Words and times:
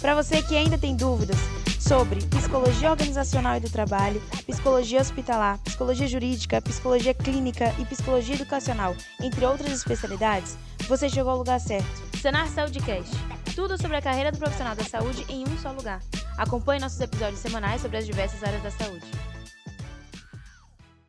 Para 0.00 0.14
você 0.14 0.42
que 0.42 0.56
ainda 0.56 0.78
tem 0.78 0.96
dúvidas 0.96 1.36
sobre 1.78 2.24
psicologia 2.28 2.90
organizacional 2.90 3.58
e 3.58 3.60
do 3.60 3.70
trabalho, 3.70 4.18
psicologia 4.46 4.98
hospitalar, 4.98 5.58
psicologia 5.62 6.08
jurídica, 6.08 6.62
psicologia 6.62 7.12
clínica 7.12 7.66
e 7.78 7.84
psicologia 7.84 8.34
educacional, 8.34 8.96
entre 9.20 9.44
outras 9.44 9.70
especialidades, 9.72 10.56
você 10.88 11.06
chegou 11.06 11.32
ao 11.32 11.38
lugar 11.38 11.60
certo. 11.60 12.16
Senar 12.16 12.48
Saúdecast. 12.48 13.10
Tudo 13.54 13.76
sobre 13.76 13.98
a 13.98 14.02
carreira 14.02 14.32
do 14.32 14.38
profissional 14.38 14.74
da 14.74 14.84
saúde 14.84 15.26
em 15.28 15.44
um 15.46 15.58
só 15.58 15.70
lugar. 15.70 16.00
Acompanhe 16.38 16.80
nossos 16.80 17.00
episódios 17.00 17.40
semanais 17.40 17.82
sobre 17.82 17.98
as 17.98 18.06
diversas 18.06 18.42
áreas 18.42 18.62
da 18.62 18.70
saúde. 18.70 19.04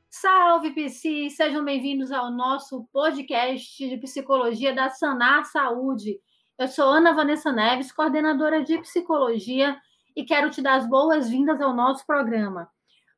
Salve, 0.10 0.72
PC! 0.72 1.30
Sejam 1.30 1.64
bem-vindos 1.64 2.12
ao 2.12 2.30
nosso 2.30 2.86
podcast 2.92 3.88
de 3.88 3.98
psicologia 3.98 4.76
da 4.76 4.90
Sanar 4.90 5.46
Saúde. 5.46 6.20
Eu 6.62 6.68
sou 6.68 6.86
Ana 6.86 7.12
Vanessa 7.12 7.52
Neves, 7.52 7.92
coordenadora 7.92 8.64
de 8.64 8.78
psicologia, 8.78 9.76
e 10.16 10.24
quero 10.24 10.52
te 10.52 10.62
dar 10.62 10.76
as 10.76 10.88
boas-vindas 10.88 11.60
ao 11.60 11.74
nosso 11.74 12.06
programa. 12.06 12.70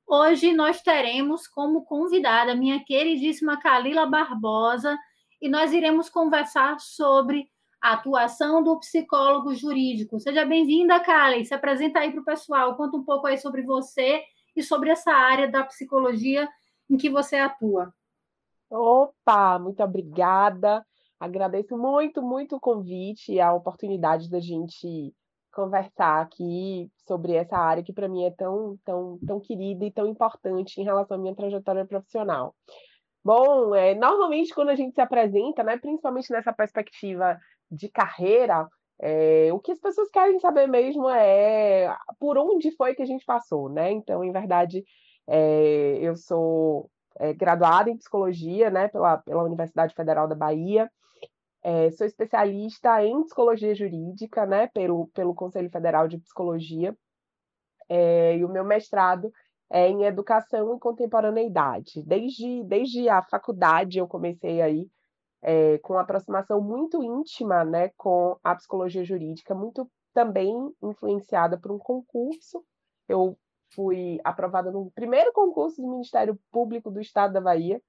Hoje 0.08 0.54
nós 0.54 0.82
teremos 0.82 1.46
como 1.46 1.84
convidada 1.84 2.56
minha 2.56 2.82
queridíssima 2.86 3.60
Kalila 3.60 4.06
Barbosa 4.06 4.98
e 5.42 5.50
nós 5.50 5.74
iremos 5.74 6.10
conversar 6.10 6.80
sobre 6.80 7.50
a 7.82 7.96
atuação 7.96 8.64
do 8.64 8.80
psicólogo 8.80 9.54
jurídico. 9.54 10.22
Seja 10.22 10.46
bem-vinda, 10.46 10.98
Kali. 11.02 11.44
Se 11.46 11.54
apresenta 11.54 12.00
aí 12.00 12.14
para 12.14 12.22
o 12.22 12.26
pessoal, 12.26 12.78
conta 12.78 12.96
um 12.96 13.04
pouco 13.04 13.28
aí 13.28 13.38
sobre 13.38 13.62
você 13.64 14.23
e 14.56 14.64
sobre 14.64 14.90
essa 14.90 15.12
área 15.12 15.52
da 15.52 15.66
psicologia 15.66 16.48
em 16.90 16.96
que 16.96 17.10
você 17.10 17.36
atua. 17.36 17.94
Opa, 18.70 19.60
muito 19.60 19.84
obrigada. 19.84 20.86
Agradeço 21.23 21.77
muito, 21.77 22.22
muito 22.22 22.58
o 22.58 22.59
convite 22.59 23.31
e 23.31 23.40
a 23.40 23.54
oportunidade 23.54 24.30
da 24.30 24.41
gente 24.41 25.16
conversar 25.54 26.22
aqui 26.22 26.91
sobre 27.08 27.34
essa 27.34 27.55
área 27.55 27.81
que 27.81 27.94
para 27.94 28.09
mim 28.09 28.26
é 28.26 28.31
tão, 28.31 28.77
tão, 28.84 29.18
tão 29.26 29.39
querida 29.39 29.86
e 29.86 29.92
tão 29.92 30.06
importante 30.06 30.81
em 30.81 30.83
relação 30.83 31.16
à 31.16 31.20
minha 31.22 31.33
trajetória 31.33 31.86
profissional. 31.86 32.53
Bom, 33.23 33.73
é, 33.73 33.95
normalmente 33.95 34.53
quando 34.53 34.67
a 34.67 34.75
gente 34.75 34.95
se 34.95 35.00
apresenta, 35.00 35.64
né, 35.64 35.78
principalmente 35.78 36.30
nessa 36.30 36.52
perspectiva 36.52 37.39
de 37.72 37.88
carreira, 37.88 38.67
é, 39.00 39.48
o 39.53 39.59
que 39.59 39.72
as 39.72 39.80
pessoas 39.80 40.09
querem 40.09 40.42
saber 40.42 40.67
mesmo 40.67 41.09
é 41.09 41.95
por 42.20 42.38
onde 42.38 42.70
foi 42.76 42.95
que 42.95 43.02
a 43.02 43.05
gente 43.05 43.23
passou, 43.23 43.70
né? 43.70 43.94
Então, 43.94 44.26
em 44.26 44.31
verdade, 44.33 44.83
é, 45.26 46.00
eu 46.02 46.17
sou 46.17 46.89
é, 47.17 47.33
graduada 47.33 47.89
em 47.89 47.98
psicologia, 47.98 48.70
né, 48.70 48.89
pela, 48.89 49.20
pela 49.20 49.44
Universidade 49.44 49.95
Federal 49.95 50.28
da 50.28 50.36
Bahia. 50.36 50.92
É, 51.64 51.89
sou 51.92 52.06
especialista 52.06 53.03
em 53.03 53.23
psicologia 53.23 53.73
jurídica, 53.73 54.45
né, 54.45 54.67
pelo, 54.67 55.08
pelo 55.08 55.33
Conselho 55.33 55.70
Federal 55.70 56.08
de 56.08 56.17
Psicologia. 56.17 56.95
É, 57.88 58.38
e 58.38 58.44
o 58.44 58.50
meu 58.50 58.66
mestrado 58.66 59.31
é 59.70 59.88
em 59.88 60.03
educação 60.03 60.75
e 60.75 60.80
contemporaneidade. 60.80 62.03
Desde, 62.03 62.64
desde 62.66 63.08
a 63.09 63.22
faculdade 63.23 63.97
eu 63.97 64.08
comecei 64.08 64.61
aí 64.61 64.89
é, 65.42 65.78
com 65.80 65.94
uma 65.94 66.02
aproximação 66.02 66.61
muito 66.61 67.02
íntima 67.03 67.64
né, 67.64 67.89
com 67.98 68.38
a 68.44 68.55
psicologia 68.55 69.03
jurídica, 69.03 69.55
muito 69.55 69.89
também 70.14 70.53
influenciada 70.81 71.58
por 71.58 71.72
um 71.72 71.80
concurso. 71.80 72.64
Eu 73.08 73.38
fui 73.73 74.20
aprovada 74.23 74.72
no 74.72 74.92
primeiro 74.92 75.31
concurso 75.33 75.81
do 75.81 75.89
Ministério 75.89 76.39
Público 76.52 76.92
do 76.92 77.02
Estado 77.02 77.33
da 77.33 77.42
Bahia, 77.42 77.81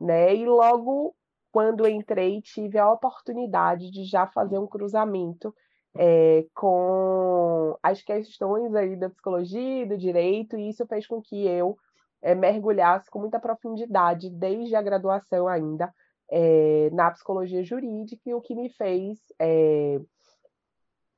né? 0.00 0.34
E 0.34 0.44
logo 0.44 1.14
quando 1.56 1.88
entrei 1.88 2.42
tive 2.42 2.78
a 2.78 2.92
oportunidade 2.92 3.90
de 3.90 4.04
já 4.04 4.26
fazer 4.26 4.58
um 4.58 4.66
cruzamento 4.66 5.54
é, 5.96 6.44
com 6.54 7.74
as 7.82 8.02
questões 8.02 8.74
aí 8.74 8.94
da 8.94 9.08
psicologia 9.08 9.86
do 9.86 9.96
direito, 9.96 10.58
e 10.58 10.68
isso 10.68 10.86
fez 10.86 11.06
com 11.06 11.18
que 11.18 11.46
eu 11.46 11.78
é, 12.20 12.34
mergulhasse 12.34 13.10
com 13.10 13.20
muita 13.20 13.40
profundidade 13.40 14.28
desde 14.28 14.76
a 14.76 14.82
graduação 14.82 15.48
ainda 15.48 15.90
é, 16.30 16.90
na 16.92 17.10
psicologia 17.10 17.64
jurídica, 17.64 18.28
e 18.28 18.34
o 18.34 18.42
que 18.42 18.54
me 18.54 18.68
fez 18.68 19.18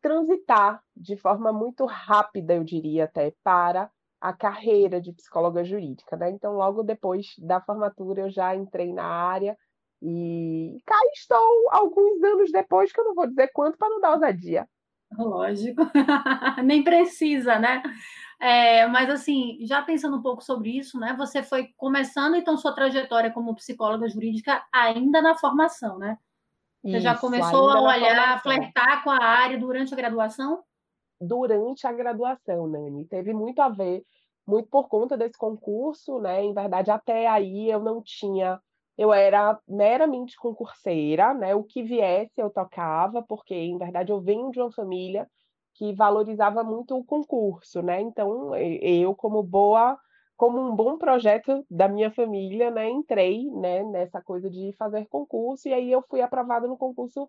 transitar 0.00 0.80
de 0.96 1.16
forma 1.16 1.52
muito 1.52 1.84
rápida, 1.84 2.54
eu 2.54 2.62
diria 2.62 3.06
até, 3.06 3.34
para 3.42 3.90
a 4.20 4.32
carreira 4.32 5.00
de 5.00 5.12
psicóloga 5.12 5.64
jurídica, 5.64 6.16
né? 6.16 6.30
Então, 6.30 6.52
logo 6.52 6.84
depois 6.84 7.34
da 7.38 7.60
formatura, 7.60 8.20
eu 8.20 8.30
já 8.30 8.54
entrei 8.54 8.92
na 8.92 9.04
área 9.04 9.58
e 10.02 10.78
cá 10.86 10.96
estou 11.14 11.68
alguns 11.70 12.22
anos 12.22 12.52
depois, 12.52 12.92
que 12.92 13.00
eu 13.00 13.04
não 13.04 13.14
vou 13.14 13.26
dizer 13.26 13.50
quanto 13.52 13.76
para 13.76 13.88
não 13.88 14.00
dar 14.00 14.12
ousadia. 14.12 14.68
Lógico, 15.16 15.82
nem 16.64 16.84
precisa, 16.84 17.58
né? 17.58 17.82
É, 18.40 18.86
mas 18.86 19.10
assim, 19.10 19.58
já 19.62 19.82
pensando 19.82 20.16
um 20.18 20.22
pouco 20.22 20.42
sobre 20.42 20.76
isso, 20.76 20.98
né? 20.98 21.14
Você 21.18 21.42
foi 21.42 21.68
começando 21.76 22.36
então 22.36 22.56
sua 22.56 22.74
trajetória 22.74 23.32
como 23.32 23.54
psicóloga 23.54 24.08
jurídica 24.08 24.62
ainda 24.72 25.20
na 25.20 25.34
formação, 25.34 25.98
né? 25.98 26.16
Você 26.82 26.98
isso, 26.98 27.02
já 27.02 27.16
começou 27.16 27.70
a 27.70 27.80
olhar, 27.80 28.34
a 28.34 28.38
flertar 28.38 29.02
com 29.02 29.10
a 29.10 29.24
área 29.24 29.58
durante 29.58 29.92
a 29.92 29.96
graduação? 29.96 30.62
durante 31.20 31.86
a 31.86 31.92
graduação, 31.92 32.66
Nani. 32.66 33.04
Teve 33.06 33.32
muito 33.32 33.60
a 33.60 33.68
ver, 33.68 34.04
muito 34.46 34.68
por 34.68 34.88
conta 34.88 35.16
desse 35.16 35.36
concurso, 35.36 36.20
né? 36.20 36.42
Em 36.44 36.54
verdade, 36.54 36.90
até 36.90 37.26
aí 37.26 37.70
eu 37.70 37.80
não 37.80 38.02
tinha. 38.02 38.60
Eu 38.98 39.12
era 39.12 39.58
meramente 39.68 40.36
concurseira, 40.36 41.32
né? 41.34 41.54
O 41.54 41.64
que 41.64 41.82
viesse 41.82 42.32
eu 42.40 42.50
tocava, 42.50 43.22
porque, 43.22 43.54
em 43.54 43.78
verdade, 43.78 44.12
eu 44.12 44.20
venho 44.20 44.50
de 44.50 44.60
uma 44.60 44.72
família 44.72 45.28
que 45.74 45.92
valorizava 45.94 46.64
muito 46.64 46.96
o 46.98 47.04
concurso, 47.04 47.80
né? 47.82 48.00
Então, 48.00 48.54
eu, 48.56 49.14
como 49.14 49.42
boa 49.42 49.96
como 50.36 50.60
um 50.60 50.74
bom 50.76 50.96
projeto 50.98 51.66
da 51.68 51.88
minha 51.88 52.12
família, 52.12 52.70
né, 52.70 52.88
entrei, 52.88 53.50
né, 53.50 53.82
nessa 53.82 54.22
coisa 54.22 54.48
de 54.48 54.72
fazer 54.78 55.04
concurso 55.08 55.68
e 55.68 55.74
aí 55.74 55.90
eu 55.90 56.00
fui 56.08 56.20
aprovada 56.20 56.68
no 56.68 56.78
concurso 56.78 57.28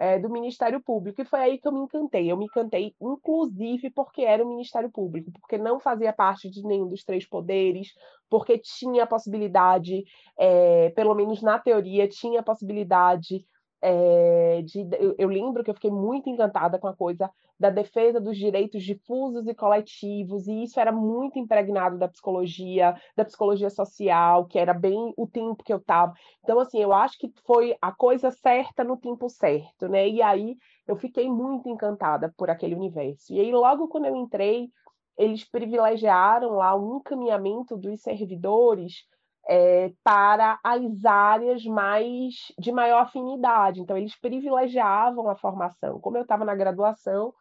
é, 0.00 0.18
do 0.18 0.30
Ministério 0.30 0.80
Público. 0.80 1.20
E 1.20 1.26
foi 1.26 1.40
aí 1.40 1.58
que 1.58 1.68
eu 1.68 1.72
me 1.72 1.80
encantei. 1.80 2.32
Eu 2.32 2.36
me 2.38 2.46
encantei, 2.46 2.94
inclusive, 2.98 3.90
porque 3.90 4.22
era 4.22 4.42
o 4.42 4.48
Ministério 4.48 4.90
Público, 4.90 5.30
porque 5.30 5.58
não 5.58 5.78
fazia 5.78 6.10
parte 6.10 6.48
de 6.48 6.62
nenhum 6.62 6.88
dos 6.88 7.04
três 7.04 7.26
poderes, 7.26 7.88
porque 8.30 8.56
tinha 8.56 9.04
a 9.04 9.06
possibilidade, 9.06 10.02
é, 10.38 10.88
pelo 10.96 11.14
menos 11.14 11.42
na 11.42 11.58
teoria, 11.58 12.08
tinha 12.08 12.40
a 12.40 12.42
possibilidade 12.42 13.44
é, 13.82 14.62
de, 14.62 14.86
eu, 14.98 15.14
eu, 15.18 15.28
lembro 15.28 15.64
que 15.64 15.70
eu 15.70 15.74
fiquei 15.74 15.90
muito 15.90 16.28
encantada 16.28 16.78
com 16.78 16.86
a 16.86 16.94
coisa 16.94 17.30
da 17.58 17.70
defesa 17.70 18.20
dos 18.20 18.36
direitos 18.36 18.82
difusos 18.82 19.46
e 19.46 19.54
coletivos, 19.54 20.46
e 20.46 20.62
isso 20.62 20.78
era 20.78 20.92
muito 20.92 21.38
impregnado 21.38 21.98
da 21.98 22.08
psicologia, 22.08 22.94
da 23.16 23.24
psicologia 23.24 23.70
social, 23.70 24.46
que 24.46 24.58
era 24.58 24.74
bem 24.74 25.12
o 25.16 25.26
tempo 25.26 25.64
que 25.64 25.72
eu 25.72 25.78
estava. 25.78 26.12
Então, 26.42 26.58
assim, 26.58 26.80
eu 26.80 26.92
acho 26.92 27.18
que 27.18 27.32
foi 27.46 27.76
a 27.80 27.92
coisa 27.92 28.30
certa 28.30 28.84
no 28.84 28.96
tempo 28.96 29.28
certo, 29.28 29.88
né? 29.88 30.08
E 30.08 30.22
aí 30.22 30.56
eu 30.86 30.96
fiquei 30.96 31.28
muito 31.28 31.68
encantada 31.68 32.32
por 32.36 32.50
aquele 32.50 32.74
universo. 32.74 33.32
E 33.32 33.40
aí, 33.40 33.52
logo 33.52 33.88
quando 33.88 34.06
eu 34.06 34.16
entrei, 34.16 34.70
eles 35.16 35.44
privilegiaram 35.44 36.52
lá 36.52 36.74
o 36.74 36.96
encaminhamento 36.96 37.76
dos 37.76 38.00
servidores 38.00 39.04
é, 39.50 39.92
para 40.04 40.60
as 40.62 41.04
áreas 41.04 41.64
mais 41.64 42.52
de 42.56 42.70
maior 42.70 43.00
afinidade. 43.00 43.80
Então, 43.80 43.96
eles 43.96 44.14
privilegiavam 44.14 45.28
a 45.28 45.34
formação. 45.34 45.98
Como 45.98 46.16
eu 46.16 46.22
estava 46.22 46.44
na 46.44 46.54
graduação, 46.54 47.34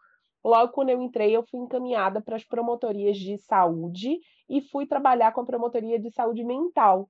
logo 0.43 0.71
quando 0.71 0.89
eu 0.89 0.99
entrei, 1.03 1.37
eu 1.37 1.45
fui 1.47 1.59
encaminhada 1.59 2.19
para 2.19 2.35
as 2.35 2.43
promotorias 2.43 3.15
de 3.15 3.37
saúde 3.37 4.19
e 4.49 4.59
fui 4.59 4.87
trabalhar 4.87 5.33
com 5.33 5.41
a 5.41 5.45
promotoria 5.45 5.99
de 5.99 6.09
saúde 6.09 6.43
mental. 6.43 7.07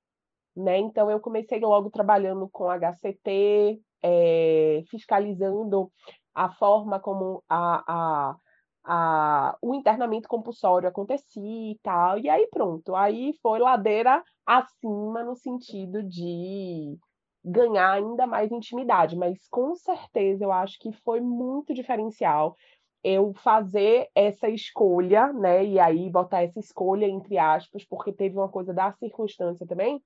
Né? 0.54 0.80
Então, 0.80 1.10
eu 1.10 1.22
comecei 1.22 1.62
logo 1.62 1.90
trabalhando 1.90 2.50
com 2.50 2.70
HCT, 2.70 3.80
é, 4.04 4.84
fiscalizando 4.90 5.90
a 6.36 6.50
forma 6.50 7.00
como 7.00 7.42
a, 7.48 7.84
a 7.88 8.36
a, 8.92 9.56
o 9.62 9.76
internamento 9.76 10.28
compulsório 10.28 10.90
acontecia 10.90 11.72
e 11.72 11.78
tal, 11.84 12.18
e 12.18 12.28
aí 12.28 12.48
pronto, 12.48 12.96
aí 12.96 13.34
foi 13.40 13.60
ladeira 13.60 14.24
acima 14.44 15.24
no 15.24 15.36
sentido 15.36 16.02
de 16.02 16.98
ganhar 17.46 17.92
ainda 17.92 18.26
mais 18.26 18.52
intimidade, 18.52 19.16
mas 19.16 19.48
com 19.48 19.76
certeza 19.76 20.44
eu 20.44 20.52
acho 20.52 20.80
que 20.80 20.92
foi 21.04 21.22
muito 21.22 21.72
diferencial 21.72 22.58
eu 23.04 23.32
fazer 23.36 24.10
essa 24.16 24.50
escolha, 24.50 25.32
né, 25.34 25.64
e 25.64 25.80
aí 25.80 26.10
botar 26.10 26.42
essa 26.42 26.60
escolha 26.60 27.06
entre 27.06 27.38
aspas, 27.38 27.86
porque 27.86 28.12
teve 28.12 28.38
uma 28.38 28.50
coisa 28.50 28.74
da 28.74 28.92
circunstância 28.94 29.68
também, 29.68 30.02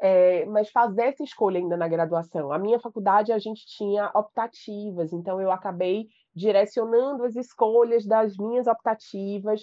é, 0.00 0.44
mas 0.46 0.70
fazer 0.70 1.06
essa 1.06 1.24
escolha 1.24 1.58
ainda 1.58 1.76
na 1.76 1.88
graduação. 1.88 2.52
A 2.52 2.58
minha 2.58 2.78
faculdade 2.78 3.32
a 3.32 3.38
gente 3.38 3.66
tinha 3.66 4.12
optativas, 4.14 5.12
então 5.12 5.40
eu 5.40 5.50
acabei 5.50 6.06
direcionando 6.38 7.24
as 7.24 7.34
escolhas 7.36 8.06
das 8.06 8.36
minhas 8.36 8.66
optativas 8.66 9.62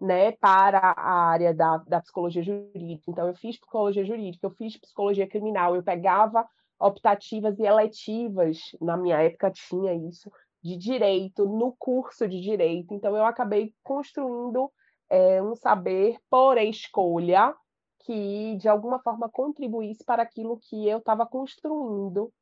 né, 0.00 0.32
para 0.32 0.78
a 0.78 1.12
área 1.30 1.52
da, 1.52 1.78
da 1.78 2.00
psicologia 2.00 2.42
jurídica. 2.42 3.10
Então, 3.10 3.26
eu 3.26 3.34
fiz 3.34 3.58
psicologia 3.58 4.04
jurídica, 4.04 4.46
eu 4.46 4.50
fiz 4.50 4.76
psicologia 4.76 5.26
criminal, 5.26 5.74
eu 5.74 5.82
pegava 5.82 6.46
optativas 6.78 7.58
e 7.58 7.62
eletivas, 7.62 8.58
na 8.80 8.96
minha 8.96 9.20
época 9.20 9.50
tinha 9.50 9.94
isso, 9.94 10.30
de 10.62 10.76
direito 10.76 11.46
no 11.46 11.74
curso 11.78 12.28
de 12.28 12.40
direito. 12.40 12.94
Então, 12.94 13.16
eu 13.16 13.24
acabei 13.24 13.74
construindo 13.82 14.70
é, 15.08 15.42
um 15.42 15.54
saber 15.54 16.16
por 16.30 16.56
escolha 16.58 17.54
que, 18.00 18.56
de 18.56 18.68
alguma 18.68 18.98
forma, 19.00 19.28
contribuísse 19.28 20.04
para 20.04 20.22
aquilo 20.22 20.58
que 20.58 20.86
eu 20.88 20.98
estava 20.98 21.26
construindo 21.26 22.32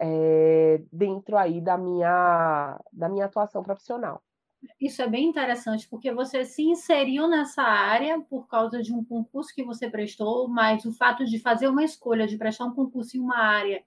é, 0.00 0.82
dentro 0.90 1.36
aí 1.36 1.60
da 1.60 1.76
minha, 1.76 2.80
da 2.90 3.08
minha 3.08 3.26
atuação 3.26 3.62
profissional. 3.62 4.22
Isso 4.80 5.00
é 5.00 5.08
bem 5.08 5.26
interessante, 5.26 5.88
porque 5.88 6.12
você 6.12 6.44
se 6.44 6.62
inseriu 6.62 7.28
nessa 7.28 7.62
área 7.62 8.20
por 8.20 8.46
causa 8.46 8.82
de 8.82 8.92
um 8.92 9.04
concurso 9.04 9.54
que 9.54 9.64
você 9.64 9.88
prestou, 9.88 10.48
mas 10.48 10.84
o 10.84 10.92
fato 10.92 11.24
de 11.24 11.38
fazer 11.38 11.68
uma 11.68 11.84
escolha, 11.84 12.26
de 12.26 12.36
prestar 12.36 12.66
um 12.66 12.74
concurso 12.74 13.16
em 13.16 13.20
uma 13.20 13.38
área, 13.38 13.82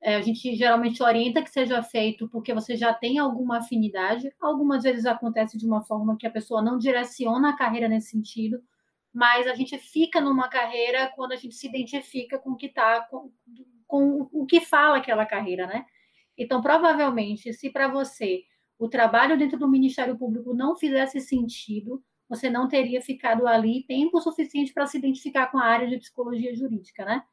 é, 0.00 0.14
a 0.14 0.20
gente 0.20 0.54
geralmente 0.54 1.02
orienta 1.02 1.42
que 1.42 1.50
seja 1.50 1.82
feito 1.82 2.28
porque 2.28 2.54
você 2.54 2.76
já 2.76 2.94
tem 2.94 3.18
alguma 3.18 3.58
afinidade. 3.58 4.32
Algumas 4.40 4.84
vezes 4.84 5.04
acontece 5.06 5.58
de 5.58 5.66
uma 5.66 5.82
forma 5.84 6.16
que 6.16 6.26
a 6.26 6.30
pessoa 6.30 6.62
não 6.62 6.78
direciona 6.78 7.50
a 7.50 7.56
carreira 7.56 7.88
nesse 7.88 8.10
sentido, 8.10 8.62
mas 9.12 9.48
a 9.48 9.54
gente 9.54 9.76
fica 9.78 10.20
numa 10.20 10.48
carreira 10.48 11.12
quando 11.16 11.32
a 11.32 11.36
gente 11.36 11.56
se 11.56 11.66
identifica 11.66 12.38
com 12.38 12.50
o 12.50 12.56
que 12.56 12.66
está, 12.66 13.08
com, 13.88 14.28
o 14.30 14.46
que 14.46 14.60
fala 14.60 14.98
aquela 14.98 15.26
carreira, 15.26 15.66
né? 15.66 15.84
Então, 16.36 16.62
provavelmente, 16.62 17.52
se 17.52 17.70
para 17.70 17.88
você 17.88 18.44
o 18.78 18.88
trabalho 18.88 19.36
dentro 19.36 19.58
do 19.58 19.68
Ministério 19.68 20.16
Público 20.16 20.54
não 20.54 20.76
fizesse 20.76 21.20
sentido, 21.20 22.00
você 22.28 22.48
não 22.48 22.68
teria 22.68 23.00
ficado 23.02 23.46
ali 23.48 23.84
tempo 23.88 24.20
suficiente 24.20 24.72
para 24.72 24.86
se 24.86 24.98
identificar 24.98 25.48
com 25.48 25.58
a 25.58 25.64
área 25.64 25.88
de 25.88 25.98
psicologia 25.98 26.54
jurídica, 26.54 27.04
né? 27.04 27.24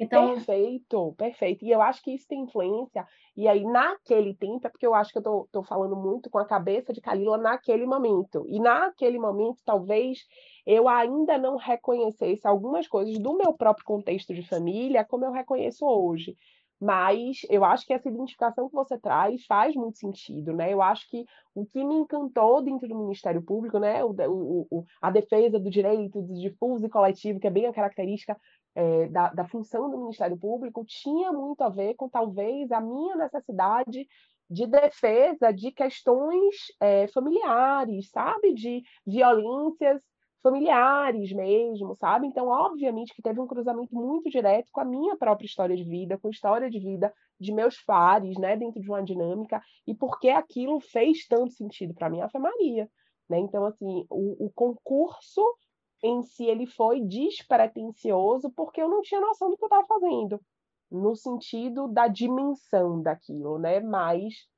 Então... 0.00 0.34
Perfeito, 0.34 1.14
perfeito. 1.16 1.64
E 1.64 1.70
eu 1.70 1.82
acho 1.82 2.02
que 2.02 2.12
isso 2.12 2.26
tem 2.26 2.40
influência. 2.40 3.06
E 3.36 3.46
aí, 3.46 3.62
naquele 3.64 4.34
tempo, 4.34 4.66
é 4.66 4.70
porque 4.70 4.86
eu 4.86 4.94
acho 4.94 5.12
que 5.12 5.18
eu 5.18 5.44
estou 5.44 5.62
falando 5.62 5.94
muito 5.94 6.30
com 6.30 6.38
a 6.38 6.46
cabeça 6.46 6.92
de 6.92 7.00
Kalila 7.00 7.36
naquele 7.36 7.86
momento. 7.86 8.44
E 8.48 8.58
naquele 8.58 9.18
momento, 9.18 9.60
talvez 9.64 10.20
eu 10.66 10.88
ainda 10.88 11.36
não 11.36 11.56
reconhecesse 11.56 12.46
algumas 12.46 12.88
coisas 12.88 13.18
do 13.18 13.36
meu 13.36 13.52
próprio 13.52 13.84
contexto 13.84 14.34
de 14.34 14.42
família 14.42 15.04
como 15.04 15.24
eu 15.24 15.32
reconheço 15.32 15.84
hoje. 15.86 16.34
Mas 16.80 17.42
eu 17.50 17.62
acho 17.62 17.86
que 17.86 17.92
essa 17.92 18.08
identificação 18.08 18.66
que 18.66 18.74
você 18.74 18.98
traz 18.98 19.44
faz 19.44 19.74
muito 19.76 19.98
sentido, 19.98 20.54
né? 20.54 20.72
Eu 20.72 20.80
acho 20.80 21.06
que 21.10 21.26
o 21.54 21.66
que 21.66 21.84
me 21.84 21.94
encantou 21.94 22.62
dentro 22.62 22.88
do 22.88 22.98
Ministério 22.98 23.42
Público, 23.42 23.78
né? 23.78 24.02
O, 24.02 24.12
o, 24.12 24.66
o 24.70 24.84
a 25.02 25.10
defesa 25.10 25.60
do 25.60 25.68
direito 25.68 26.22
do 26.22 26.32
difuso 26.32 26.86
e 26.86 26.88
coletivo, 26.88 27.38
que 27.38 27.46
é 27.46 27.50
bem 27.50 27.66
a 27.66 27.72
característica 27.72 28.34
é, 28.74 29.08
da, 29.08 29.28
da 29.28 29.48
função 29.48 29.90
do 29.90 29.98
Ministério 29.98 30.38
Público, 30.38 30.84
tinha 30.84 31.32
muito 31.32 31.62
a 31.62 31.68
ver 31.68 31.94
com 31.94 32.08
talvez 32.08 32.70
a 32.70 32.80
minha 32.80 33.16
necessidade 33.16 34.06
de 34.48 34.66
defesa 34.66 35.52
de 35.52 35.70
questões 35.70 36.56
é, 36.80 37.06
familiares, 37.08 38.10
sabe? 38.10 38.52
De 38.52 38.82
violências 39.06 40.02
familiares 40.42 41.32
mesmo, 41.32 41.94
sabe? 41.94 42.26
Então, 42.26 42.48
obviamente 42.48 43.14
que 43.14 43.22
teve 43.22 43.40
um 43.40 43.46
cruzamento 43.46 43.94
muito 43.94 44.28
direto 44.30 44.70
com 44.72 44.80
a 44.80 44.84
minha 44.84 45.16
própria 45.16 45.46
história 45.46 45.76
de 45.76 45.84
vida, 45.84 46.18
com 46.18 46.28
a 46.28 46.30
história 46.30 46.70
de 46.70 46.78
vida 46.78 47.12
de 47.38 47.52
meus 47.52 47.80
pares, 47.82 48.38
né, 48.38 48.56
dentro 48.56 48.80
de 48.80 48.88
uma 48.88 49.02
dinâmica, 49.02 49.62
e 49.86 49.94
porque 49.94 50.28
aquilo 50.28 50.80
fez 50.80 51.26
tanto 51.26 51.52
sentido 51.52 51.94
para 51.94 52.10
mim, 52.10 52.20
a 52.20 52.38
Maria, 52.38 52.88
né? 53.28 53.38
Então, 53.38 53.64
assim, 53.64 54.04
o, 54.10 54.46
o 54.46 54.50
concurso 54.50 55.42
em 56.02 56.22
si 56.22 56.44
ele 56.44 56.66
foi 56.66 57.00
despretensioso 57.00 58.50
porque 58.50 58.80
eu 58.80 58.88
não 58.88 59.02
tinha 59.02 59.20
noção 59.20 59.50
do 59.50 59.56
que 59.56 59.64
eu 59.64 59.66
estava 59.68 59.86
fazendo, 59.86 60.40
no 60.90 61.14
sentido 61.14 61.88
da 61.88 62.08
dimensão 62.08 63.02
daquilo, 63.02 63.58
né? 63.58 63.80
Mas 63.80 64.48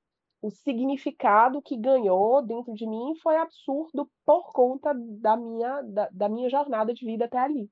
o 0.41 0.51
significado 0.51 1.63
que 1.63 1.77
ganhou 1.77 2.43
dentro 2.43 2.75
de 2.75 2.87
mim 2.87 3.15
foi 3.23 3.37
absurdo 3.37 4.11
por 4.25 4.53
conta 4.53 4.93
da 4.95 5.37
minha, 5.37 5.83
da, 5.83 6.09
da 6.11 6.29
minha 6.29 6.49
jornada 6.49 6.93
de 6.93 7.05
vida 7.05 7.27
até 7.27 7.39
ali. 7.39 7.71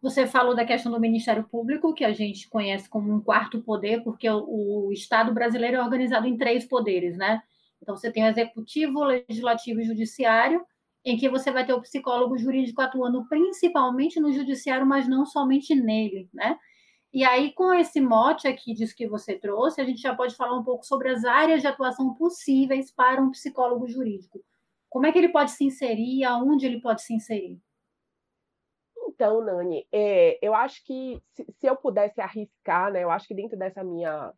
Você 0.00 0.26
falou 0.26 0.56
da 0.56 0.64
questão 0.64 0.90
do 0.90 0.98
Ministério 0.98 1.44
Público, 1.44 1.92
que 1.92 2.04
a 2.04 2.12
gente 2.12 2.48
conhece 2.48 2.88
como 2.88 3.12
um 3.12 3.20
quarto 3.20 3.60
poder, 3.60 4.02
porque 4.02 4.28
o, 4.30 4.86
o 4.86 4.92
Estado 4.92 5.32
brasileiro 5.34 5.76
é 5.76 5.82
organizado 5.82 6.26
em 6.26 6.38
três 6.38 6.64
poderes, 6.64 7.18
né? 7.18 7.42
Então, 7.82 7.94
você 7.94 8.10
tem 8.10 8.24
o 8.24 8.28
Executivo, 8.28 9.00
o 9.00 9.04
Legislativo 9.04 9.80
e 9.80 9.82
o 9.82 9.86
Judiciário, 9.86 10.64
em 11.04 11.16
que 11.16 11.28
você 11.28 11.50
vai 11.50 11.64
ter 11.64 11.72
o 11.72 11.80
psicólogo 11.80 12.36
jurídico 12.36 12.80
atuando 12.82 13.26
principalmente 13.28 14.20
no 14.20 14.32
Judiciário, 14.32 14.86
mas 14.86 15.08
não 15.08 15.24
somente 15.24 15.74
nele, 15.74 16.28
né? 16.32 16.58
E 17.12 17.24
aí, 17.24 17.52
com 17.52 17.72
esse 17.74 18.00
mote 18.00 18.46
aqui 18.46 18.72
disso 18.72 18.94
que 18.94 19.08
você 19.08 19.36
trouxe, 19.36 19.80
a 19.80 19.84
gente 19.84 20.00
já 20.00 20.14
pode 20.14 20.36
falar 20.36 20.56
um 20.56 20.62
pouco 20.62 20.84
sobre 20.86 21.08
as 21.08 21.24
áreas 21.24 21.60
de 21.60 21.66
atuação 21.66 22.14
possíveis 22.14 22.92
para 22.92 23.20
um 23.20 23.32
psicólogo 23.32 23.88
jurídico. 23.88 24.40
Como 24.88 25.06
é 25.06 25.12
que 25.12 25.18
ele 25.18 25.30
pode 25.30 25.50
se 25.50 25.64
inserir, 25.64 26.24
aonde 26.24 26.66
ele 26.66 26.80
pode 26.80 27.02
se 27.02 27.12
inserir? 27.12 27.60
Então, 29.08 29.44
Nani, 29.44 29.86
é, 29.92 30.38
eu 30.40 30.54
acho 30.54 30.84
que 30.84 31.20
se, 31.32 31.44
se, 31.58 31.66
eu 31.66 31.76
pudesse 31.76 32.20
arriscar, 32.20 32.92
né, 32.92 33.02
eu 33.02 33.10
acho 33.10 33.26
que 33.26 33.34
dentro 33.34 33.58
dessa 33.58 33.82
minha 33.82 34.32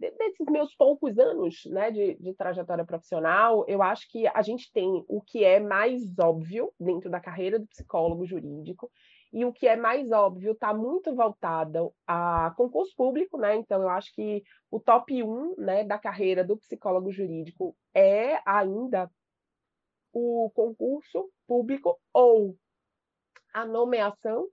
desses 0.00 0.46
meus 0.48 0.74
poucos 0.74 1.18
anos 1.18 1.62
né, 1.66 1.90
de, 1.90 2.14
de, 2.14 2.34
trajetória 2.34 2.84
profissional, 2.84 3.64
eu 3.68 3.82
acho 3.82 4.08
que 4.10 4.26
a 4.26 4.42
gente 4.42 4.72
tem 4.72 5.04
o 5.08 5.20
que 5.20 5.44
é 5.44 5.60
mais 5.60 6.02
óbvio 6.18 6.72
dentro 6.78 7.10
da 7.10 7.20
carreira 7.20 7.58
do 7.58 7.66
psicólogo 7.66 8.24
jurídico, 8.24 8.90
e 9.32 9.44
o 9.44 9.52
que 9.52 9.68
é 9.68 9.76
mais 9.76 10.10
óbvio 10.10 10.52
está 10.52 10.74
muito 10.74 11.14
voltado 11.14 11.92
a 12.06 12.52
concurso 12.56 12.92
público, 12.96 13.38
né? 13.38 13.56
Então 13.56 13.80
eu 13.80 13.88
acho 13.88 14.12
que 14.12 14.42
o 14.70 14.80
top 14.80 15.22
1 15.22 15.54
né, 15.56 15.84
da 15.84 15.98
carreira 15.98 16.42
do 16.42 16.56
psicólogo 16.56 17.12
jurídico 17.12 17.76
é 17.94 18.40
ainda 18.44 19.08
o 20.12 20.50
concurso 20.52 21.30
público 21.46 21.96
ou 22.12 22.56
a 23.54 23.64
nomeação, 23.64 24.48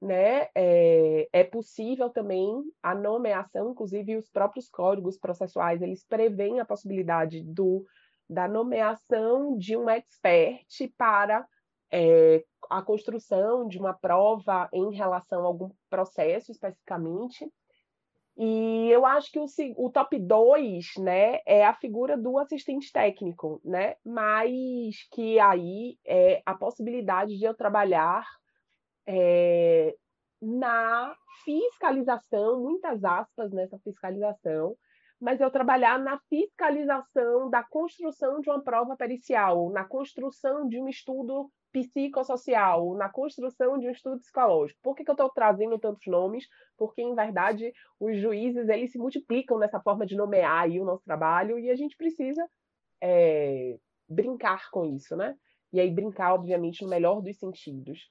né? 0.00 0.48
É, 0.54 1.28
é 1.32 1.44
possível 1.44 2.08
também 2.08 2.62
a 2.82 2.94
nomeação, 2.94 3.70
inclusive 3.70 4.16
os 4.16 4.28
próprios 4.28 4.68
códigos 4.68 5.18
processuais 5.18 5.82
eles 5.82 6.04
prevêem 6.04 6.60
a 6.60 6.64
possibilidade 6.64 7.42
do 7.42 7.84
da 8.28 8.46
nomeação 8.46 9.58
de 9.58 9.76
um 9.76 9.90
expert 9.90 10.64
para 10.96 11.44
é, 11.92 12.44
a 12.70 12.80
construção 12.80 13.66
de 13.66 13.76
uma 13.76 13.92
prova 13.92 14.68
em 14.72 14.94
relação 14.94 15.42
a 15.42 15.46
algum 15.46 15.70
processo 15.90 16.52
especificamente. 16.52 17.50
E 18.36 18.88
eu 18.88 19.04
acho 19.04 19.32
que 19.32 19.38
o, 19.40 19.46
o 19.76 19.90
top 19.90 20.16
2 20.16 20.92
né, 20.98 21.40
é 21.44 21.66
a 21.66 21.74
figura 21.74 22.16
do 22.16 22.38
assistente 22.38 22.92
técnico, 22.92 23.60
né? 23.64 23.96
mas 24.04 25.08
que 25.10 25.38
aí 25.40 25.98
é 26.06 26.40
a 26.46 26.54
possibilidade 26.54 27.36
de 27.36 27.44
eu 27.44 27.54
trabalhar 27.54 28.24
é, 29.06 29.94
na 30.40 31.14
fiscalização, 31.44 32.60
muitas 32.60 33.04
aspas 33.04 33.52
nessa 33.52 33.78
fiscalização, 33.78 34.76
mas 35.20 35.40
eu 35.40 35.50
trabalhar 35.50 35.98
na 35.98 36.18
fiscalização 36.30 37.50
da 37.50 37.62
construção 37.62 38.40
de 38.40 38.48
uma 38.48 38.62
prova 38.62 38.96
pericial, 38.96 39.70
na 39.70 39.84
construção 39.84 40.66
de 40.66 40.80
um 40.80 40.88
estudo 40.88 41.50
psicossocial, 41.72 42.94
na 42.96 43.08
construção 43.08 43.78
de 43.78 43.86
um 43.86 43.90
estudo 43.90 44.18
psicológico. 44.18 44.80
Por 44.82 44.96
que, 44.96 45.04
que 45.04 45.10
eu 45.10 45.14
estou 45.14 45.30
trazendo 45.30 45.78
tantos 45.78 46.06
nomes? 46.06 46.46
Porque, 46.76 47.02
em 47.02 47.14
verdade, 47.14 47.72
os 47.98 48.18
juízes 48.18 48.68
eles 48.68 48.92
se 48.92 48.98
multiplicam 48.98 49.58
nessa 49.58 49.78
forma 49.80 50.06
de 50.06 50.16
nomear 50.16 50.68
o 50.70 50.84
nosso 50.84 51.04
trabalho 51.04 51.58
e 51.58 51.70
a 51.70 51.76
gente 51.76 51.96
precisa 51.96 52.44
é, 53.00 53.78
brincar 54.08 54.70
com 54.70 54.86
isso, 54.86 55.14
né? 55.16 55.36
E 55.72 55.78
aí 55.78 55.90
brincar, 55.90 56.34
obviamente, 56.34 56.82
no 56.82 56.88
melhor 56.88 57.20
dos 57.20 57.38
sentidos. 57.38 58.10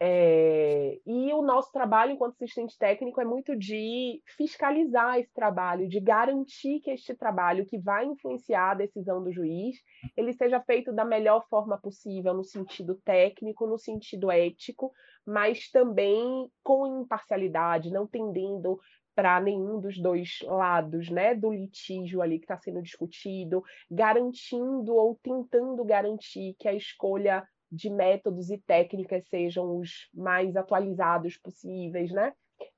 É, 0.00 0.98
e 1.06 1.32
o 1.32 1.40
nosso 1.40 1.70
trabalho 1.70 2.12
enquanto 2.12 2.34
assistente 2.34 2.76
técnico 2.76 3.20
é 3.20 3.24
muito 3.24 3.56
de 3.56 4.20
fiscalizar 4.36 5.18
esse 5.18 5.32
trabalho, 5.32 5.88
de 5.88 6.00
garantir 6.00 6.80
que 6.80 6.90
este 6.90 7.14
trabalho 7.14 7.64
que 7.64 7.78
vai 7.78 8.04
influenciar 8.04 8.72
a 8.72 8.74
decisão 8.74 9.22
do 9.22 9.32
juiz, 9.32 9.76
ele 10.16 10.32
seja 10.32 10.60
feito 10.60 10.92
da 10.92 11.04
melhor 11.04 11.46
forma 11.48 11.78
possível, 11.78 12.34
no 12.34 12.42
sentido 12.42 12.96
técnico, 13.04 13.66
no 13.66 13.78
sentido 13.78 14.30
ético, 14.30 14.92
mas 15.24 15.70
também 15.70 16.50
com 16.62 17.02
imparcialidade, 17.02 17.90
não 17.90 18.06
tendendo 18.06 18.78
para 19.14 19.40
nenhum 19.40 19.80
dos 19.80 19.96
dois 19.96 20.40
lados, 20.42 21.08
né, 21.08 21.34
do 21.34 21.52
litígio 21.52 22.20
ali 22.20 22.38
que 22.38 22.44
está 22.44 22.58
sendo 22.58 22.82
discutido, 22.82 23.62
garantindo 23.88 24.94
ou 24.94 25.18
tentando 25.22 25.84
garantir 25.84 26.56
que 26.58 26.68
a 26.68 26.74
escolha 26.74 27.46
de 27.70 27.90
métodos 27.90 28.50
e 28.50 28.58
técnicas 28.58 29.26
sejam 29.28 29.76
os 29.78 30.08
mais 30.12 30.56
atualizados 30.56 31.36
possíveis, 31.36 32.12
né? 32.12 32.32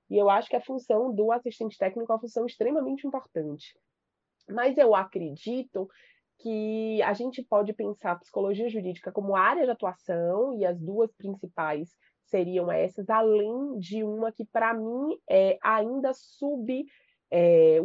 E 0.08 0.16
eu 0.16 0.30
acho 0.30 0.48
que 0.48 0.56
a 0.56 0.60
função 0.60 1.14
do 1.14 1.32
assistente 1.32 1.76
técnico 1.76 2.10
é 2.10 2.14
uma 2.14 2.20
função 2.20 2.46
extremamente 2.46 3.06
importante. 3.06 3.76
Mas 4.48 4.78
eu 4.78 4.94
acredito 4.94 5.88
que 6.38 7.02
a 7.02 7.12
gente 7.12 7.42
pode 7.42 7.72
pensar 7.72 8.12
a 8.12 8.16
psicologia 8.16 8.68
jurídica 8.68 9.10
como 9.10 9.34
área 9.34 9.64
de 9.64 9.70
atuação, 9.70 10.54
e 10.58 10.64
as 10.64 10.78
duas 10.78 11.12
principais 11.14 11.96
seriam 12.24 12.70
essas, 12.70 13.08
além 13.08 13.78
de 13.78 14.04
uma 14.04 14.30
que, 14.32 14.44
para 14.44 14.74
mim, 14.74 15.18
é 15.28 15.58
ainda 15.62 16.12
sub 16.12 16.84
é, 17.30 17.80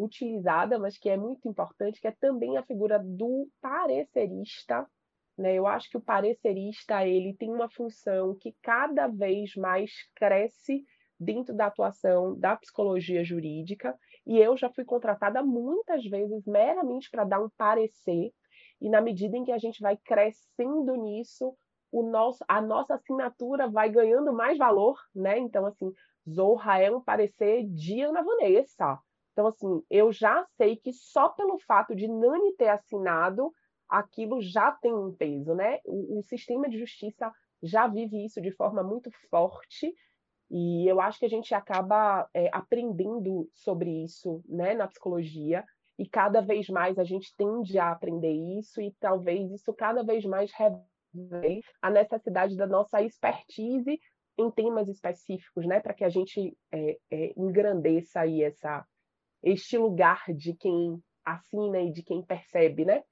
mas 0.80 0.98
que 0.98 1.10
é 1.10 1.18
muito 1.18 1.48
importante, 1.48 2.00
que 2.00 2.08
é 2.08 2.12
também 2.12 2.58
a 2.58 2.64
figura 2.64 3.00
do 3.00 3.48
parecerista. 3.60 4.88
Né? 5.42 5.56
Eu 5.56 5.66
acho 5.66 5.90
que 5.90 5.98
o 5.98 6.02
parecerista 6.02 7.06
ele 7.06 7.34
tem 7.34 7.52
uma 7.52 7.70
função 7.70 8.36
que 8.36 8.56
cada 8.62 9.08
vez 9.08 9.56
mais 9.56 9.92
cresce 10.16 10.86
dentro 11.20 11.54
da 11.56 11.66
atuação 11.66 12.38
da 12.40 12.56
psicologia 12.56 13.24
jurídica, 13.24 13.98
e 14.26 14.38
eu 14.38 14.56
já 14.56 14.70
fui 14.70 14.86
contratada 14.86 15.44
muitas 15.44 16.06
vezes 16.06 16.46
meramente 16.46 17.10
para 17.10 17.24
dar 17.24 17.42
um 17.42 17.50
parecer, 17.58 18.32
e 18.80 18.90
na 18.90 19.02
medida 19.02 19.36
em 19.36 19.44
que 19.44 19.52
a 19.52 19.58
gente 19.58 19.82
vai 19.82 19.98
crescendo 19.98 20.96
nisso, 20.96 21.56
o 21.92 22.04
nosso, 22.04 22.44
a 22.48 22.62
nossa 22.62 22.96
assinatura 22.96 23.68
vai 23.68 23.90
ganhando 23.90 24.32
mais 24.32 24.58
valor, 24.58 24.98
né? 25.14 25.38
Então, 25.38 25.66
assim, 25.66 25.92
Zorra 26.28 26.82
é 26.82 26.90
um 26.90 27.02
parecer 27.02 27.68
de 27.68 28.02
Ana 28.02 28.24
Vanessa. 28.24 28.98
Então, 29.34 29.48
assim, 29.48 29.84
eu 29.90 30.12
já 30.12 30.46
sei 30.56 30.76
que 30.76 30.94
só 30.94 31.30
pelo 31.30 31.60
fato 31.60 31.96
de 31.96 32.08
Nani 32.08 32.56
ter 32.56 32.70
assinado, 32.70 33.52
aquilo 33.92 34.42
já 34.42 34.72
tem 34.72 34.94
um 34.94 35.14
peso, 35.14 35.54
né? 35.54 35.80
O, 35.86 36.20
o 36.20 36.24
sistema 36.24 36.70
de 36.70 36.80
justiça 36.80 37.32
já 37.62 37.88
vive 37.88 38.24
isso 38.26 38.42
de 38.42 38.52
forma 38.52 38.82
muito 38.82 39.12
forte, 39.30 39.94
e 40.50 40.88
eu 40.88 41.00
acho 41.00 41.20
que 41.20 41.26
a 41.26 41.30
gente 41.30 41.54
acaba 41.54 42.28
é, 42.34 42.50
aprendendo 42.52 43.50
sobre 43.54 44.04
isso 44.04 44.42
né, 44.48 44.74
na 44.74 44.88
psicologia, 44.88 45.64
e 46.00 46.08
cada 46.08 46.42
vez 46.42 46.68
mais 46.70 46.98
a 46.98 47.04
gente 47.04 47.36
tende 47.36 47.78
a 47.78 47.92
aprender 47.92 48.34
isso, 48.58 48.82
e 48.82 48.92
talvez 49.00 49.52
isso 49.52 49.74
cada 49.74 50.04
vez 50.04 50.26
mais 50.26 50.52
revele 50.54 51.62
a 51.82 51.90
necessidade 51.90 52.56
da 52.56 52.66
nossa 52.66 53.02
expertise 53.02 54.00
em 54.38 54.50
temas 54.50 54.88
específicos, 54.88 55.68
né, 55.68 55.80
para 55.80 55.94
que 55.94 56.04
a 56.04 56.10
gente 56.10 56.58
é, 56.72 56.98
é, 57.12 57.34
engrandeça 57.38 58.22
aí 58.22 58.42
essa, 58.44 58.86
este 59.44 59.78
lugar 59.78 60.24
de 60.36 60.56
quem 60.56 61.00
assina 61.24 61.80
e 61.80 61.92
de 61.92 62.02
quem 62.04 62.24
percebe, 62.24 62.84
né? 62.84 63.04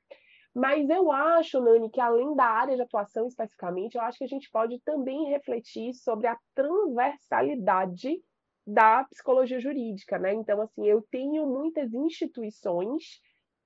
Mas 0.54 0.90
eu 0.90 1.12
acho, 1.12 1.62
Nani, 1.62 1.90
que 1.90 2.02
além 2.02 2.36
da 2.36 2.46
área 2.46 2.76
de 2.76 2.82
atuação 2.82 3.28
especificamente, 3.28 3.96
eu 3.96 4.02
acho 4.02 4.18
que 4.18 4.24
a 4.24 4.28
gente 4.28 4.50
pode 4.52 4.80
também 4.82 5.30
refletir 5.30 5.94
sobre 5.94 6.28
a 6.28 6.38
transversalidade 6.56 8.22
da 8.66 9.04
psicologia 9.06 9.60
jurídica, 9.60 10.18
né? 10.20 10.34
Então, 10.34 10.62
assim, 10.62 10.88
eu 10.88 11.02
tenho 11.10 11.46
muitas 11.48 11.94
instituições 11.94 13.20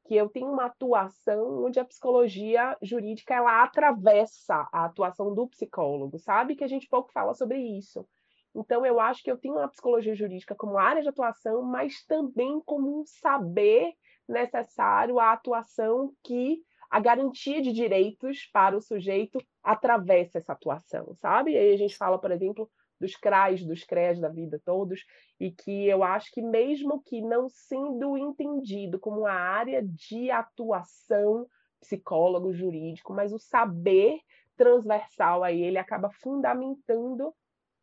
que 0.06 0.16
eu 0.16 0.30
tenho 0.30 0.52
uma 0.52 0.66
atuação 0.66 1.66
onde 1.66 1.80
a 1.80 1.86
psicologia 1.86 2.78
jurídica 2.82 3.34
ela 3.34 3.64
atravessa 3.64 4.68
a 4.72 4.86
atuação 4.86 5.34
do 5.34 5.48
psicólogo, 5.48 6.20
sabe? 6.20 6.56
Que 6.56 6.64
a 6.64 6.68
gente 6.68 6.88
pouco 6.90 7.12
fala 7.12 7.34
sobre 7.34 7.58
isso. 7.58 8.06
Então, 8.54 8.86
eu 8.86 9.00
acho 9.00 9.24
que 9.24 9.32
eu 9.32 9.38
tenho 9.38 9.58
a 9.60 9.68
psicologia 9.68 10.14
jurídica 10.14 10.56
como 10.56 10.78
área 10.78 11.02
de 11.02 11.10
atuação, 11.10 11.64
mas 11.64 12.06
também 12.06 12.62
como 12.66 13.00
um 13.00 13.06
saber 13.06 13.94
necessário 14.28 15.20
à 15.20 15.34
atuação 15.34 16.14
que 16.24 16.62
a 16.94 17.00
garantia 17.00 17.60
de 17.60 17.74
direitos 17.74 18.48
para 18.54 18.78
o 18.78 18.82
sujeito 18.82 19.44
atravessa 19.64 20.38
essa 20.38 20.54
atuação, 20.54 21.16
sabe? 21.16 21.54
E 21.54 21.58
aí 21.58 21.74
a 21.74 21.78
gente 21.78 21.98
fala, 21.98 22.20
por 22.20 22.30
exemplo, 22.30 22.70
dos 23.02 23.16
CRAs, 23.16 23.66
dos 23.66 23.84
CREAs 23.84 24.20
da 24.20 24.30
vida 24.30 24.62
todos, 24.64 25.04
e 25.40 25.50
que 25.50 25.88
eu 25.88 26.04
acho 26.04 26.32
que 26.32 26.40
mesmo 26.40 27.02
que 27.02 27.20
não 27.20 27.50
sendo 27.50 28.16
entendido 28.16 29.00
como 29.00 29.22
uma 29.22 29.32
área 29.32 29.82
de 29.84 30.30
atuação 30.30 31.48
psicólogo 31.82 32.54
jurídico, 32.54 33.12
mas 33.12 33.34
o 33.34 33.40
saber 33.40 34.20
transversal 34.56 35.44
aí 35.44 35.64
ele 35.64 35.80
acaba 35.80 36.12
fundamentando 36.22 37.34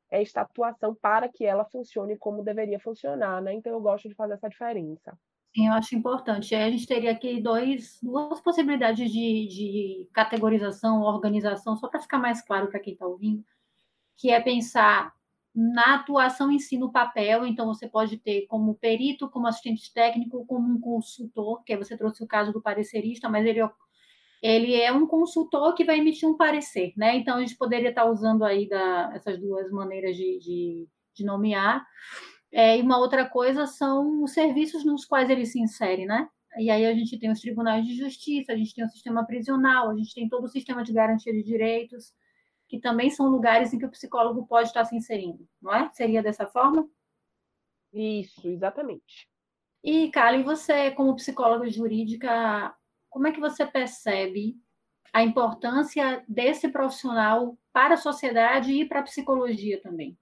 esta 0.08 0.42
atuação 0.42 0.94
para 0.94 1.28
que 1.28 1.44
ela 1.44 1.64
funcione 1.64 2.16
como 2.16 2.44
deveria 2.44 2.78
funcionar, 2.78 3.42
né? 3.42 3.54
Então 3.54 3.72
eu 3.72 3.80
gosto 3.80 4.08
de 4.08 4.14
fazer 4.14 4.34
essa 4.34 4.48
diferença. 4.48 5.18
Sim, 5.54 5.66
eu 5.66 5.72
acho 5.72 5.96
importante. 5.96 6.54
A 6.54 6.70
gente 6.70 6.86
teria 6.86 7.10
aqui 7.10 7.40
dois, 7.40 7.98
duas 8.00 8.40
possibilidades 8.40 9.10
de, 9.10 9.48
de 9.48 10.08
categorização, 10.12 11.02
organização, 11.02 11.76
só 11.76 11.88
para 11.88 12.00
ficar 12.00 12.18
mais 12.18 12.40
claro 12.40 12.68
para 12.68 12.78
quem 12.78 12.92
está 12.92 13.06
ouvindo, 13.06 13.44
que 14.16 14.30
é 14.30 14.40
pensar 14.40 15.12
na 15.54 15.96
atuação 15.96 16.50
em 16.52 16.58
si 16.60 16.78
no 16.78 16.92
papel, 16.92 17.44
então 17.44 17.66
você 17.66 17.88
pode 17.88 18.16
ter 18.18 18.46
como 18.46 18.76
perito, 18.76 19.28
como 19.28 19.48
assistente 19.48 19.92
técnico, 19.92 20.46
como 20.46 20.72
um 20.72 20.80
consultor, 20.80 21.64
que 21.64 21.72
aí 21.72 21.78
você 21.78 21.96
trouxe 21.96 22.22
o 22.22 22.28
caso 22.28 22.52
do 22.52 22.62
parecerista, 22.62 23.28
mas 23.28 23.44
ele, 23.44 23.60
ele 24.40 24.74
é 24.80 24.92
um 24.92 25.06
consultor 25.06 25.74
que 25.74 25.84
vai 25.84 25.98
emitir 25.98 26.28
um 26.28 26.36
parecer, 26.36 26.92
né? 26.96 27.16
Então 27.16 27.36
a 27.36 27.40
gente 27.40 27.56
poderia 27.56 27.90
estar 27.90 28.04
tá 28.04 28.10
usando 28.10 28.44
aí 28.44 28.68
da, 28.68 29.10
essas 29.14 29.38
duas 29.40 29.70
maneiras 29.72 30.16
de, 30.16 30.38
de, 30.38 30.88
de 31.14 31.24
nomear. 31.24 31.84
É, 32.52 32.78
e 32.78 32.82
uma 32.82 32.98
outra 32.98 33.28
coisa 33.28 33.66
são 33.66 34.22
os 34.22 34.32
serviços 34.32 34.84
nos 34.84 35.04
quais 35.04 35.30
ele 35.30 35.46
se 35.46 35.60
insere, 35.60 36.04
né? 36.04 36.28
E 36.58 36.68
aí 36.68 36.84
a 36.84 36.92
gente 36.92 37.18
tem 37.18 37.30
os 37.30 37.40
tribunais 37.40 37.86
de 37.86 37.94
justiça, 37.96 38.52
a 38.52 38.56
gente 38.56 38.74
tem 38.74 38.84
o 38.84 38.88
sistema 38.88 39.24
prisional, 39.24 39.90
a 39.90 39.96
gente 39.96 40.12
tem 40.14 40.28
todo 40.28 40.44
o 40.44 40.48
sistema 40.48 40.82
de 40.82 40.92
garantia 40.92 41.32
de 41.32 41.44
direitos, 41.44 42.12
que 42.68 42.80
também 42.80 43.10
são 43.10 43.28
lugares 43.28 43.72
em 43.72 43.78
que 43.78 43.86
o 43.86 43.90
psicólogo 43.90 44.46
pode 44.46 44.68
estar 44.68 44.84
se 44.84 44.96
inserindo, 44.96 45.48
não 45.62 45.74
é? 45.74 45.90
Seria 45.92 46.22
dessa 46.22 46.46
forma? 46.46 46.88
Isso, 47.92 48.48
exatamente. 48.48 49.28
E, 49.82 50.10
Kali, 50.10 50.42
você, 50.42 50.90
como 50.90 51.16
psicóloga 51.16 51.68
jurídica, 51.70 52.74
como 53.08 53.26
é 53.26 53.32
que 53.32 53.40
você 53.40 53.66
percebe 53.66 54.56
a 55.12 55.22
importância 55.22 56.24
desse 56.28 56.68
profissional 56.68 57.58
para 57.72 57.94
a 57.94 57.98
sociedade 57.98 58.72
e 58.72 58.84
para 58.84 59.00
a 59.00 59.04
psicologia 59.04 59.80
também? 59.80 60.16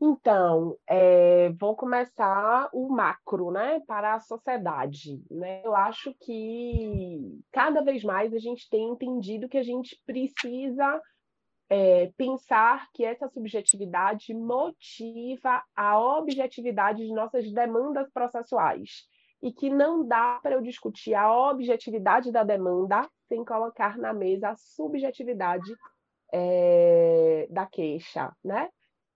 Então, 0.00 0.76
é, 0.86 1.50
vou 1.58 1.74
começar 1.74 2.68
o 2.72 2.88
macro, 2.88 3.50
né, 3.50 3.80
para 3.86 4.14
a 4.14 4.20
sociedade. 4.20 5.22
Né? 5.30 5.62
Eu 5.64 5.74
acho 5.74 6.14
que 6.20 7.40
cada 7.50 7.82
vez 7.82 8.04
mais 8.04 8.34
a 8.34 8.38
gente 8.38 8.68
tem 8.68 8.90
entendido 8.90 9.48
que 9.48 9.56
a 9.56 9.62
gente 9.62 9.98
precisa 10.04 11.00
é, 11.70 12.12
pensar 12.16 12.88
que 12.92 13.04
essa 13.04 13.28
subjetividade 13.28 14.34
motiva 14.34 15.62
a 15.74 15.98
objetividade 15.98 17.04
de 17.04 17.12
nossas 17.12 17.50
demandas 17.50 18.08
processuais 18.12 19.06
e 19.42 19.52
que 19.52 19.70
não 19.70 20.06
dá 20.06 20.38
para 20.42 20.54
eu 20.54 20.62
discutir 20.62 21.14
a 21.14 21.50
objetividade 21.50 22.30
da 22.30 22.44
demanda 22.44 23.08
sem 23.28 23.44
colocar 23.44 23.98
na 23.98 24.12
mesa 24.12 24.50
a 24.50 24.56
subjetividade 24.56 25.74
é, 26.32 27.46
da 27.50 27.66
queixa, 27.66 28.32
né? 28.44 28.68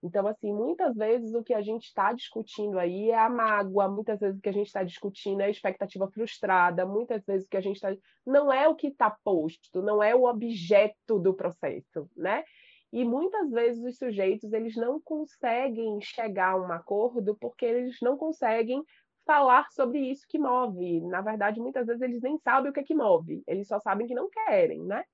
Então, 0.03 0.27
assim, 0.27 0.51
muitas 0.51 0.95
vezes 0.95 1.33
o 1.35 1.43
que 1.43 1.53
a 1.53 1.61
gente 1.61 1.85
está 1.85 2.11
discutindo 2.11 2.79
aí 2.79 3.11
é 3.11 3.19
a 3.19 3.29
mágoa, 3.29 3.87
muitas 3.87 4.19
vezes 4.19 4.39
o 4.39 4.41
que 4.41 4.49
a 4.49 4.53
gente 4.53 4.67
está 4.67 4.83
discutindo 4.83 5.41
é 5.41 5.45
a 5.45 5.49
expectativa 5.49 6.09
frustrada, 6.09 6.85
muitas 6.85 7.23
vezes 7.23 7.45
o 7.45 7.49
que 7.49 7.57
a 7.57 7.61
gente 7.61 7.75
está. 7.75 7.95
Não 8.25 8.51
é 8.51 8.67
o 8.67 8.75
que 8.75 8.87
está 8.87 9.15
posto, 9.23 9.81
não 9.81 10.01
é 10.01 10.15
o 10.15 10.25
objeto 10.25 11.19
do 11.19 11.33
processo, 11.33 12.09
né? 12.15 12.43
E 12.91 13.05
muitas 13.05 13.51
vezes 13.51 13.83
os 13.83 13.97
sujeitos 13.97 14.51
eles 14.51 14.75
não 14.75 14.99
conseguem 14.99 16.01
chegar 16.01 16.53
a 16.53 16.57
um 16.57 16.71
acordo 16.71 17.37
porque 17.39 17.65
eles 17.65 17.97
não 18.01 18.17
conseguem 18.17 18.83
falar 19.25 19.69
sobre 19.69 19.99
isso 19.99 20.25
que 20.27 20.39
move. 20.39 20.99
Na 21.01 21.21
verdade, 21.21 21.61
muitas 21.61 21.85
vezes 21.85 22.01
eles 22.01 22.21
nem 22.21 22.37
sabem 22.39 22.71
o 22.71 22.73
que 22.73 22.79
é 22.79 22.83
que 22.83 22.95
move, 22.95 23.43
eles 23.47 23.67
só 23.67 23.79
sabem 23.79 24.07
que 24.07 24.15
não 24.15 24.29
querem, 24.29 24.83
né? 24.83 25.05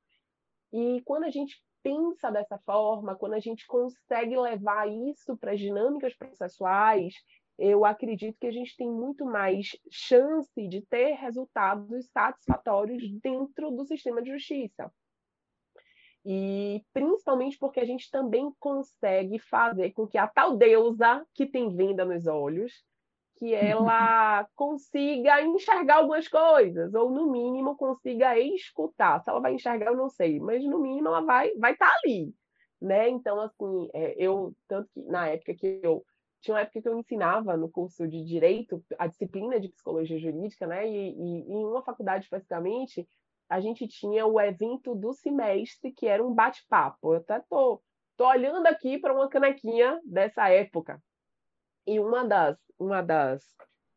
E 0.71 1.01
quando 1.05 1.25
a 1.25 1.29
gente 1.29 1.61
pensa 1.87 2.29
dessa 2.29 2.57
forma, 2.65 3.15
quando 3.15 3.35
a 3.35 3.39
gente 3.39 3.65
consegue 3.65 4.37
levar 4.37 4.89
isso 4.89 5.37
para 5.37 5.53
as 5.53 5.59
dinâmicas 5.59 6.13
processuais, 6.13 7.13
eu 7.57 7.85
acredito 7.85 8.37
que 8.37 8.47
a 8.47 8.51
gente 8.51 8.75
tem 8.75 8.91
muito 8.91 9.23
mais 9.23 9.69
chance 9.89 10.67
de 10.67 10.81
ter 10.81 11.13
resultados 11.13 12.05
satisfatórios 12.07 13.09
dentro 13.21 13.71
do 13.71 13.85
sistema 13.85 14.21
de 14.21 14.31
justiça. 14.31 14.91
E 16.25 16.83
principalmente 16.91 17.57
porque 17.57 17.79
a 17.79 17.85
gente 17.85 18.11
também 18.11 18.51
consegue 18.59 19.39
fazer 19.39 19.91
com 19.93 20.05
que 20.05 20.17
a 20.17 20.27
tal 20.27 20.57
deusa 20.57 21.25
que 21.33 21.45
tem 21.45 21.73
venda 21.73 22.03
nos 22.03 22.27
olhos 22.27 22.83
que 23.37 23.53
ela 23.53 24.47
consiga 24.55 25.41
enxergar 25.41 25.97
algumas 25.97 26.27
coisas, 26.27 26.93
ou 26.93 27.09
no 27.09 27.31
mínimo 27.31 27.75
consiga 27.75 28.37
escutar. 28.39 29.21
Se 29.21 29.29
ela 29.29 29.39
vai 29.39 29.53
enxergar, 29.53 29.87
eu 29.87 29.97
não 29.97 30.09
sei, 30.09 30.39
mas 30.39 30.63
no 30.63 30.79
mínimo 30.79 31.07
ela 31.07 31.21
vai 31.21 31.53
vai 31.55 31.73
estar 31.73 31.87
tá 31.87 31.99
ali, 32.03 32.33
né? 32.81 33.09
Então, 33.09 33.39
assim, 33.41 33.89
é, 33.93 34.15
eu 34.17 34.53
tanto 34.67 34.89
que 34.93 35.01
na 35.03 35.27
época 35.29 35.53
que 35.55 35.79
eu 35.83 36.03
tinha 36.41 36.55
uma 36.55 36.61
época 36.61 36.81
que 36.81 36.87
eu 36.87 36.97
ensinava 36.97 37.57
no 37.57 37.69
curso 37.69 38.07
de 38.07 38.23
direito 38.23 38.83
a 38.97 39.07
disciplina 39.07 39.59
de 39.59 39.69
psicologia 39.69 40.19
jurídica, 40.19 40.67
né? 40.67 40.87
E, 40.87 41.11
e, 41.11 41.39
e 41.47 41.53
em 41.53 41.65
uma 41.65 41.83
faculdade 41.83 42.25
especificamente 42.25 43.07
a 43.49 43.59
gente 43.61 43.87
tinha 43.87 44.25
o 44.25 44.39
evento 44.41 44.93
do 44.93 45.13
semestre 45.13 45.91
que 45.91 46.05
era 46.05 46.25
um 46.25 46.33
bate-papo. 46.33 47.13
Eu 47.13 47.19
até 47.19 47.39
tô 47.49 47.81
tô 48.17 48.27
olhando 48.27 48.65
aqui 48.65 48.97
para 48.97 49.13
uma 49.13 49.29
canequinha 49.29 50.01
dessa 50.03 50.49
época, 50.49 51.01
e 51.87 51.99
uma 51.99 52.25
das, 52.25 52.57
uma 52.77 53.01
das 53.01 53.43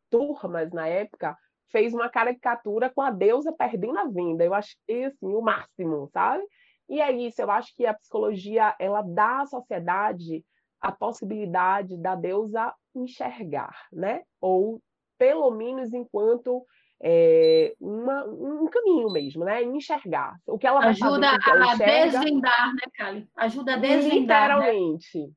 turmas 0.08 0.70
na 0.72 0.86
época 0.86 1.36
fez 1.70 1.92
uma 1.92 2.08
caricatura 2.08 2.88
com 2.88 3.02
a 3.02 3.10
deusa 3.10 3.52
perdendo 3.52 3.98
a 3.98 4.04
venda. 4.04 4.44
Eu 4.44 4.54
achei 4.54 5.04
assim 5.04 5.26
o 5.26 5.40
máximo, 5.40 6.08
sabe? 6.12 6.42
E 6.88 7.00
é 7.00 7.12
isso, 7.12 7.40
eu 7.40 7.50
acho 7.50 7.74
que 7.76 7.86
a 7.86 7.94
psicologia 7.94 8.74
ela 8.78 9.02
dá 9.02 9.40
à 9.42 9.46
sociedade 9.46 10.44
a 10.80 10.90
possibilidade 10.90 11.96
da 11.98 12.14
deusa 12.14 12.72
enxergar, 12.94 13.86
né? 13.92 14.22
Ou 14.40 14.80
pelo 15.18 15.50
menos 15.50 15.92
enquanto 15.92 16.64
é, 17.02 17.74
uma, 17.78 18.24
um 18.24 18.66
caminho 18.66 19.10
mesmo, 19.10 19.44
né? 19.44 19.62
Enxergar. 19.62 20.36
O 20.46 20.58
que 20.58 20.66
ela 20.66 20.80
Ajuda 20.80 21.30
a 21.30 21.74
enxerga, 21.74 22.18
desvendar, 22.18 22.74
né, 22.74 22.82
Kali? 22.94 23.28
Ajuda 23.36 23.74
a 23.74 23.76
desvendar. 23.76 24.48
Né? 24.48 24.66
Literalmente. 24.66 25.18
Né? 25.18 25.32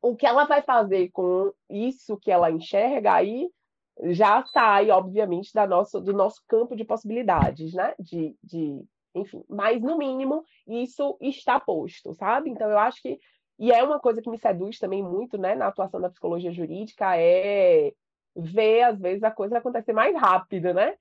O 0.00 0.14
que 0.14 0.26
ela 0.26 0.44
vai 0.44 0.62
fazer 0.62 1.10
com 1.10 1.52
isso 1.68 2.16
que 2.18 2.30
ela 2.30 2.50
enxerga 2.50 3.14
aí 3.14 3.48
já 4.10 4.44
sai, 4.44 4.90
obviamente, 4.90 5.52
da 5.52 5.66
nossa, 5.66 6.00
do 6.00 6.12
nosso 6.12 6.42
campo 6.46 6.76
de 6.76 6.84
possibilidades, 6.84 7.74
né? 7.74 7.94
De, 7.98 8.36
de, 8.42 8.84
enfim, 9.14 9.42
mas 9.48 9.82
no 9.82 9.98
mínimo 9.98 10.44
isso 10.66 11.16
está 11.20 11.58
posto, 11.58 12.14
sabe? 12.14 12.50
Então 12.50 12.70
eu 12.70 12.78
acho 12.78 13.02
que 13.02 13.18
e 13.58 13.72
é 13.72 13.82
uma 13.82 13.98
coisa 13.98 14.22
que 14.22 14.30
me 14.30 14.38
seduz 14.38 14.78
também 14.78 15.02
muito, 15.02 15.36
né, 15.36 15.56
na 15.56 15.66
atuação 15.66 16.00
da 16.00 16.08
psicologia 16.08 16.52
jurídica 16.52 17.16
é 17.16 17.92
ver 18.36 18.82
às 18.82 19.00
vezes 19.00 19.24
a 19.24 19.32
coisa 19.32 19.58
acontecer 19.58 19.92
mais 19.92 20.14
rápido, 20.14 20.72
né? 20.72 20.94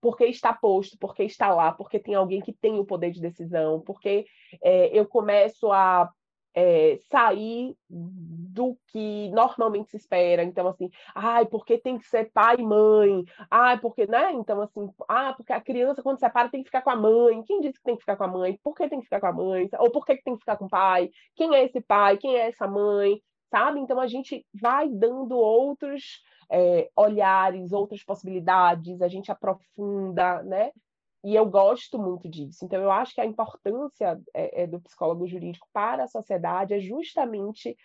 Porque 0.00 0.24
está 0.24 0.52
posto, 0.52 0.98
porque 0.98 1.22
está 1.22 1.54
lá, 1.54 1.70
porque 1.70 2.00
tem 2.00 2.16
alguém 2.16 2.40
que 2.40 2.52
tem 2.52 2.76
o 2.80 2.84
poder 2.84 3.12
de 3.12 3.20
decisão, 3.20 3.80
porque 3.80 4.26
é, 4.60 4.88
eu 4.88 5.06
começo 5.06 5.70
a 5.70 6.10
é, 6.54 6.98
sair 7.10 7.76
do 7.88 8.76
que 8.88 9.30
normalmente 9.30 9.90
se 9.90 9.96
espera. 9.96 10.42
Então, 10.42 10.66
assim, 10.68 10.90
ai, 11.14 11.46
porque 11.46 11.78
tem 11.78 11.98
que 11.98 12.06
ser 12.06 12.30
pai 12.32 12.56
e 12.58 12.62
mãe? 12.62 13.24
Ai, 13.50 13.78
porque, 13.78 14.06
né? 14.06 14.32
Então, 14.32 14.60
assim, 14.60 14.88
ah, 15.08 15.32
porque 15.34 15.52
a 15.52 15.60
criança, 15.60 16.02
quando 16.02 16.18
separa, 16.18 16.48
tem 16.48 16.60
que 16.62 16.68
ficar 16.68 16.82
com 16.82 16.90
a 16.90 16.96
mãe. 16.96 17.42
Quem 17.44 17.60
disse 17.60 17.78
que 17.78 17.84
tem 17.84 17.96
que 17.96 18.02
ficar 18.02 18.16
com 18.16 18.24
a 18.24 18.28
mãe? 18.28 18.58
Por 18.62 18.74
que 18.74 18.88
tem 18.88 18.98
que 19.00 19.06
ficar 19.06 19.20
com 19.20 19.26
a 19.26 19.32
mãe? 19.32 19.68
Ou 19.78 19.90
por 19.90 20.04
que 20.04 20.16
tem 20.22 20.34
que 20.34 20.40
ficar 20.40 20.56
com 20.56 20.66
o 20.66 20.70
pai? 20.70 21.10
Quem 21.34 21.54
é 21.54 21.64
esse 21.64 21.80
pai? 21.80 22.16
Quem 22.18 22.36
é 22.36 22.48
essa 22.48 22.66
mãe? 22.66 23.20
Sabe? 23.50 23.80
Então, 23.80 24.00
a 24.00 24.06
gente 24.06 24.46
vai 24.54 24.88
dando 24.88 25.36
outros 25.36 26.22
é, 26.50 26.90
olhares, 26.94 27.72
outras 27.72 28.04
possibilidades, 28.04 29.00
a 29.00 29.08
gente 29.08 29.32
aprofunda, 29.32 30.42
né? 30.42 30.70
E 31.24 31.34
eu 31.34 31.46
gosto 31.46 31.98
muito 31.98 32.28
disso. 32.28 32.64
Então, 32.64 32.82
eu 32.82 32.90
acho 32.90 33.14
que 33.14 33.20
a 33.20 33.26
importância 33.26 34.20
é, 34.34 34.62
é 34.62 34.66
do 34.66 34.80
psicólogo 34.80 35.26
jurídico 35.26 35.68
para 35.72 36.04
a 36.04 36.08
sociedade 36.08 36.74
é 36.74 36.80
justamente 36.80 37.76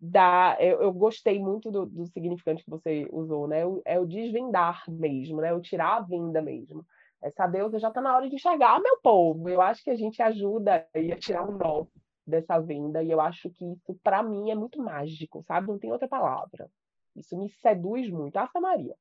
da. 0.00 0.56
Eu, 0.58 0.82
eu 0.82 0.92
gostei 0.92 1.38
muito 1.38 1.70
do, 1.70 1.86
do, 1.86 2.06
significante 2.06 2.64
que 2.64 2.70
você 2.70 3.06
usou, 3.12 3.46
né? 3.46 3.66
O, 3.66 3.82
é 3.84 3.98
o 3.98 4.06
desvendar 4.06 4.82
mesmo, 4.88 5.40
né? 5.40 5.52
O 5.52 5.60
tirar 5.60 5.96
a 5.96 6.00
venda 6.00 6.40
mesmo. 6.40 6.84
Essa 7.22 7.46
deusa 7.46 7.78
já 7.78 7.88
está 7.88 8.00
na 8.00 8.14
hora 8.14 8.28
de 8.28 8.34
enxergar, 8.34 8.80
meu 8.80 8.98
povo. 9.02 9.48
Eu 9.48 9.60
acho 9.60 9.82
que 9.82 9.90
a 9.90 9.96
gente 9.96 10.22
ajuda 10.22 10.86
aí 10.94 11.12
a 11.12 11.18
tirar 11.18 11.46
o 11.46 11.52
um 11.52 11.58
nó 11.58 11.86
dessa 12.26 12.58
venda, 12.58 13.02
e 13.02 13.10
eu 13.10 13.20
acho 13.20 13.48
que 13.50 13.64
isso, 13.64 13.94
para 14.02 14.22
mim, 14.22 14.50
é 14.50 14.54
muito 14.54 14.82
mágico, 14.82 15.44
sabe? 15.46 15.68
Não 15.68 15.78
tem 15.78 15.92
outra 15.92 16.08
palavra. 16.08 16.68
Isso 17.14 17.38
me 17.38 17.48
seduz 17.48 18.10
muito. 18.10 18.36
Ave 18.36 18.58
Maria. 18.60 18.96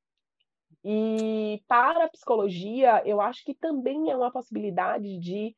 E 0.88 1.63
para 1.68 2.06
a 2.06 2.10
psicologia, 2.10 3.01
eu 3.08 3.20
acho 3.20 3.44
que 3.44 3.56
também 3.56 4.12
é 4.12 4.15
uma 4.15 4.32
possibilidade 4.32 5.18
de. 5.18 5.56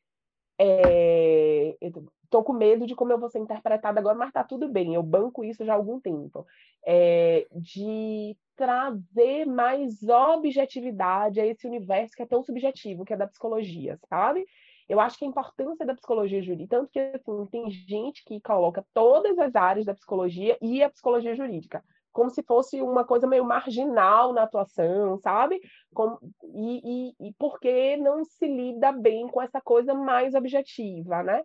É... 0.58 1.76
Estou 2.24 2.44
com 2.46 2.54
medo 2.54 2.88
de 2.88 2.96
como 2.96 3.12
eu 3.12 3.20
vou 3.20 3.30
ser 3.30 3.40
interpretada 3.40 4.00
agora, 4.00 4.18
mas 4.18 4.30
está 4.30 4.44
tudo 4.44 4.70
bem, 4.70 4.94
eu 4.94 5.04
banco 5.04 5.44
isso 5.44 5.66
já 5.66 5.74
há 5.74 5.76
algum 5.76 6.00
tempo. 6.00 6.48
É... 6.86 7.46
De 7.52 8.38
trazer 8.56 9.46
mais 9.46 10.02
objetividade 10.08 11.42
a 11.42 11.46
esse 11.46 11.68
universo 11.68 12.16
que 12.16 12.24
é 12.24 12.26
tão 12.26 12.42
subjetivo, 12.42 13.04
que 13.04 13.14
é 13.14 13.18
da 13.18 13.28
psicologia, 13.28 14.00
sabe? 14.10 14.46
Eu 14.88 15.02
acho 15.02 15.20
que 15.20 15.26
a 15.26 15.28
importância 15.28 15.86
da 15.86 15.94
psicologia 15.94 16.42
jurídica, 16.42 16.78
tanto 16.78 16.90
que 16.90 17.00
assim, 17.00 17.46
tem 17.48 17.70
gente 17.70 18.24
que 18.24 18.40
coloca 18.40 18.86
todas 18.94 19.38
as 19.38 19.54
áreas 19.56 19.86
da 19.86 19.94
psicologia 19.94 20.58
e 20.62 20.82
a 20.82 20.90
psicologia 20.90 21.36
jurídica 21.36 21.84
como 22.18 22.32
se 22.32 22.42
fosse 22.42 22.82
uma 22.82 23.06
coisa 23.06 23.28
meio 23.28 23.46
marginal 23.46 24.34
na 24.34 24.42
atuação, 24.42 25.20
sabe? 25.20 25.62
Como, 25.94 26.18
e, 26.56 27.12
e, 27.20 27.28
e 27.28 27.34
porque 27.34 27.96
não 27.96 28.26
se 28.26 28.48
lida 28.48 28.92
bem 28.92 29.28
com 29.28 29.40
essa 29.40 29.62
coisa 29.62 29.94
mais 29.94 30.34
objetiva, 30.34 31.22
né? 31.22 31.44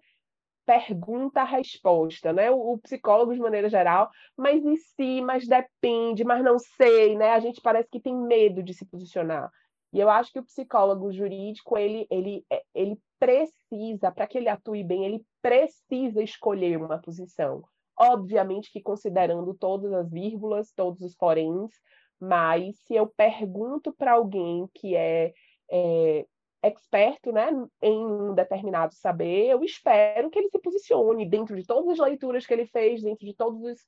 Pergunta-resposta, 0.65 2.33
né? 2.33 2.51
O, 2.51 2.79
psicólogo, 2.79 3.35
de 3.35 3.41
maneira 3.41 3.69
geral, 3.69 4.09
mas 4.35 4.65
e 4.65 4.79
se, 4.79 5.21
mas 5.21 5.47
depende, 5.47 6.25
mas 6.25 6.43
não 6.43 6.59
sei, 6.59 7.19
né? 7.19 7.33
A 7.33 7.41
gente 7.41 7.61
parece 7.61 7.91
que 7.91 8.01
tem 8.01 8.17
medo 8.17 8.63
de 8.63 8.73
se 8.73 8.87
posicionar. 8.87 9.51
E 9.93 10.01
eu 10.01 10.09
acho 10.09 10.33
que 10.33 10.39
o 10.39 10.45
psicólogo 10.45 11.13
jurídico, 11.13 11.77
ele, 11.77 12.07
ele, 12.11 12.47
ele 12.75 12.99
precisa, 13.19 14.11
para 14.11 14.27
que 14.27 14.39
ele 14.39 14.49
atue 14.49 14.83
bem, 14.83 15.05
ele 15.05 15.23
precisa 15.43 16.23
escolher 16.23 16.79
uma 16.79 16.99
posição 16.99 17.63
obviamente 17.97 18.71
que 18.71 18.81
considerando 18.81 19.55
todas 19.55 19.93
as 19.93 20.11
vírgulas, 20.11 20.73
todos 20.73 21.03
os 21.03 21.15
poréns, 21.15 21.71
mas 22.21 22.79
se 22.81 22.95
eu 22.95 23.07
pergunto 23.07 23.93
para 23.93 24.13
alguém 24.13 24.69
que 24.75 24.95
é, 24.95 25.33
é 25.71 26.25
experto 26.63 27.33
né, 27.33 27.51
em 27.83 28.07
um 28.07 28.35
determinado 28.35 28.95
saber, 28.95 29.49
eu 29.49 29.65
espero 29.65 30.31
que 30.31 30.39
ele 30.39 30.49
se 30.49 30.59
posicione 30.59 31.29
dentro 31.29 31.57
de 31.57 31.67
todas 31.67 31.89
as 31.89 31.99
leituras 31.99 32.47
que 32.47 32.55
ele 32.55 32.67
fez, 32.67 33.03
dentro 33.03 33.27
de 33.27 33.35
todos 33.35 33.61
os, 33.61 33.81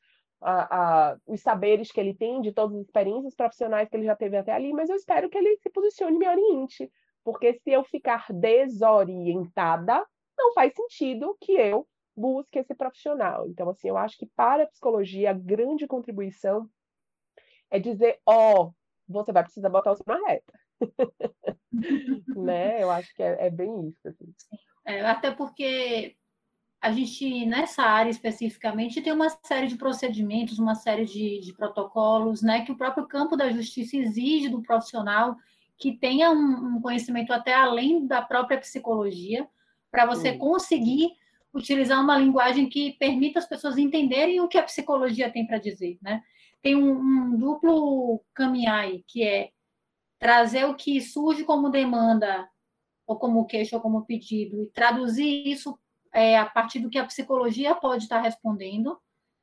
os 1.26 1.40
saberes 1.40 1.92
que 1.92 2.00
ele 2.00 2.14
tem, 2.14 2.40
de 2.40 2.52
todas 2.52 2.76
as 2.76 2.84
experiências 2.84 3.34
profissionais 3.34 3.88
que 3.88 3.96
ele 3.96 4.06
já 4.06 4.16
teve 4.16 4.36
até 4.36 4.52
ali, 4.52 4.72
mas 4.72 4.90
eu 4.90 4.96
espero 4.96 5.30
que 5.30 5.38
ele 5.38 5.56
se 5.58 5.70
posicione 5.70 6.16
e 6.16 6.18
me 6.18 6.28
oriente, 6.28 6.90
porque 7.22 7.54
se 7.54 7.70
eu 7.70 7.84
ficar 7.84 8.26
desorientada, 8.30 10.04
não 10.36 10.52
faz 10.52 10.74
sentido 10.74 11.36
que 11.40 11.52
eu 11.52 11.86
busque 12.16 12.58
esse 12.58 12.74
profissional. 12.74 13.48
Então, 13.48 13.68
assim, 13.68 13.88
eu 13.88 13.96
acho 13.96 14.16
que 14.18 14.26
para 14.26 14.64
a 14.64 14.66
psicologia, 14.66 15.30
a 15.30 15.34
grande 15.34 15.86
contribuição 15.86 16.68
é 17.70 17.78
dizer, 17.78 18.20
ó, 18.24 18.62
oh, 18.62 18.74
você 19.08 19.32
vai 19.32 19.42
precisar 19.42 19.68
botar 19.68 19.92
o 19.92 19.96
seu 19.96 20.04
na 20.06 20.26
reta. 20.26 20.52
né? 22.36 22.82
Eu 22.82 22.90
acho 22.90 23.14
que 23.14 23.22
é, 23.22 23.46
é 23.46 23.50
bem 23.50 23.88
isso. 23.88 24.08
Assim. 24.08 24.34
É, 24.86 25.00
até 25.04 25.30
porque 25.30 26.16
a 26.80 26.92
gente, 26.92 27.46
nessa 27.46 27.82
área 27.82 28.10
especificamente, 28.10 29.00
tem 29.00 29.12
uma 29.12 29.30
série 29.42 29.66
de 29.66 29.76
procedimentos, 29.76 30.58
uma 30.58 30.74
série 30.74 31.06
de, 31.06 31.40
de 31.40 31.54
protocolos, 31.54 32.42
né, 32.42 32.64
que 32.64 32.72
o 32.72 32.76
próprio 32.76 33.06
campo 33.06 33.36
da 33.36 33.50
justiça 33.50 33.96
exige 33.96 34.50
do 34.50 34.60
profissional 34.60 35.36
que 35.78 35.92
tenha 35.92 36.30
um, 36.30 36.76
um 36.76 36.80
conhecimento 36.80 37.32
até 37.32 37.54
além 37.54 38.06
da 38.06 38.22
própria 38.22 38.58
psicologia, 38.58 39.48
para 39.90 40.06
você 40.06 40.32
Sim. 40.32 40.38
conseguir 40.38 41.12
utilizar 41.54 42.02
uma 42.02 42.18
linguagem 42.18 42.68
que 42.68 42.92
permita 42.98 43.38
as 43.38 43.48
pessoas 43.48 43.78
entenderem 43.78 44.40
o 44.40 44.48
que 44.48 44.58
a 44.58 44.62
psicologia 44.62 45.30
tem 45.30 45.46
para 45.46 45.58
dizer, 45.58 45.96
né? 46.02 46.22
Tem 46.60 46.74
um, 46.74 46.98
um, 46.98 47.38
duplo 47.38 48.20
caminhar 48.34 48.80
aí, 48.80 49.04
que 49.06 49.22
é 49.22 49.50
trazer 50.18 50.64
o 50.64 50.74
que 50.74 51.00
surge 51.00 51.44
como 51.44 51.70
demanda, 51.70 52.48
ou 53.06 53.16
como 53.16 53.46
queixa, 53.46 53.76
ou 53.76 53.82
como 53.82 54.04
pedido, 54.04 54.62
e 54.62 54.66
traduzir 54.70 55.46
isso 55.46 55.78
é, 56.12 56.38
a 56.38 56.46
partir 56.46 56.80
do 56.80 56.90
que 56.90 56.98
a 56.98 57.06
psicologia 57.06 57.74
pode 57.74 58.04
estar 58.04 58.20
respondendo, 58.20 58.98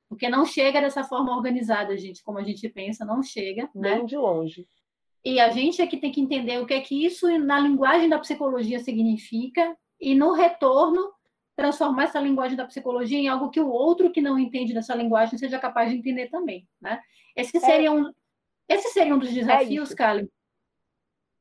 porque 0.10 0.28
não 0.28 0.46
chega 0.46 0.82
dessa 0.82 1.04
forma 1.04 1.34
organizada, 1.34 1.98
gente, 1.98 2.24
como 2.24 2.40
a 2.40 2.44
gente 2.44 2.68
pensa, 2.68 3.06
não 3.06 3.24
chega. 3.24 3.70
Né? 3.74 3.92
Nem 3.92 4.00
né? 4.00 4.06
de 4.06 4.18
longe. 4.18 4.68
E 5.24 5.40
a 5.40 5.50
gente 5.50 5.82
é 5.82 5.88
que 5.88 5.98
tem 5.98 6.12
que 6.12 6.20
entender 6.20 6.60
o 6.60 6.66
que 6.66 6.74
é 6.74 6.82
que 6.82 7.06
isso 7.06 7.28
na 7.38 7.60
linguagem 7.60 8.10
da 8.10 8.20
psicologia 8.20 8.80
significa, 8.80 9.78
e 10.00 10.16
no 10.16 10.34
retorno 10.34 11.14
transformar 11.56 12.04
essa 12.04 12.20
linguagem 12.20 12.58
da 12.58 12.66
psicologia 12.66 13.18
em 13.18 13.28
algo 13.28 13.50
que 13.50 13.60
o 13.60 13.70
outro 13.70 14.12
que 14.12 14.22
não 14.22 14.40
entende 14.40 14.74
dessa 14.74 14.96
linguagem 14.96 15.38
seja 15.38 15.60
capaz 15.60 15.90
de 15.90 15.98
entender 15.98 16.30
também, 16.30 16.68
né? 16.82 17.02
Esse 17.36 17.60
seria 17.60 17.88
é, 17.88 17.92
um, 17.92 18.12
esse 18.68 18.90
seria 18.90 19.16
um 19.16 19.20
dos 19.20 19.34
desafios, 19.34 19.92
é 19.92 19.96
Kali? 19.96 20.32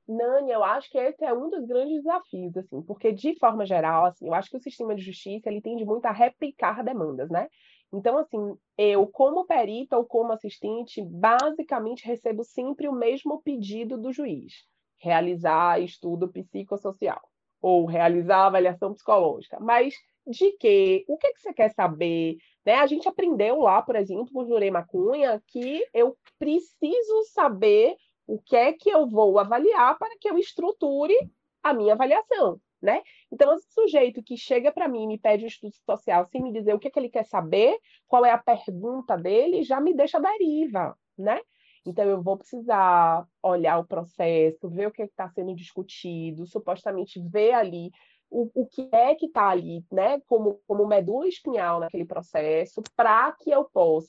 Nani, 0.07 0.51
eu 0.51 0.65
acho 0.65 0.91
que 0.91 0.99
esse 0.99 1.25
é 1.25 1.33
um 1.33 1.49
dos 1.49 1.65
grandes 1.67 2.03
desafios, 2.03 2.57
assim, 2.57 2.83
porque 2.83 3.13
de 3.13 3.39
forma 3.39 3.65
geral, 3.65 4.07
assim, 4.07 4.27
eu 4.27 4.35
acho 4.35 4.51
que 4.51 4.57
o 4.57 4.61
sistema 4.61 4.95
de 4.95 5.03
justiça 5.03 5.49
ele 5.49 5.61
tende 5.61 5.85
muito 5.85 6.07
a 6.07 6.13
replicar 6.13 6.83
demandas, 6.83 7.31
né? 7.31 7.49
Então, 7.93 8.19
assim, 8.19 8.57
eu, 8.77 9.07
como 9.07 9.47
perita 9.47 9.97
ou 9.97 10.05
como 10.05 10.33
assistente, 10.33 11.03
basicamente 11.03 12.05
recebo 12.05 12.43
sempre 12.45 12.89
o 12.89 12.93
mesmo 12.93 13.41
pedido 13.43 13.97
do 13.97 14.13
juiz: 14.13 14.65
realizar 14.99 15.81
estudo 15.81 16.29
psicossocial 16.29 17.30
ou 17.61 17.87
realizar 17.87 18.47
avaliação 18.47 18.93
psicológica. 18.93 19.59
Mas 19.61 19.95
de 20.27 20.53
quê? 20.53 21.05
O 21.09 21.17
que, 21.17 21.27
é 21.27 21.33
que 21.33 21.41
você 21.41 21.53
quer 21.53 21.71
saber? 21.71 22.37
Né? 22.65 22.75
A 22.75 22.87
gente 22.87 23.09
aprendeu 23.09 23.61
lá, 23.61 23.83
por 23.83 23.97
exemplo, 23.97 24.31
com 24.33 24.45
Jurema 24.45 24.85
Cunha, 24.85 25.43
que 25.47 25.85
eu 25.93 26.17
preciso 26.39 27.23
saber 27.33 27.97
o 28.27 28.41
que 28.41 28.57
é 28.57 28.73
que 28.73 28.89
eu 28.91 29.09
vou 29.09 29.39
avaliar 29.39 29.99
para 29.99 30.17
que 30.21 30.29
eu 30.31 30.39
estruture 30.39 31.15
a 31.63 31.75
minha 31.75 31.95
avaliação. 31.95 32.61
Né? 32.81 33.03
Então, 33.31 33.53
esse 33.55 33.71
sujeito 33.75 34.23
que 34.23 34.39
chega 34.39 34.73
para 34.73 34.89
mim 34.89 35.03
e 35.03 35.07
me 35.07 35.19
pede 35.19 35.45
um 35.45 35.49
estudo 35.49 35.75
social 35.85 36.25
sem 36.27 36.43
me 36.43 36.51
dizer 36.51 36.75
o 36.75 36.79
que, 36.79 36.89
é 36.89 36.91
que 36.91 36.99
ele 36.99 37.11
quer 37.11 37.25
saber, 37.25 37.77
qual 38.09 38.25
é 38.25 38.31
a 38.31 38.39
pergunta 38.39 39.19
dele, 39.19 39.63
já 39.63 39.79
me 39.81 39.93
deixa 39.95 40.19
deriva, 40.19 40.97
né? 41.19 41.41
Então, 41.87 42.05
eu 42.05 42.23
vou 42.23 42.37
precisar 42.37 43.27
olhar 43.43 43.79
o 43.79 43.87
processo, 43.87 44.69
ver 44.69 44.89
o 44.89 44.91
que 44.91 45.03
é 45.03 45.07
está 45.07 45.29
sendo 45.31 45.55
discutido, 45.55 46.47
supostamente 46.47 47.21
ver 47.21 47.53
ali 47.53 47.91
o, 48.31 48.51
o 48.55 48.67
que 48.67 48.89
é 48.93 49.15
que 49.15 49.27
está 49.27 49.49
ali, 49.49 49.85
né, 49.91 50.21
como, 50.27 50.61
como 50.67 50.87
medula 50.87 51.27
espinhal 51.27 51.81
naquele 51.81 52.05
processo, 52.05 52.81
para 52.95 53.33
que 53.33 53.51
eu 53.51 53.65
possa, 53.65 54.09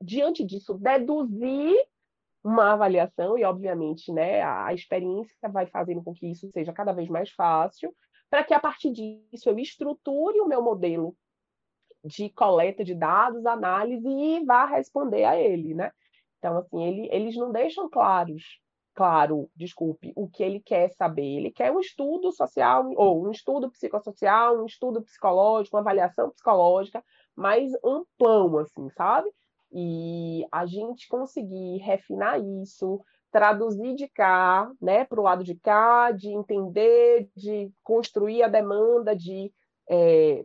diante 0.00 0.44
disso, 0.44 0.74
deduzir 0.74 1.74
uma 2.42 2.72
avaliação, 2.72 3.38
e 3.38 3.44
obviamente 3.44 4.12
né, 4.12 4.42
a, 4.42 4.66
a 4.66 4.74
experiência 4.74 5.48
vai 5.48 5.66
fazendo 5.66 6.02
com 6.02 6.12
que 6.12 6.26
isso 6.26 6.50
seja 6.50 6.74
cada 6.74 6.92
vez 6.92 7.08
mais 7.08 7.30
fácil, 7.30 7.94
para 8.28 8.44
que 8.44 8.52
a 8.52 8.60
partir 8.60 8.90
disso 8.90 9.48
eu 9.48 9.58
estruture 9.58 10.40
o 10.40 10.46
meu 10.46 10.60
modelo 10.60 11.16
de 12.04 12.28
coleta 12.28 12.84
de 12.84 12.94
dados, 12.94 13.46
análise 13.46 14.06
e 14.06 14.44
vá 14.44 14.66
responder 14.66 15.24
a 15.24 15.40
ele, 15.40 15.72
né? 15.72 15.90
Então, 16.44 16.58
assim, 16.58 16.84
ele, 16.84 17.08
eles 17.10 17.34
não 17.36 17.50
deixam 17.50 17.88
claros 17.88 18.42
claro, 18.94 19.50
desculpe, 19.56 20.12
o 20.14 20.28
que 20.28 20.42
ele 20.42 20.60
quer 20.60 20.88
saber. 20.90 21.24
Ele 21.24 21.50
quer 21.50 21.72
um 21.72 21.80
estudo 21.80 22.30
social, 22.30 22.88
ou 22.96 23.26
um 23.26 23.30
estudo 23.30 23.70
psicossocial, 23.70 24.56
um 24.62 24.66
estudo 24.66 25.02
psicológico, 25.02 25.76
uma 25.76 25.80
avaliação 25.80 26.30
psicológica, 26.30 27.02
mais 27.34 27.72
amplão, 27.84 28.56
assim, 28.58 28.88
sabe? 28.90 29.28
E 29.72 30.46
a 30.52 30.64
gente 30.64 31.08
conseguir 31.08 31.78
refinar 31.78 32.40
isso, 32.62 33.00
traduzir 33.32 33.96
de 33.96 34.06
cá, 34.06 34.70
né, 34.80 35.04
para 35.04 35.18
o 35.18 35.24
lado 35.24 35.42
de 35.42 35.56
cá, 35.56 36.12
de 36.12 36.28
entender, 36.28 37.28
de 37.36 37.72
construir 37.82 38.44
a 38.44 38.48
demanda, 38.48 39.16
de 39.16 39.52
é, 39.90 40.44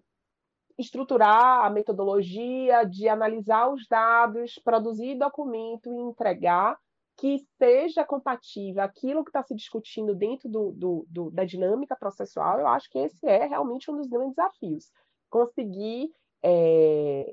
estruturar 0.79 1.65
a 1.65 1.69
metodologia, 1.69 2.85
de 2.85 3.09
analisar 3.09 3.69
os 3.69 3.85
dados, 3.85 4.57
produzir 4.63 5.15
documento 5.15 5.91
e 5.91 5.99
entregar 5.99 6.79
que 7.17 7.37
seja 7.57 8.05
compatível 8.05 8.81
aquilo 8.81 9.25
que 9.25 9.29
está 9.29 9.43
se 9.43 9.53
discutindo 9.53 10.15
dentro 10.15 10.47
do, 10.47 10.71
do, 10.71 11.05
do, 11.09 11.31
da 11.31 11.43
dinâmica 11.43 11.93
processual, 11.93 12.61
eu 12.61 12.67
acho 12.67 12.89
que 12.89 12.97
esse 12.97 13.27
é 13.27 13.45
realmente 13.45 13.91
um 13.91 13.97
dos 13.97 14.07
grandes 14.07 14.35
desafios. 14.35 14.89
Conseguir 15.29 16.09
é, 16.41 17.29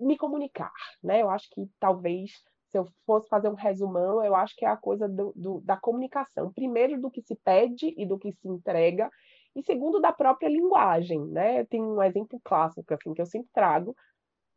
me 0.00 0.16
comunicar, 0.16 0.72
né? 1.02 1.20
Eu 1.20 1.28
acho 1.28 1.50
que 1.50 1.68
talvez, 1.78 2.42
se 2.68 2.78
eu 2.78 2.86
fosse 3.04 3.28
fazer 3.28 3.50
um 3.50 3.54
resumão, 3.54 4.24
eu 4.24 4.34
acho 4.34 4.56
que 4.56 4.64
é 4.64 4.68
a 4.68 4.76
coisa 4.76 5.06
do, 5.06 5.60
da 5.60 5.76
comunicação. 5.76 6.50
Primeiro, 6.50 6.98
do 6.98 7.10
que 7.10 7.20
se 7.20 7.36
pede 7.36 7.94
e 7.94 8.06
do 8.06 8.18
que 8.18 8.32
se 8.32 8.48
entrega, 8.48 9.10
e 9.54 9.62
segundo, 9.62 10.00
da 10.00 10.12
própria 10.12 10.48
linguagem, 10.48 11.24
né? 11.26 11.64
Tem 11.64 11.82
um 11.82 12.02
exemplo 12.02 12.40
clássico, 12.44 12.94
assim, 12.94 13.14
que 13.14 13.20
eu 13.20 13.26
sempre 13.26 13.50
trago, 13.52 13.96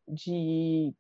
de 0.08 0.94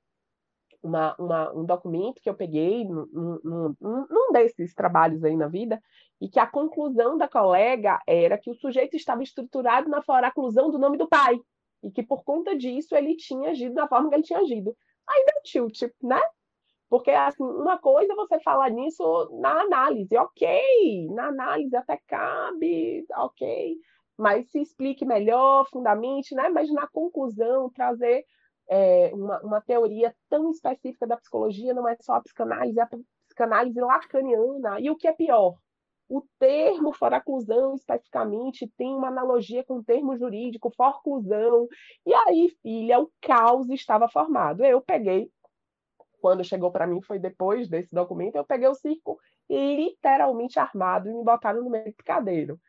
uma, 0.81 1.15
uma, 1.17 1.53
um 1.53 1.65
documento 1.65 2.21
que 2.21 2.29
eu 2.29 2.33
peguei 2.33 2.83
num, 2.85 3.05
num, 3.43 3.75
num 3.79 4.31
desses 4.31 4.73
trabalhos 4.73 5.23
aí 5.23 5.35
na 5.35 5.47
vida, 5.47 5.81
e 6.19 6.29
que 6.29 6.39
a 6.39 6.47
conclusão 6.47 7.17
da 7.17 7.27
colega 7.27 8.01
era 8.07 8.37
que 8.37 8.49
o 8.49 8.55
sujeito 8.55 8.95
estava 8.95 9.23
estruturado 9.23 9.89
na 9.89 10.01
foraclusão 10.01 10.71
do 10.71 10.79
nome 10.79 10.97
do 10.97 11.07
pai, 11.07 11.39
e 11.83 11.91
que 11.91 12.03
por 12.03 12.23
conta 12.23 12.55
disso 12.55 12.95
ele 12.95 13.15
tinha 13.15 13.51
agido 13.51 13.75
da 13.75 13.87
forma 13.87 14.09
que 14.09 14.15
ele 14.15 14.23
tinha 14.23 14.39
agido. 14.39 14.75
Aí 15.07 15.25
deu 15.25 15.41
tilt, 15.43 15.91
né? 16.01 16.21
Porque 16.91 17.09
assim, 17.09 17.41
uma 17.41 17.77
coisa 17.77 18.11
é 18.11 18.15
você 18.17 18.37
falar 18.41 18.69
nisso 18.69 19.01
na 19.39 19.61
análise, 19.61 20.13
ok, 20.17 21.07
na 21.11 21.27
análise 21.27 21.73
até 21.73 21.97
cabe, 22.05 23.05
ok, 23.15 23.77
mas 24.17 24.51
se 24.51 24.61
explique 24.61 25.05
melhor, 25.05 25.65
fundamente, 25.69 26.35
né? 26.35 26.49
Mas 26.49 26.69
na 26.69 26.85
conclusão 26.87 27.69
trazer 27.69 28.25
é, 28.69 29.09
uma, 29.13 29.39
uma 29.39 29.61
teoria 29.61 30.13
tão 30.29 30.51
específica 30.51 31.07
da 31.07 31.15
psicologia, 31.15 31.73
não 31.73 31.87
é 31.87 31.95
só 32.01 32.15
a 32.15 32.21
psicanálise, 32.21 32.77
é 32.77 32.83
a 32.83 32.89
psicanálise 33.25 33.79
lacaniana. 33.79 34.81
E 34.81 34.89
o 34.89 34.97
que 34.97 35.07
é 35.07 35.13
pior, 35.13 35.55
o 36.09 36.21
termo 36.37 36.91
foraclusão, 36.91 37.73
especificamente, 37.73 38.69
tem 38.77 38.93
uma 38.93 39.07
analogia 39.07 39.63
com 39.63 39.75
o 39.75 39.83
termo 39.83 40.17
jurídico, 40.17 40.69
forclusão. 40.75 41.69
E 42.05 42.13
aí, 42.13 42.49
filha, 42.61 42.99
o 42.99 43.09
caos 43.21 43.69
estava 43.69 44.09
formado. 44.09 44.65
Eu 44.65 44.81
peguei, 44.81 45.31
quando 46.21 46.43
chegou 46.43 46.71
para 46.71 46.87
mim, 46.87 47.01
foi 47.01 47.19
depois 47.19 47.67
desse 47.67 47.93
documento, 47.93 48.35
eu 48.35 48.45
peguei 48.45 48.67
o 48.67 48.75
circo 48.75 49.19
literalmente 49.49 50.59
armado 50.59 51.09
e 51.09 51.13
me 51.13 51.23
botaram 51.23 51.63
no 51.63 51.69
meio 51.69 51.85
do 51.85 51.93
picadeiro. 51.93 52.59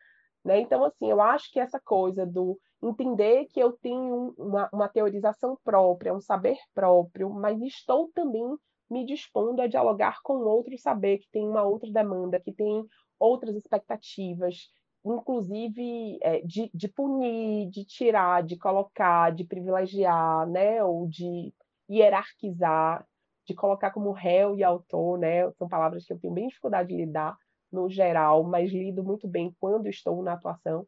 Né? 0.45 0.61
Então, 0.61 0.83
assim, 0.85 1.11
eu 1.11 1.21
acho 1.21 1.53
que 1.53 1.61
essa 1.61 1.79
coisa 1.79 2.27
do 2.27 2.59
entender 2.83 3.47
que 3.47 3.61
eu 3.61 3.73
tenho 3.73 4.35
uma, 4.37 4.69
uma 4.73 4.89
teorização 4.89 5.57
própria, 5.63 6.13
um 6.13 6.21
saber 6.21 6.57
próprio, 6.75 7.31
mas 7.31 7.61
estou 7.63 8.11
também 8.13 8.45
me 8.91 9.07
dispondo 9.07 9.63
a 9.63 9.69
dialogar 9.69 10.19
com 10.23 10.35
outro 10.35 10.77
saber 10.77 11.19
que 11.19 11.31
tem 11.31 11.47
uma 11.47 11.63
outra 11.63 11.91
demanda, 11.91 12.41
que 12.41 12.53
tem 12.53 12.85
outras 13.19 13.55
expectativas, 13.55 14.69
inclusive 15.05 16.19
é, 16.21 16.41
de, 16.43 16.71
de, 16.75 16.89
punir, 16.89 17.71
de 17.71 17.85
tirar, 17.85 18.43
de 18.43 18.57
colocar, 18.57 19.33
de 19.33 19.45
privilegiar, 19.45 20.47
né, 20.49 20.83
ou 20.83 21.07
de 21.07 21.55
hierarquizar, 21.89 23.07
de 23.47 23.55
colocar 23.55 23.91
como 23.91 24.13
réu 24.13 24.57
e 24.57 24.63
autor, 24.63 25.19
né, 25.19 25.51
são 25.53 25.69
palavras 25.69 26.07
que 26.07 26.13
eu 26.13 26.19
tenho 26.19 26.33
bem 26.33 26.49
dificuldade 26.49 26.89
de 26.89 26.97
lidar 26.97 27.37
no 27.71 27.89
geral, 27.89 28.45
mas 28.45 28.71
lido 28.71 29.03
muito 29.03 29.27
bem 29.27 29.55
quando 29.59 29.89
estou 29.89 30.23
na 30.23 30.35
atuação. 30.35 30.87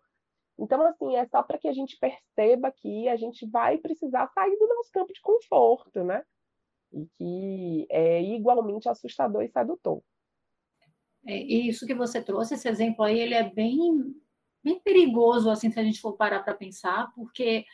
Então, 0.59 0.83
assim, 0.83 1.17
é 1.17 1.27
só 1.27 1.43
para 1.43 1.59
que 1.59 1.67
a 1.67 1.73
gente 1.73 1.99
perceba 1.99 2.71
que 2.71 3.09
a 3.09 3.17
gente 3.17 3.47
vai 3.47 3.79
precisar 3.79 4.29
sair 4.29 4.57
do 4.57 4.69
nosso 4.69 4.91
campo 4.93 5.13
de 5.13 5.21
conforto, 5.21 6.05
né? 6.05 6.23
E 6.93 7.07
que 7.17 7.87
é 7.91 8.23
igualmente 8.23 8.89
assustador 8.89 9.43
e 9.43 9.49
sedutor. 9.49 10.01
É, 11.27 11.37
e 11.37 11.69
isso 11.69 11.87
que 11.87 11.95
você 11.95 12.23
trouxe, 12.23 12.55
esse 12.55 12.69
exemplo 12.69 13.03
aí, 13.05 13.19
ele 13.19 13.35
é 13.35 13.51
bem, 13.51 14.15
bem 14.63 14.79
perigoso, 14.81 15.51
assim, 15.51 15.71
se 15.71 15.81
a 15.81 15.83
gente 15.83 16.01
for 16.01 16.13
parar 16.13 16.45
para 16.45 16.55
pensar, 16.55 17.11
porque 17.15 17.65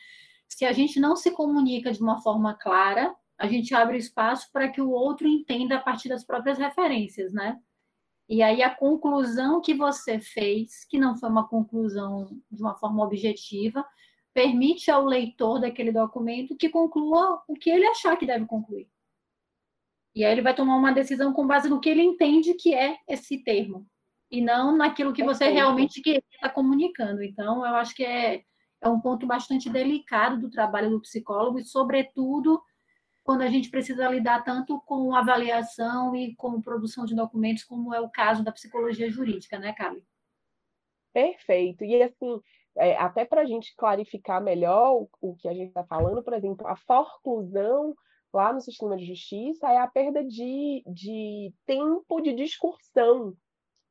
se 0.49 0.64
a 0.64 0.73
gente 0.73 0.99
não 0.99 1.16
se 1.16 1.31
comunica 1.33 1.93
de 1.93 2.01
uma 2.01 2.23
forma 2.23 2.55
clara, 2.55 3.14
a 3.40 3.46
gente 3.46 3.74
abre 3.74 3.96
espaço 3.96 4.50
para 4.53 4.68
que 4.68 4.83
o 4.83 4.90
outro 4.90 5.26
entenda 5.26 5.76
a 5.76 5.81
partir 5.81 6.11
das 6.11 6.22
próprias 6.22 6.59
referências, 6.59 7.33
né? 7.33 7.59
E 8.29 8.42
aí 8.42 8.62
a 8.62 8.72
conclusão 8.72 9.62
que 9.62 9.72
você 9.72 10.20
fez, 10.20 10.85
que 10.85 10.98
não 10.98 11.16
foi 11.16 11.31
uma 11.31 11.48
conclusão 11.48 12.38
de 12.50 12.61
uma 12.62 12.76
forma 12.76 13.03
objetiva, 13.03 13.83
permite 14.35 14.90
ao 14.90 15.07
leitor 15.07 15.59
daquele 15.59 15.90
documento 15.90 16.55
que 16.55 16.68
conclua 16.68 17.42
o 17.48 17.55
que 17.55 17.70
ele 17.70 17.87
achar 17.87 18.14
que 18.16 18.26
deve 18.26 18.44
concluir. 18.44 18.88
E 20.14 20.22
aí 20.22 20.33
ele 20.33 20.42
vai 20.42 20.55
tomar 20.55 20.76
uma 20.76 20.92
decisão 20.92 21.33
com 21.33 21.46
base 21.46 21.68
no 21.68 21.81
que 21.81 21.88
ele 21.88 22.03
entende 22.03 22.53
que 22.53 22.74
é 22.74 22.98
esse 23.09 23.42
termo, 23.42 23.87
e 24.31 24.42
não 24.42 24.76
naquilo 24.76 25.14
que 25.14 25.24
você 25.24 25.48
realmente 25.48 26.03
está 26.07 26.50
comunicando. 26.50 27.22
Então, 27.22 27.64
eu 27.64 27.74
acho 27.76 27.94
que 27.94 28.05
é, 28.05 28.44
é 28.83 28.88
um 28.88 29.00
ponto 29.00 29.26
bastante 29.26 29.70
delicado 29.70 30.38
do 30.38 30.50
trabalho 30.50 30.90
do 30.90 31.00
psicólogo, 31.00 31.59
e, 31.59 31.64
sobretudo, 31.64 32.61
quando 33.23 33.43
a 33.43 33.49
gente 33.49 33.71
precisa 33.71 34.09
lidar 34.09 34.43
tanto 34.45 34.81
com 34.81 35.15
avaliação 35.15 36.15
e 36.17 36.35
com 36.35 36.61
produção 36.61 37.05
de 37.05 37.15
documentos, 37.15 37.65
como 37.65 37.95
é 37.95 38.01
o 38.01 38.09
caso 38.09 38.43
da 38.43 38.53
psicologia 38.53 39.11
jurídica, 39.11 39.59
né, 39.59 39.73
Carly? 39.73 40.03
Perfeito. 41.13 41.85
E 41.85 42.03
assim, 42.03 42.41
é, 42.77 42.97
até 42.97 43.25
para 43.25 43.43
a 43.43 43.45
gente 43.45 43.75
clarificar 43.77 44.43
melhor 44.43 44.95
o, 44.95 45.09
o 45.21 45.37
que 45.37 45.49
a 45.49 45.53
gente 45.53 45.69
está 45.69 45.85
falando, 45.85 46.23
por 46.23 46.33
exemplo, 46.33 46.67
a 46.67 46.77
forclusão 46.77 47.95
lá 48.33 48.53
no 48.53 48.61
sistema 48.61 48.97
de 48.97 49.05
justiça 49.07 49.69
é 49.69 49.79
a 49.79 49.89
perda 49.89 50.25
de, 50.25 50.83
de 50.87 51.53
tempo 51.67 52.21
de 52.21 52.33
discussão. 52.33 53.35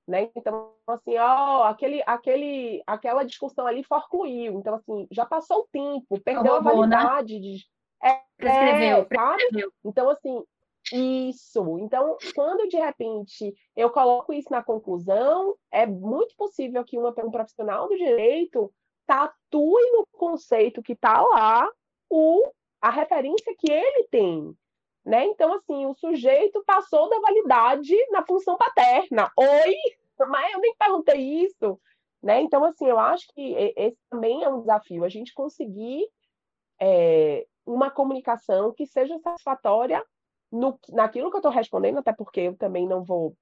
Né? 0.08 0.30
Então, 0.36 0.74
assim, 0.88 1.18
ó, 1.18 1.64
aquele, 1.64 2.02
aquele, 2.06 2.82
aquela 2.88 3.24
discussão 3.24 3.68
ali 3.68 3.84
forcluiu. 3.84 4.60
Então, 4.60 4.74
assim, 4.74 5.08
já 5.12 5.26
passou 5.26 5.60
o 5.60 5.68
tempo, 5.72 6.20
perdeu 6.22 6.56
a 6.56 6.62
né? 6.62 6.72
validade 6.72 7.36
né? 7.36 7.40
de, 7.40 7.66
é, 8.04 8.22
prescreveu, 8.38 9.06
prescreveu. 9.06 9.72
Então, 9.84 10.10
assim, 10.10 10.44
isso. 10.92 11.78
Então, 11.80 12.18
quando 12.34 12.68
de 12.68 12.78
repente 12.78 13.54
eu 13.76 13.90
coloco 13.90 14.34
isso 14.34 14.50
na 14.52 14.64
conclusão, 14.64 15.56
é 15.72 15.86
muito 15.86 16.36
possível 16.36 16.84
que 16.84 16.98
uma, 16.98 17.14
um 17.24 17.32
profissional 17.32 17.88
do 17.88 17.98
direito 17.98 18.72
tatue 19.06 19.92
no 19.92 20.08
conceito 20.12 20.82
que 20.82 20.94
está 20.94 21.22
lá 21.22 21.70
o, 22.10 22.52
a 22.82 22.90
referência 22.90 23.56
que 23.58 23.72
ele 23.72 24.08
tem. 24.10 24.56
Né? 25.06 25.26
Então, 25.26 25.54
assim, 25.54 25.86
o 25.86 25.96
sujeito 25.96 26.64
passou 26.66 27.10
da 27.10 27.20
validade 27.20 27.96
na 28.12 28.26
função 28.26 28.58
paterna. 28.58 29.32
Oi, 29.36 29.76
mas 30.28 30.54
eu 30.54 30.60
nem 30.60 30.76
perguntei 30.76 31.44
isso. 31.44 31.80
Né? 32.22 32.42
Então, 32.42 32.64
assim, 32.64 32.88
eu 32.88 33.00
acho 33.00 33.28
que 33.34 33.54
esse 33.76 33.98
também 34.10 34.44
é 34.44 34.50
um 34.50 34.60
desafio, 34.60 35.04
a 35.04 35.10
gente 35.10 35.34
conseguir 35.34 36.08
é, 36.80 37.48
uma 37.66 37.92
comunicação 37.92 38.74
que 38.74 38.86
seja 38.86 39.18
satisfatória 39.20 40.04
no, 40.52 40.80
naquilo 40.90 41.30
que 41.30 41.36
eu 41.36 41.40
estou 41.40 41.52
respondendo, 41.52 42.00
até 42.00 42.14
porque 42.14 42.42
eu 42.42 42.58
também 42.58 42.88
não 42.88 43.04
vou 43.04 43.36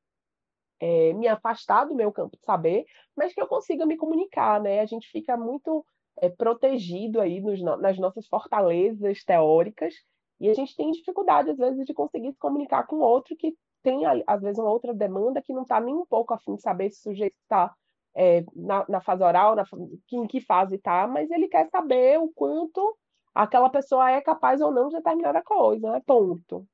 é, 0.80 1.14
me 1.14 1.28
afastar 1.28 1.86
do 1.86 1.96
meu 1.96 2.12
campo 2.12 2.38
de 2.38 2.46
saber, 2.46 2.86
mas 3.16 3.34
que 3.34 3.42
eu 3.42 3.48
consiga 3.48 3.86
me 3.86 3.98
comunicar, 3.98 4.62
né? 4.62 4.80
A 4.82 4.86
gente 4.86 5.10
fica 5.10 5.38
muito 5.38 5.86
é, 6.18 6.30
protegido 6.30 7.22
aí 7.22 7.42
nos, 7.42 7.62
nas 7.62 7.98
nossas 7.98 8.28
fortalezas 8.28 9.24
teóricas 9.24 9.94
e 10.40 10.50
a 10.50 10.54
gente 10.54 10.76
tem 10.76 10.92
dificuldade, 10.92 11.50
às 11.50 11.58
vezes, 11.58 11.86
de 11.86 11.94
conseguir 11.94 12.32
se 12.32 12.40
comunicar 12.40 12.86
com 12.86 12.98
outro 12.98 13.36
que 13.36 13.56
tem, 13.82 14.04
às 14.06 14.42
vezes, 14.42 14.60
uma 14.60 14.72
outra 14.72 14.94
demanda 14.94 15.42
que 15.42 15.54
não 15.54 15.64
está 15.64 15.80
nem 15.80 15.96
um 15.96 16.06
pouco 16.06 16.34
afim 16.34 16.56
de 16.56 16.62
saber 16.62 16.92
se 16.92 17.00
o 17.00 17.12
sujeito 17.12 17.36
está 17.42 17.74
é, 18.16 18.44
na, 18.56 18.86
na, 18.88 19.02
fase 19.02 19.24
oral, 19.24 19.56
na, 19.56 19.64
em 20.12 20.28
que 20.28 20.42
fase 20.42 20.76
está, 20.76 21.08
mas 21.08 21.30
ele 21.32 21.48
quer 21.48 21.68
saber 21.70 22.20
o 22.20 22.30
quanto 22.30 22.98
aquela 23.44 23.70
pessoa 23.70 24.12
é 24.12 24.22
capaz 24.22 24.62
ou 24.62 24.72
não 24.72 24.90
de 24.90 24.96
determinada 24.96 25.42
coisa, 25.42 25.92
né? 25.92 26.02
Ponto. 26.06 26.68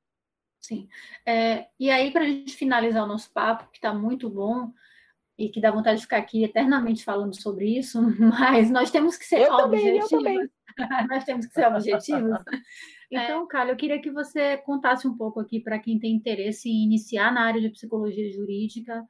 Sim. 0.60 0.88
É, 1.26 1.68
e 1.80 1.90
aí, 1.90 2.12
para 2.12 2.24
a 2.24 2.28
gente 2.28 2.56
finalizar 2.56 3.04
o 3.04 3.08
nosso 3.08 3.32
papo, 3.32 3.70
que 3.70 3.78
está 3.78 3.94
muito 3.94 4.30
bom, 4.30 4.72
e 5.38 5.50
que 5.50 5.60
dá 5.60 5.72
vontade 5.72 5.98
de 5.98 6.04
ficar 6.04 6.18
aqui 6.18 6.44
eternamente 6.44 7.04
falando 7.04 7.40
sobre 7.40 7.78
isso, 7.78 8.00
mas 8.20 8.70
nós 8.70 8.92
temos 8.92 9.18
que 9.18 9.26
ser 9.26 9.42
eu 9.42 9.54
objetivos. 9.54 10.10
Também, 10.10 10.36
eu 10.36 10.48
também. 10.48 10.50
nós 11.10 11.24
temos 11.24 11.46
que 11.46 11.54
ser 11.54 11.68
objetivos. 11.68 12.40
Então, 13.16 13.48
é. 13.54 13.70
eu 13.70 13.76
queria 13.76 14.02
que 14.02 14.10
você 14.10 14.58
contasse 14.58 15.08
um 15.08 15.16
pouco 15.16 15.40
aqui 15.40 15.60
para 15.60 15.78
quem 15.78 16.00
tem 16.00 16.16
interesse 16.16 16.68
em 16.68 16.84
iniciar 16.84 17.32
na 17.32 17.44
área 17.44 17.62
de 17.62 17.70
psicologia 17.70 18.28
jurídica, 18.32 19.08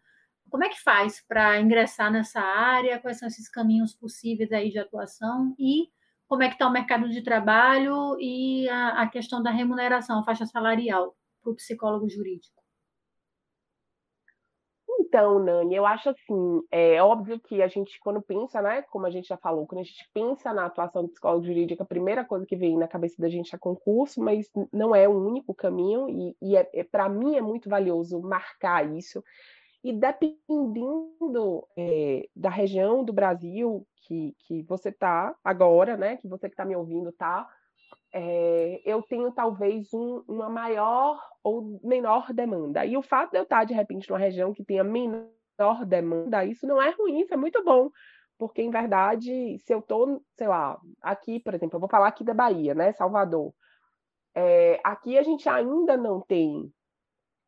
como 0.50 0.66
é 0.66 0.68
que 0.68 0.82
faz 0.82 1.24
para 1.26 1.62
ingressar 1.62 2.12
nessa 2.12 2.42
área? 2.42 3.00
Quais 3.00 3.18
são 3.18 3.30
esses 3.30 3.48
caminhos 3.48 3.96
possíveis 3.96 4.52
aí 4.52 4.72
de 4.72 4.78
atuação? 4.78 5.56
E 5.58 5.88
como 6.34 6.41
é 6.41 6.48
que 6.48 6.56
está 6.56 6.67
o 6.67 6.72
mercado 6.72 7.08
de 7.10 7.22
trabalho 7.22 8.17
e 8.19 8.67
a, 8.67 9.04
a 9.04 9.08
questão 9.08 9.43
da 9.43 9.52
remuneração, 9.52 10.19
a 10.19 10.24
faixa 10.24 10.48
salarial 10.48 11.15
para 11.43 11.52
o 11.52 11.56
psicólogo 11.56 12.10
jurídico? 12.10 12.60
Então, 15.00 15.38
Nani, 15.38 15.76
eu 15.76 15.86
acho 15.86 16.10
assim, 16.10 16.62
é 16.72 17.04
óbvio 17.04 17.39
que 17.39 17.62
a 17.62 17.67
gente, 17.67 18.00
quando 18.00 18.19
pensa, 18.19 18.63
né, 18.63 18.82
como 18.82 19.06
a 19.06 19.12
gente 19.12 19.28
já 19.28 19.38
falou, 19.38 19.67
quando 19.67 19.82
a 19.82 19.84
gente 19.84 20.10
pensa 20.12 20.52
na 20.52 20.65
atuação 20.65 21.04
do 21.04 21.10
psicólogo 21.10 21.46
jurídico, 21.46 21.84
a 21.84 21.86
primeira 21.86 22.26
coisa 22.26 22.48
que 22.48 22.56
vem 22.56 22.80
na 22.80 22.88
cabeça 22.88 23.22
da 23.22 23.30
gente 23.30 23.54
é 23.54 23.58
concurso, 23.60 24.19
mas 24.19 24.50
não 24.72 24.96
é 24.96 25.08
o 25.08 25.12
único 25.12 25.54
caminho, 25.54 26.10
e, 26.10 26.36
e 26.41 26.58
é, 26.58 26.67
é 26.74 26.84
para 26.84 27.08
mim 27.08 27.36
é 27.36 27.41
muito 27.41 27.69
valioso 27.69 28.19
marcar 28.22 28.91
isso, 28.91 29.24
e 29.84 29.91
dependendo 29.91 31.67
é, 31.78 32.28
da 32.36 32.50
região 32.50 33.04
do 33.04 33.12
Brasil 33.12 33.86
que, 34.04 34.36
que 34.48 34.63
você 34.63 34.89
está 34.89 35.36
agora, 35.43 35.98
né, 35.98 36.17
que 36.17 36.28
você 36.28 36.48
que 36.48 36.54
está 36.54 36.63
me 36.63 36.76
ouvindo 36.76 37.10
está, 37.10 37.48
é, 38.13 38.82
eu 38.86 39.02
tenho 39.02 39.32
talvez 39.32 39.93
um, 39.93 40.24
uma 40.28 40.50
maior 40.50 41.19
ou 41.43 41.80
menor 41.84 42.32
demanda. 42.32 42.86
E 42.86 42.96
o 42.96 43.02
fato 43.02 43.32
de 43.32 43.38
eu 43.38 43.43
estar, 43.43 43.65
de 43.65 43.74
repente, 43.74 44.10
numa 44.10 44.19
região 44.19 44.54
que 44.54 44.63
tenha 44.63 44.84
menor 44.84 45.86
demanda, 45.86 46.46
isso 46.46 46.65
não 46.65 46.82
é 46.82 46.91
ruim, 46.91 47.19
isso 47.19 47.34
é 47.34 47.38
muito 47.38 47.63
bom. 47.63 47.89
Porque, 48.38 48.62
em 48.62 48.69
verdade, 48.69 49.58
se 49.60 49.74
eu 49.74 49.80
estou, 49.80 50.24
sei 50.36 50.48
lá, 50.48 50.80
aqui, 51.02 51.39
por 51.39 51.54
exemplo, 51.54 51.76
eu 51.76 51.80
vou 51.80 51.89
falar 51.89 52.08
aqui 52.08 52.24
da 52.24 52.34
Bahia, 52.34 52.74
né, 52.74 52.93
Salvador. 52.93 53.54
É, 54.36 54.80
aqui 54.84 55.17
a 55.17 55.24
gente 55.24 55.48
ainda 55.50 55.98
não 55.98 56.22
tem 56.22 56.72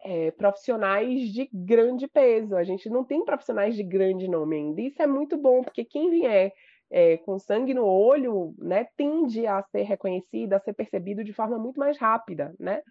é, 0.05 0.29
profissionais 0.31 1.33
de 1.33 1.49
grande 1.51 2.07
peso. 2.07 2.55
A 2.55 2.63
gente 2.63 2.87
não 2.89 3.03
tem 3.03 3.25
profissionais 3.25 3.75
de 3.75 3.81
grande 3.81 4.27
nome 4.27 4.55
ainda. 4.55 4.81
Isso 4.81 5.01
é 5.01 5.07
muito 5.07 5.35
bom, 5.35 5.63
porque 5.63 5.83
quem 5.83 6.11
vier 6.11 6.53
é, 6.91 7.17
com 7.17 7.39
sangue 7.39 7.73
no 7.73 7.83
olho, 7.83 8.53
né, 8.59 8.87
tende 8.95 9.47
a 9.47 9.63
ser 9.63 9.81
reconhecido, 9.81 10.53
a 10.53 10.59
ser 10.59 10.73
percebido 10.73 11.23
de 11.23 11.33
forma 11.33 11.57
muito 11.57 11.79
mais 11.79 11.97
rápida, 11.97 12.53
né? 12.59 12.81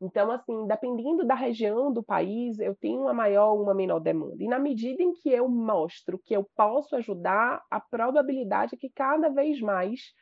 Então, 0.00 0.30
assim, 0.30 0.66
dependendo 0.66 1.24
da 1.24 1.34
região 1.34 1.92
do 1.92 2.02
país, 2.02 2.58
eu 2.58 2.74
tenho 2.74 3.02
uma 3.02 3.14
maior 3.14 3.52
ou 3.52 3.62
uma 3.62 3.74
menor 3.74 4.00
demanda. 4.00 4.36
E 4.38 4.46
na 4.46 4.58
medida 4.58 5.02
em 5.02 5.12
que 5.12 5.30
eu 5.30 5.48
mostro 5.48 6.20
que 6.24 6.34
eu 6.34 6.44
posso 6.56 6.94
ajudar, 6.96 7.62
a 7.70 7.80
probabilidade 7.80 8.74
é 8.74 8.78
que 8.78 8.90
cada 8.90 9.28
vez 9.28 9.60
mais 9.60 10.12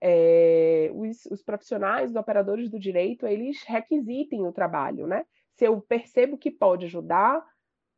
é, 0.00 0.90
os, 0.92 1.26
os 1.26 1.42
profissionais, 1.42 2.10
os 2.10 2.16
operadores 2.16 2.68
do 2.70 2.78
direito, 2.78 3.26
eles 3.26 3.62
requisitem 3.64 4.46
o 4.46 4.52
trabalho, 4.52 5.06
né? 5.06 5.24
Se 5.60 5.66
eu 5.66 5.78
percebo 5.78 6.38
que 6.38 6.50
pode 6.50 6.86
ajudar, 6.86 7.46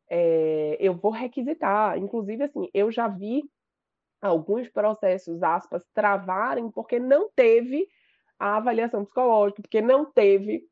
é, 0.09 0.75
eu 0.81 0.93
vou 0.93 1.13
requisitar. 1.13 1.97
Inclusive, 1.97 2.43
assim, 2.43 2.69
eu 2.73 2.91
já 2.91 3.07
vi 3.07 3.49
alguns 4.21 4.67
processos, 4.67 5.41
aspas, 5.41 5.81
travarem 5.93 6.69
porque 6.69 6.99
não 6.99 7.29
teve 7.33 7.87
a 8.37 8.57
avaliação 8.57 9.05
psicológica, 9.05 9.61
porque 9.61 9.81
não 9.81 10.03
teve 10.03 10.67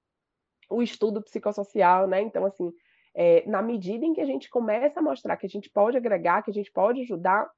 o 0.69 0.83
estudo 0.83 1.21
psicossocial, 1.21 2.07
né? 2.07 2.21
Então, 2.21 2.45
assim, 2.45 2.73
é, 3.15 3.47
na 3.49 3.61
medida 3.61 4.05
em 4.05 4.11
que 4.11 4.19
a 4.19 4.25
gente 4.25 4.49
começa 4.49 4.99
a 4.99 5.03
mostrar 5.03 5.37
que 5.37 5.45
a 5.45 5.49
gente 5.49 5.69
pode 5.69 5.95
agregar, 5.95 6.43
que 6.43 6.51
a 6.51 6.53
gente 6.53 6.73
pode 6.73 6.99
ajudar, 7.03 7.49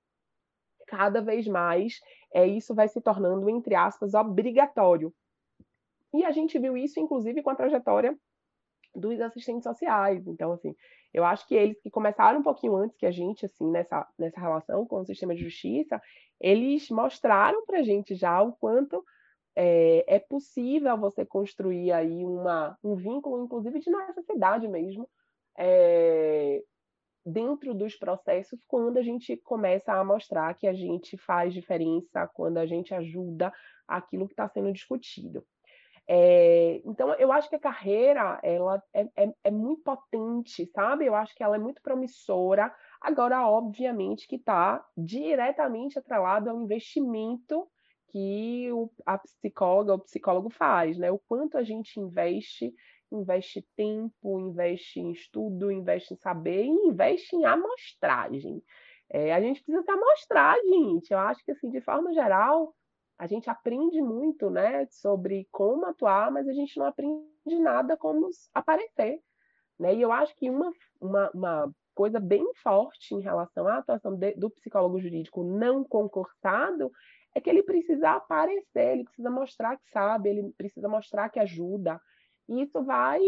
cada 0.86 1.22
vez 1.22 1.48
mais 1.48 2.00
é, 2.32 2.46
isso 2.46 2.76
vai 2.76 2.88
se 2.88 3.02
tornando, 3.02 3.50
entre 3.50 3.74
aspas, 3.74 4.14
obrigatório. 4.14 5.12
E 6.14 6.24
a 6.24 6.32
gente 6.32 6.60
viu 6.60 6.78
isso, 6.78 7.00
inclusive, 7.00 7.42
com 7.42 7.50
a 7.50 7.56
trajetória 7.56 8.16
dos 8.96 9.20
assistentes 9.22 9.64
sociais. 9.64 10.26
Então, 10.28 10.54
assim, 10.54 10.76
eu 11.14 11.24
acho 11.24 11.48
que 11.48 11.56
eles 11.56 11.80
que 11.82 11.90
começaram 11.90 12.40
um 12.40 12.44
pouquinho 12.44 12.76
antes 12.76 12.98
que 12.98 13.06
a 13.06 13.12
gente, 13.12 13.46
assim, 13.46 13.70
nessa, 13.70 14.08
nessa 14.18 14.40
relação 14.40 14.86
com 14.86 15.02
o 15.02 15.06
sistema 15.06 15.36
de 15.36 15.44
justiça, 15.44 16.02
eles 16.40 16.90
mostraram 16.90 17.66
para 17.66 17.80
a 17.80 17.84
gente 17.84 18.16
já 18.16 18.42
o 18.42 18.54
quanto 18.54 19.04
é, 19.56 20.16
é, 20.16 20.20
possível 20.20 20.98
você 20.98 21.26
construir 21.26 21.92
aí 21.92 22.24
uma, 22.24 22.78
um 22.84 22.96
vínculo, 22.96 23.44
inclusive 23.44 23.80
de 23.80 23.90
necessidade 23.90 24.68
mesmo, 24.68 25.08
é, 25.58 26.64
dentro 27.26 27.74
dos 27.74 27.96
processos, 27.96 28.60
quando 28.68 28.98
a 28.98 29.04
gente 29.04 29.38
começa 29.38 29.94
a 29.94 30.04
mostrar 30.04 30.54
que 30.56 30.68
a 30.68 30.74
gente 30.74 31.16
faz 31.18 31.54
diferença, 31.54 32.28
quando 32.34 32.58
a 32.58 32.66
gente 32.66 32.94
ajuda 32.94 33.54
aquilo 33.88 34.28
que 34.28 34.34
está 34.34 34.48
sendo 34.50 34.74
discutido. 34.74 35.46
É, 36.08 36.82
então, 36.86 37.14
eu 37.14 37.32
acho 37.32 37.50
que 37.50 37.56
a 37.56 37.60
carreira 37.60 38.40
ela 38.44 38.84
é, 38.94 39.08
é, 39.16 39.34
é, 39.46 39.52
muito 39.52 39.84
potente, 39.84 40.66
sabe? 40.68 41.06
Eu 41.06 41.16
acho 41.16 41.34
que 41.34 41.44
ela 41.44 41.56
é 41.56 41.60
muito 41.60 41.82
promissora. 41.82 42.74
Agora, 43.02 43.48
obviamente, 43.48 44.28
que 44.28 44.36
está 44.36 44.86
diretamente 44.98 45.98
atrelado 45.98 46.50
ao 46.50 46.62
investimento 46.62 47.68
que 48.10 48.70
o, 48.72 48.92
a 49.06 49.18
psicóloga, 49.18 49.96
o 49.96 50.00
psicólogo 50.00 50.50
faz, 50.50 50.98
né? 50.98 51.10
O 51.10 51.20
quanto 51.20 51.58
a 51.58 51.64
gente 51.64 52.00
investe, 52.00 52.74
investe 53.12 53.66
tempo, 53.76 54.40
investe 54.40 55.00
em 55.00 55.12
estudo, 55.12 55.72
investe 55.72 56.14
em 56.14 56.18
saber 56.18 56.66
e 56.66 56.88
investe 56.88 57.36
em 57.36 57.46
amostragem. 57.46 58.62
É, 59.10 59.34
a 59.34 59.40
gente 59.42 59.64
precisa 59.64 59.84
ter 59.84 59.92
amostragem, 59.92 60.92
gente. 60.92 61.12
Eu 61.12 61.20
acho 61.20 61.44
que, 61.46 61.52
assim, 61.52 61.70
de 61.70 61.82
forma 61.82 62.14
geral, 62.14 62.74
a 63.18 63.28
gente 63.28 63.50
aprende 63.50 64.02
muito, 64.02 64.50
né, 64.50 64.86
sobre 64.88 65.48
como 65.52 65.86
atuar, 65.86 66.32
mas 66.32 66.48
a 66.48 66.54
gente 66.54 66.78
não 66.78 66.86
aprende 66.86 67.24
nada 67.60 67.96
como 67.96 68.30
aparecer, 68.54 69.22
né? 69.80 69.94
E 69.94 70.02
eu 70.02 70.12
acho 70.12 70.36
que 70.36 70.50
uma, 70.50 70.72
uma, 71.00 71.32
uma 71.34 71.76
coisa 71.94 72.20
bem 72.20 72.46
forte 72.56 73.14
em 73.14 73.22
relação 73.22 73.68
à 73.68 73.78
atuação 73.78 74.16
de, 74.16 74.34
do 74.34 74.50
psicólogo 74.50 75.00
jurídico 75.00 75.44
não 75.44 75.84
concursado 75.84 76.92
é 77.36 77.42
que 77.42 77.50
ele 77.50 77.64
precisa 77.64 78.12
aparecer, 78.12 78.94
ele 78.94 79.04
precisa 79.04 79.30
mostrar 79.30 79.78
que 79.78 79.90
sabe, 79.90 80.30
ele 80.30 80.54
precisa 80.58 80.88
mostrar 80.88 81.30
que 81.30 81.40
ajuda. 81.40 82.00
E 82.48 82.62
isso 82.62 82.84
vai 82.84 83.22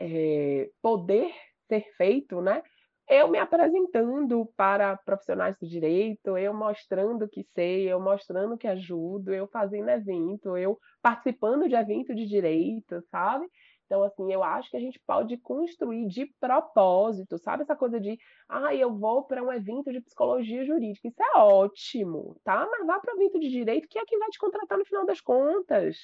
é, 0.00 0.70
poder 0.80 1.32
ser 1.68 1.82
feito, 1.96 2.40
né? 2.40 2.62
Eu 3.08 3.28
me 3.28 3.38
apresentando 3.38 4.46
para 4.56 4.96
profissionais 4.98 5.56
do 5.58 5.66
direito, 5.66 6.36
eu 6.36 6.52
mostrando 6.52 7.28
que 7.28 7.42
sei, 7.54 7.90
eu 7.90 8.00
mostrando 8.00 8.56
que 8.56 8.66
ajudo, 8.66 9.32
eu 9.32 9.46
fazendo 9.48 9.88
evento, 9.88 10.56
eu 10.56 10.78
participando 11.02 11.68
de 11.68 11.74
evento 11.74 12.14
de 12.14 12.26
direito, 12.26 13.00
sabe? 13.10 13.46
Então, 13.86 14.02
assim, 14.02 14.30
eu 14.30 14.42
acho 14.42 14.70
que 14.70 14.76
a 14.76 14.80
gente 14.80 15.00
pode 15.06 15.38
construir 15.38 16.06
de 16.08 16.26
propósito, 16.38 17.38
sabe? 17.38 17.62
Essa 17.62 17.74
coisa 17.74 17.98
de, 17.98 18.18
ah, 18.46 18.74
eu 18.74 18.94
vou 18.94 19.24
para 19.24 19.42
um 19.42 19.50
evento 19.50 19.90
de 19.90 20.02
psicologia 20.02 20.62
jurídica. 20.62 21.08
Isso 21.08 21.22
é 21.22 21.38
ótimo, 21.38 22.38
tá? 22.44 22.68
Mas 22.70 22.86
vá 22.86 23.00
para 23.00 23.14
o 23.14 23.16
evento 23.16 23.40
de 23.40 23.48
direito, 23.48 23.88
que 23.88 23.98
é 23.98 24.04
quem 24.04 24.18
vai 24.18 24.28
te 24.28 24.38
contratar 24.38 24.78
no 24.78 24.84
final 24.84 25.06
das 25.06 25.22
contas 25.22 25.96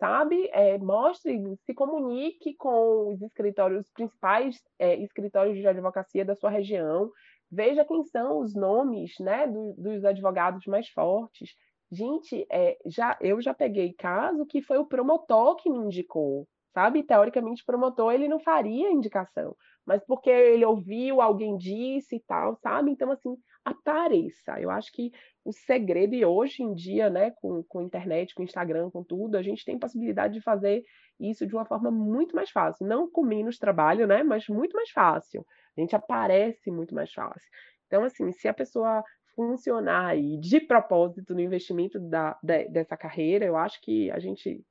sabe? 0.00 0.48
É, 0.52 0.78
mostre, 0.78 1.38
se 1.64 1.74
comunique 1.74 2.54
com 2.56 3.12
os 3.12 3.22
escritórios, 3.22 3.82
os 3.82 3.92
principais 3.92 4.58
é, 4.78 4.96
escritórios 4.96 5.56
de 5.56 5.66
advocacia 5.66 6.24
da 6.24 6.34
sua 6.34 6.50
região, 6.50 7.12
veja 7.52 7.84
quem 7.84 8.02
são 8.04 8.40
os 8.40 8.54
nomes, 8.54 9.12
né, 9.20 9.46
do, 9.46 9.74
dos 9.76 10.04
advogados 10.04 10.64
mais 10.66 10.88
fortes. 10.88 11.50
Gente, 11.92 12.46
é, 12.50 12.78
já 12.86 13.16
eu 13.20 13.40
já 13.42 13.52
peguei 13.52 13.92
caso 13.92 14.46
que 14.46 14.62
foi 14.62 14.78
o 14.78 14.86
promotor 14.86 15.56
que 15.56 15.68
me 15.68 15.78
indicou, 15.78 16.48
sabe? 16.72 17.02
Teoricamente, 17.02 17.62
o 17.62 17.66
promotor 17.66 18.12
ele 18.12 18.28
não 18.28 18.40
faria 18.40 18.90
indicação, 18.90 19.54
mas 19.84 20.02
porque 20.06 20.30
ele 20.30 20.64
ouviu, 20.64 21.20
alguém 21.20 21.56
disse 21.56 22.16
e 22.16 22.20
tal, 22.20 22.56
sabe? 22.62 22.90
Então, 22.92 23.10
assim, 23.10 23.36
apareça. 23.64 24.60
Eu 24.60 24.70
acho 24.70 24.92
que 24.92 25.12
o 25.44 25.52
segredo, 25.52 26.14
e 26.14 26.24
hoje 26.24 26.62
em 26.62 26.74
dia, 26.74 27.08
né, 27.10 27.30
com, 27.32 27.62
com 27.64 27.82
internet, 27.82 28.34
com 28.34 28.42
Instagram, 28.42 28.90
com 28.90 29.02
tudo, 29.02 29.36
a 29.36 29.42
gente 29.42 29.64
tem 29.64 29.78
possibilidade 29.78 30.34
de 30.34 30.40
fazer 30.40 30.82
isso 31.18 31.46
de 31.46 31.54
uma 31.54 31.64
forma 31.64 31.90
muito 31.90 32.34
mais 32.34 32.50
fácil. 32.50 32.86
Não 32.86 33.10
com 33.10 33.22
menos 33.22 33.58
trabalho, 33.58 34.06
né, 34.06 34.22
mas 34.22 34.48
muito 34.48 34.74
mais 34.76 34.90
fácil. 34.90 35.46
A 35.76 35.80
gente 35.80 35.94
aparece 35.94 36.70
muito 36.70 36.94
mais 36.94 37.12
fácil. 37.12 37.48
Então, 37.86 38.04
assim, 38.04 38.30
se 38.32 38.48
a 38.48 38.54
pessoa 38.54 39.02
funcionar 39.34 40.08
aí 40.08 40.38
de 40.38 40.60
propósito 40.60 41.34
no 41.34 41.40
investimento 41.40 41.98
da, 41.98 42.38
de, 42.42 42.68
dessa 42.68 42.96
carreira, 42.96 43.44
eu 43.44 43.56
acho 43.56 43.80
que 43.80 44.10
a 44.10 44.18
gente 44.18 44.64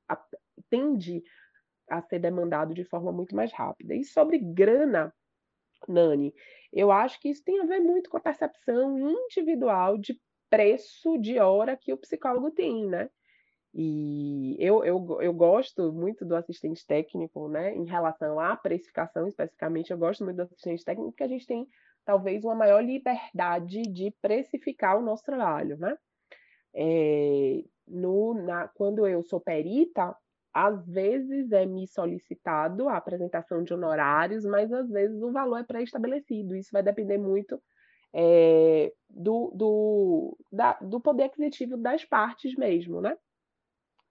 tende 0.70 1.24
a 1.90 2.02
ser 2.02 2.20
demandado 2.20 2.74
de 2.74 2.84
forma 2.84 3.12
muito 3.12 3.36
mais 3.36 3.52
rápida. 3.52 3.96
E 3.96 4.04
sobre 4.04 4.38
grana, 4.38 5.14
Nani, 5.88 6.34
Eu 6.72 6.92
acho 6.92 7.20
que 7.20 7.30
isso 7.30 7.44
tem 7.44 7.60
a 7.60 7.66
ver 7.66 7.80
muito 7.80 8.10
com 8.10 8.18
a 8.18 8.22
percepção 8.22 8.98
individual 9.00 9.98
de 9.98 10.20
preço 10.50 11.18
de 11.18 11.40
hora 11.40 11.78
que 11.78 11.94
o 11.94 11.98
psicólogo 11.98 12.52
tem, 12.52 12.86
né? 12.88 13.10
E 13.74 14.56
eu, 14.60 14.84
eu, 14.84 15.22
eu 15.22 15.34
gosto 15.34 15.92
muito 15.94 16.26
do 16.26 16.36
assistente 16.36 16.86
técnico, 16.86 17.48
né? 17.48 17.76
Em 17.76 17.86
relação 17.86 18.40
à 18.40 18.56
precificação 18.56 19.28
especificamente, 19.28 19.92
eu 19.92 19.98
gosto 19.98 20.24
muito 20.24 20.38
do 20.38 20.44
assistente 20.44 20.84
técnico 20.84 21.12
porque 21.12 21.24
a 21.24 21.28
gente 21.28 21.46
tem 21.46 21.68
talvez 22.04 22.44
uma 22.44 22.56
maior 22.56 22.84
liberdade 22.84 23.84
de 23.84 24.12
precificar 24.22 24.98
o 24.98 25.04
nosso 25.04 25.24
trabalho, 25.24 25.78
né? 25.78 25.96
É, 26.74 27.64
no, 27.88 28.34
na, 28.34 28.68
quando 28.70 29.06
eu 29.08 29.22
sou 29.24 29.40
perita, 29.40 30.16
às 30.54 30.86
vezes 30.88 31.52
é 31.52 31.66
me 31.66 31.88
solicitado 31.88 32.90
a 32.90 32.98
apresentação 32.98 33.64
de 33.64 33.74
honorários, 33.74 34.46
mas 34.46 34.72
às 34.72 34.90
vezes 34.90 35.22
o 35.22 35.32
valor 35.32 35.58
é 35.58 35.64
pré-estabelecido. 35.64 36.56
Isso 36.56 36.70
vai 36.72 36.82
depender 36.82 37.18
muito 37.18 37.62
é, 38.14 38.92
do, 39.10 39.52
do, 39.56 40.38
da, 40.52 40.74
do 40.82 41.00
poder 41.00 41.24
aquisitivo 41.26 41.78
das 41.78 42.04
partes 42.04 42.56
mesmo, 42.56 43.02
né? 43.02 43.16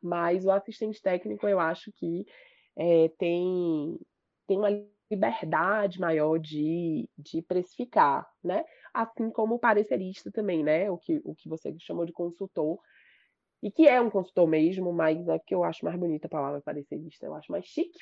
Mas 0.01 0.45
o 0.45 0.51
assistente 0.51 1.03
técnico, 1.03 1.49
eu 1.49 1.59
acho 1.59 1.91
que 1.93 2.25
é, 2.77 3.09
tem, 3.19 3.99
tem 4.47 4.59
uma 4.59 4.71
liberdade 5.11 5.99
maior 5.99 6.39
de, 6.39 7.09
de 7.19 7.43
precificar, 7.43 8.29
né? 8.43 8.65
Assim 8.95 9.31
como 9.31 9.57
o 9.57 9.59
parecerista 9.59 10.31
também, 10.31 10.63
né? 10.63 10.91
O 10.91 10.97
que, 10.97 11.21
o 11.25 11.35
que 11.35 11.49
você 11.49 11.75
chamou 11.81 12.05
de 12.05 12.13
consultor, 12.13 12.79
e 13.63 13.71
que 13.71 13.87
é 13.89 14.01
um 14.01 14.11
consultor 14.11 14.47
mesmo, 14.47 14.93
mas 14.93 15.27
é 15.29 15.39
que 15.39 15.55
eu 15.55 15.65
acho 15.65 15.85
mais 15.85 15.99
bonita 15.99 16.27
a 16.27 16.31
palavra 16.31 16.61
parecerista, 16.61 17.27
eu 17.27 17.35
acho 17.35 17.51
mais 17.51 17.65
chique. 17.65 17.99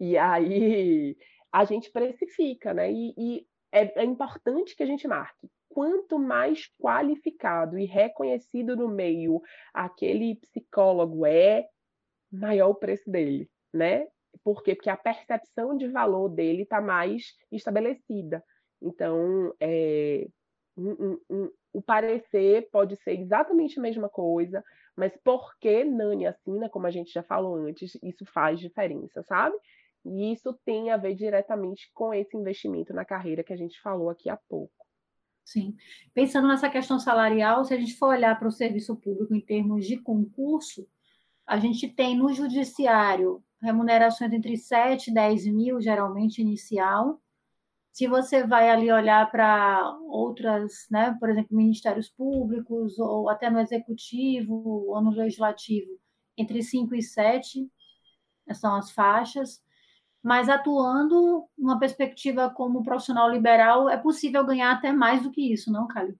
E 0.00 0.16
aí 0.16 1.16
a 1.52 1.64
gente 1.64 1.90
precifica, 1.90 2.74
né? 2.74 2.90
E, 2.90 3.14
e 3.16 3.46
é, 3.70 4.02
é 4.02 4.04
importante 4.04 4.74
que 4.74 4.82
a 4.82 4.86
gente 4.86 5.06
marque. 5.06 5.48
Quanto 5.68 6.18
mais 6.18 6.68
qualificado 6.78 7.78
e 7.78 7.84
reconhecido 7.84 8.76
no 8.76 8.88
meio 8.88 9.42
aquele 9.72 10.36
psicólogo 10.36 11.26
é, 11.26 11.66
maior 12.32 12.70
o 12.70 12.74
preço 12.74 13.10
dele, 13.10 13.50
né? 13.72 14.06
Por 14.42 14.62
quê? 14.62 14.74
Porque 14.74 14.90
a 14.90 14.96
percepção 14.96 15.76
de 15.76 15.88
valor 15.88 16.28
dele 16.28 16.62
está 16.62 16.80
mais 16.80 17.34
estabelecida. 17.52 18.42
Então, 18.80 19.54
é, 19.60 20.26
um, 20.76 20.90
um, 20.90 21.20
um, 21.30 21.50
o 21.72 21.82
parecer 21.82 22.68
pode 22.70 22.96
ser 22.96 23.18
exatamente 23.18 23.78
a 23.78 23.82
mesma 23.82 24.08
coisa, 24.08 24.64
mas 24.96 25.16
por 25.24 25.56
que 25.58 25.84
Nani 25.84 26.26
assim, 26.26 26.58
né, 26.58 26.68
como 26.68 26.86
a 26.86 26.90
gente 26.90 27.12
já 27.12 27.22
falou 27.22 27.56
antes, 27.56 27.98
isso 28.02 28.24
faz 28.26 28.60
diferença, 28.60 29.22
sabe? 29.22 29.56
E 30.04 30.32
isso 30.32 30.52
tem 30.64 30.90
a 30.90 30.96
ver 30.96 31.14
diretamente 31.14 31.90
com 31.94 32.12
esse 32.12 32.36
investimento 32.36 32.92
na 32.92 33.04
carreira 33.04 33.42
que 33.42 33.52
a 33.52 33.56
gente 33.56 33.80
falou 33.80 34.10
aqui 34.10 34.28
há 34.28 34.36
pouco. 34.36 34.84
Sim. 35.44 35.76
Pensando 36.12 36.48
nessa 36.48 36.70
questão 36.70 36.98
salarial, 36.98 37.64
se 37.64 37.74
a 37.74 37.78
gente 37.78 37.96
for 37.96 38.08
olhar 38.08 38.38
para 38.38 38.48
o 38.48 38.52
serviço 38.52 38.96
público 38.96 39.34
em 39.34 39.40
termos 39.40 39.86
de 39.86 39.98
concurso, 39.98 40.86
a 41.46 41.58
gente 41.58 41.88
tem 41.88 42.16
no 42.16 42.32
judiciário 42.32 43.42
remunerações 43.60 44.32
entre 44.32 44.56
7 44.56 45.10
e 45.10 45.14
10 45.14 45.46
mil, 45.46 45.80
geralmente 45.80 46.40
inicial. 46.40 47.20
Se 47.94 48.08
você 48.08 48.44
vai 48.44 48.68
ali 48.70 48.90
olhar 48.90 49.30
para 49.30 49.96
outras, 50.08 50.84
né, 50.90 51.16
por 51.20 51.30
exemplo, 51.30 51.56
ministérios 51.56 52.10
públicos, 52.10 52.98
ou 52.98 53.30
até 53.30 53.48
no 53.48 53.60
executivo, 53.60 54.88
ou 54.88 55.00
no 55.00 55.12
legislativo, 55.12 55.92
entre 56.36 56.60
5 56.60 56.92
e 56.96 57.00
7 57.00 57.70
são 58.52 58.74
as 58.74 58.90
faixas. 58.90 59.62
Mas 60.20 60.48
atuando 60.48 61.48
numa 61.56 61.78
perspectiva 61.78 62.50
como 62.50 62.82
profissional 62.82 63.30
liberal, 63.30 63.88
é 63.88 63.96
possível 63.96 64.44
ganhar 64.44 64.72
até 64.72 64.90
mais 64.90 65.22
do 65.22 65.30
que 65.30 65.52
isso, 65.52 65.70
não, 65.70 65.86
Cali? 65.86 66.18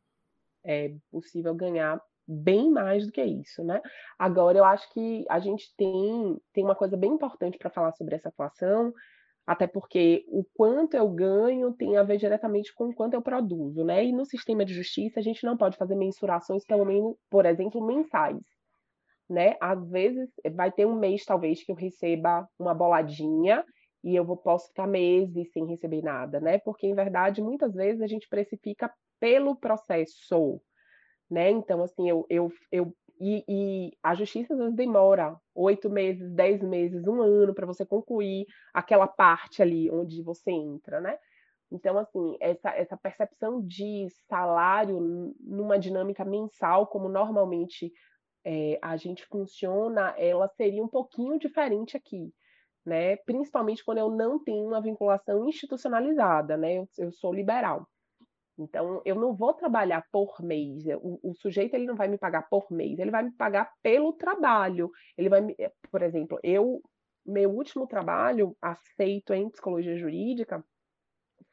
É 0.62 0.94
possível 1.10 1.56
ganhar 1.56 2.00
bem 2.24 2.70
mais 2.70 3.04
do 3.04 3.10
que 3.10 3.24
isso, 3.24 3.64
né? 3.64 3.82
Agora, 4.16 4.58
eu 4.58 4.64
acho 4.64 4.88
que 4.92 5.24
a 5.28 5.40
gente 5.40 5.74
tem, 5.76 6.40
tem 6.52 6.62
uma 6.62 6.76
coisa 6.76 6.96
bem 6.96 7.14
importante 7.14 7.58
para 7.58 7.68
falar 7.68 7.90
sobre 7.94 8.14
essa 8.14 8.28
atuação, 8.28 8.94
até 9.46 9.66
porque 9.66 10.24
o 10.28 10.44
quanto 10.54 10.94
eu 10.94 11.08
ganho 11.08 11.72
tem 11.72 11.96
a 11.96 12.02
ver 12.02 12.16
diretamente 12.16 12.72
com 12.74 12.88
o 12.88 12.94
quanto 12.94 13.14
eu 13.14 13.22
produzo, 13.22 13.84
né? 13.84 14.04
E 14.04 14.12
no 14.12 14.24
sistema 14.24 14.64
de 14.64 14.72
justiça 14.72 15.20
a 15.20 15.22
gente 15.22 15.44
não 15.44 15.56
pode 15.56 15.76
fazer 15.76 15.94
mensurações, 15.94 16.64
pelo 16.64 16.84
menos, 16.84 17.14
por 17.30 17.44
exemplo, 17.44 17.84
mensais, 17.84 18.40
né? 19.28 19.56
Às 19.60 19.86
vezes 19.90 20.30
vai 20.54 20.72
ter 20.72 20.86
um 20.86 20.98
mês, 20.98 21.24
talvez, 21.24 21.62
que 21.62 21.70
eu 21.70 21.76
receba 21.76 22.48
uma 22.58 22.74
boladinha 22.74 23.64
e 24.02 24.16
eu 24.16 24.24
posso 24.36 24.68
ficar 24.68 24.86
meses 24.86 25.50
sem 25.52 25.66
receber 25.66 26.02
nada, 26.02 26.40
né? 26.40 26.58
Porque, 26.58 26.86
em 26.86 26.94
verdade, 26.94 27.42
muitas 27.42 27.74
vezes 27.74 28.00
a 28.00 28.06
gente 28.06 28.28
precifica 28.28 28.92
pelo 29.20 29.56
processo, 29.56 30.60
né? 31.30 31.50
Então, 31.50 31.82
assim, 31.82 32.08
eu, 32.08 32.24
eu, 32.30 32.50
eu 32.72 32.94
e, 33.20 33.44
e, 33.48 33.92
a 34.02 34.14
justiça 34.14 34.54
demora 34.72 35.36
oito 35.54 35.88
meses, 35.88 36.32
dez 36.32 36.62
meses, 36.62 37.06
um 37.06 37.22
ano 37.22 37.54
para 37.54 37.66
você 37.66 37.86
concluir 37.86 38.46
aquela 38.72 39.06
parte 39.06 39.62
ali 39.62 39.90
onde 39.90 40.22
você 40.22 40.50
entra, 40.50 41.00
né? 41.00 41.16
Então, 41.70 41.98
assim, 41.98 42.36
essa, 42.40 42.70
essa 42.70 42.96
percepção 42.96 43.60
de 43.66 44.06
salário 44.28 45.34
numa 45.40 45.78
dinâmica 45.78 46.24
mensal, 46.24 46.86
como 46.86 47.08
normalmente 47.08 47.92
é, 48.44 48.78
a 48.82 48.96
gente 48.96 49.24
funciona, 49.26 50.14
ela 50.18 50.48
seria 50.48 50.82
um 50.82 50.88
pouquinho 50.88 51.38
diferente 51.38 51.96
aqui, 51.96 52.32
né? 52.84 53.16
Principalmente 53.18 53.84
quando 53.84 53.98
eu 53.98 54.10
não 54.10 54.42
tenho 54.42 54.66
uma 54.66 54.80
vinculação 54.80 55.48
institucionalizada, 55.48 56.56
né? 56.56 56.78
Eu, 56.78 56.88
eu 56.98 57.12
sou 57.12 57.32
liberal. 57.32 57.88
Então, 58.56 59.02
eu 59.04 59.16
não 59.16 59.34
vou 59.34 59.52
trabalhar 59.52 60.06
por 60.12 60.40
mês. 60.40 60.84
O, 61.00 61.30
o, 61.30 61.34
sujeito 61.34 61.74
ele 61.74 61.86
não 61.86 61.96
vai 61.96 62.06
me 62.06 62.16
pagar 62.16 62.48
por 62.48 62.70
mês, 62.70 62.98
ele 62.98 63.10
vai 63.10 63.24
me 63.24 63.32
pagar 63.32 63.72
pelo 63.82 64.12
trabalho. 64.12 64.90
Ele 65.18 65.28
vai, 65.28 65.40
me, 65.40 65.54
eh, 65.58 65.72
por 65.90 66.02
exemplo, 66.02 66.38
eu 66.42 66.80
meu 67.26 67.50
último 67.50 67.86
trabalho 67.86 68.54
aceito 68.60 69.32
em 69.32 69.48
psicologia 69.48 69.96
jurídica 69.96 70.62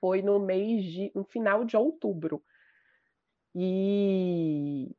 foi 0.02 0.22
no 0.22 0.40
mês 0.40 0.84
de 0.84 1.12
no 1.16 1.24
final 1.24 1.64
de 1.64 1.78
outubro. 1.78 2.44
E 3.56 4.90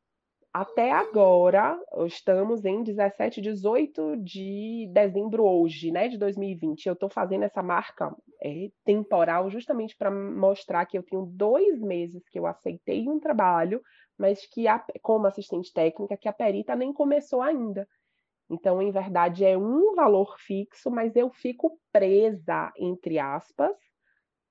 até 0.53 0.93
agora, 0.93 1.79
estamos 2.07 2.65
em 2.65 2.83
17, 2.83 3.41
18 3.41 4.17
de 4.19 4.89
dezembro 4.93 5.45
hoje, 5.45 5.91
né, 5.91 6.09
de 6.09 6.19
2020. 6.19 6.87
Eu 6.87 6.93
estou 6.93 7.09
fazendo 7.09 7.45
essa 7.45 7.63
marca 7.63 8.15
é, 8.43 8.71
temporal 8.85 9.49
justamente 9.49 9.97
para 9.97 10.11
mostrar 10.11 10.85
que 10.87 10.99
eu 10.99 11.03
tenho 11.03 11.25
dois 11.27 11.81
meses 11.81 12.29
que 12.29 12.39
eu 12.39 12.47
aceitei 12.47 13.09
um 13.09 13.21
trabalho, 13.21 13.81
mas 14.19 14.45
que, 14.47 14.67
a, 14.67 14.85
como 15.01 15.27
assistente 15.27 15.73
técnica, 15.73 16.17
que 16.17 16.29
a 16.29 16.33
perita 16.33 16.75
nem 16.75 16.93
começou 16.93 17.41
ainda. 17.41 17.87
Então, 18.51 18.83
em 18.83 18.91
verdade, 18.91 19.45
é 19.45 19.57
um 19.57 19.95
valor 19.95 20.37
fixo, 20.39 20.91
mas 20.91 21.15
eu 21.15 21.31
fico 21.31 21.79
presa, 21.93 22.73
entre 22.77 23.19
aspas, 23.19 23.77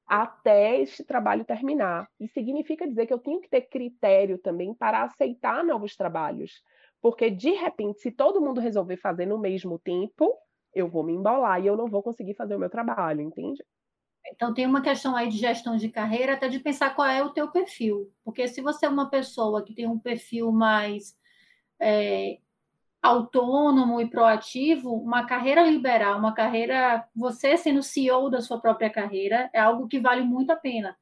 até 0.07 0.79
este 0.79 1.03
trabalho 1.03 1.45
terminar. 1.45 2.07
E 2.19 2.27
significa 2.29 2.87
dizer 2.87 3.05
que 3.05 3.13
eu 3.13 3.19
tenho 3.19 3.41
que 3.41 3.49
ter 3.49 3.61
critério 3.61 4.37
também 4.37 4.73
para 4.73 5.03
aceitar 5.03 5.63
novos 5.63 5.95
trabalhos. 5.95 6.63
Porque, 7.01 7.29
de 7.29 7.51
repente, 7.51 7.99
se 7.99 8.11
todo 8.11 8.41
mundo 8.41 8.61
resolver 8.61 8.97
fazer 8.97 9.25
no 9.25 9.37
mesmo 9.37 9.77
tempo, 9.77 10.33
eu 10.73 10.87
vou 10.87 11.03
me 11.03 11.13
embolar 11.13 11.61
e 11.61 11.67
eu 11.67 11.75
não 11.75 11.87
vou 11.87 12.01
conseguir 12.01 12.33
fazer 12.35 12.55
o 12.55 12.59
meu 12.59 12.69
trabalho, 12.69 13.21
entende? 13.21 13.61
Então, 14.27 14.53
tem 14.53 14.65
uma 14.65 14.81
questão 14.81 15.15
aí 15.15 15.27
de 15.29 15.37
gestão 15.37 15.75
de 15.75 15.89
carreira, 15.89 16.33
até 16.33 16.47
de 16.47 16.59
pensar 16.59 16.95
qual 16.95 17.07
é 17.07 17.23
o 17.23 17.31
teu 17.31 17.51
perfil. 17.51 18.11
Porque 18.23 18.47
se 18.47 18.61
você 18.61 18.85
é 18.85 18.89
uma 18.89 19.09
pessoa 19.09 19.63
que 19.63 19.73
tem 19.73 19.87
um 19.87 19.99
perfil 19.99 20.51
mais 20.51 21.17
é, 21.79 22.37
autônomo 23.01 23.99
e 23.99 24.09
proativo, 24.09 24.93
uma 24.93 25.25
carreira 25.25 25.63
liberal, 25.63 26.19
uma 26.19 26.33
carreira, 26.33 27.03
você 27.15 27.57
sendo 27.57 27.81
CEO 27.81 28.29
da 28.29 28.41
sua 28.41 28.59
própria 28.61 28.89
carreira, 28.89 29.49
é 29.53 29.59
algo 29.59 29.87
que 29.87 29.99
vale 29.99 30.21
muito 30.23 30.51
a 30.51 30.55
pena. 30.55 30.95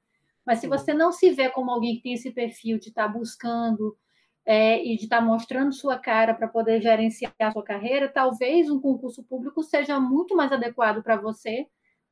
Mas 0.45 0.60
se 0.60 0.67
você 0.67 0.93
não 0.93 1.12
se 1.12 1.29
vê 1.32 1.49
como 1.49 1.69
alguém 1.69 1.97
que 1.97 2.03
tem 2.03 2.13
esse 2.13 2.32
perfil 2.32 2.79
de 2.79 2.89
estar 2.89 3.08
tá 3.08 3.13
buscando 3.13 3.97
é, 4.45 4.84
e 4.84 4.95
de 4.95 5.03
estar 5.03 5.19
tá 5.19 5.23
mostrando 5.23 5.73
sua 5.73 5.97
cara 5.99 6.34
para 6.34 6.47
poder 6.47 6.82
gerenciar 6.82 7.34
a 7.39 7.51
sua 7.51 7.63
carreira, 7.63 8.08
talvez 8.08 8.69
um 8.69 8.79
concurso 8.79 9.21
público 9.23 9.62
seja 9.62 9.99
muito 9.99 10.36
mais 10.36 10.51
adequado 10.51 11.03
para 11.03 11.17
você, 11.17 11.67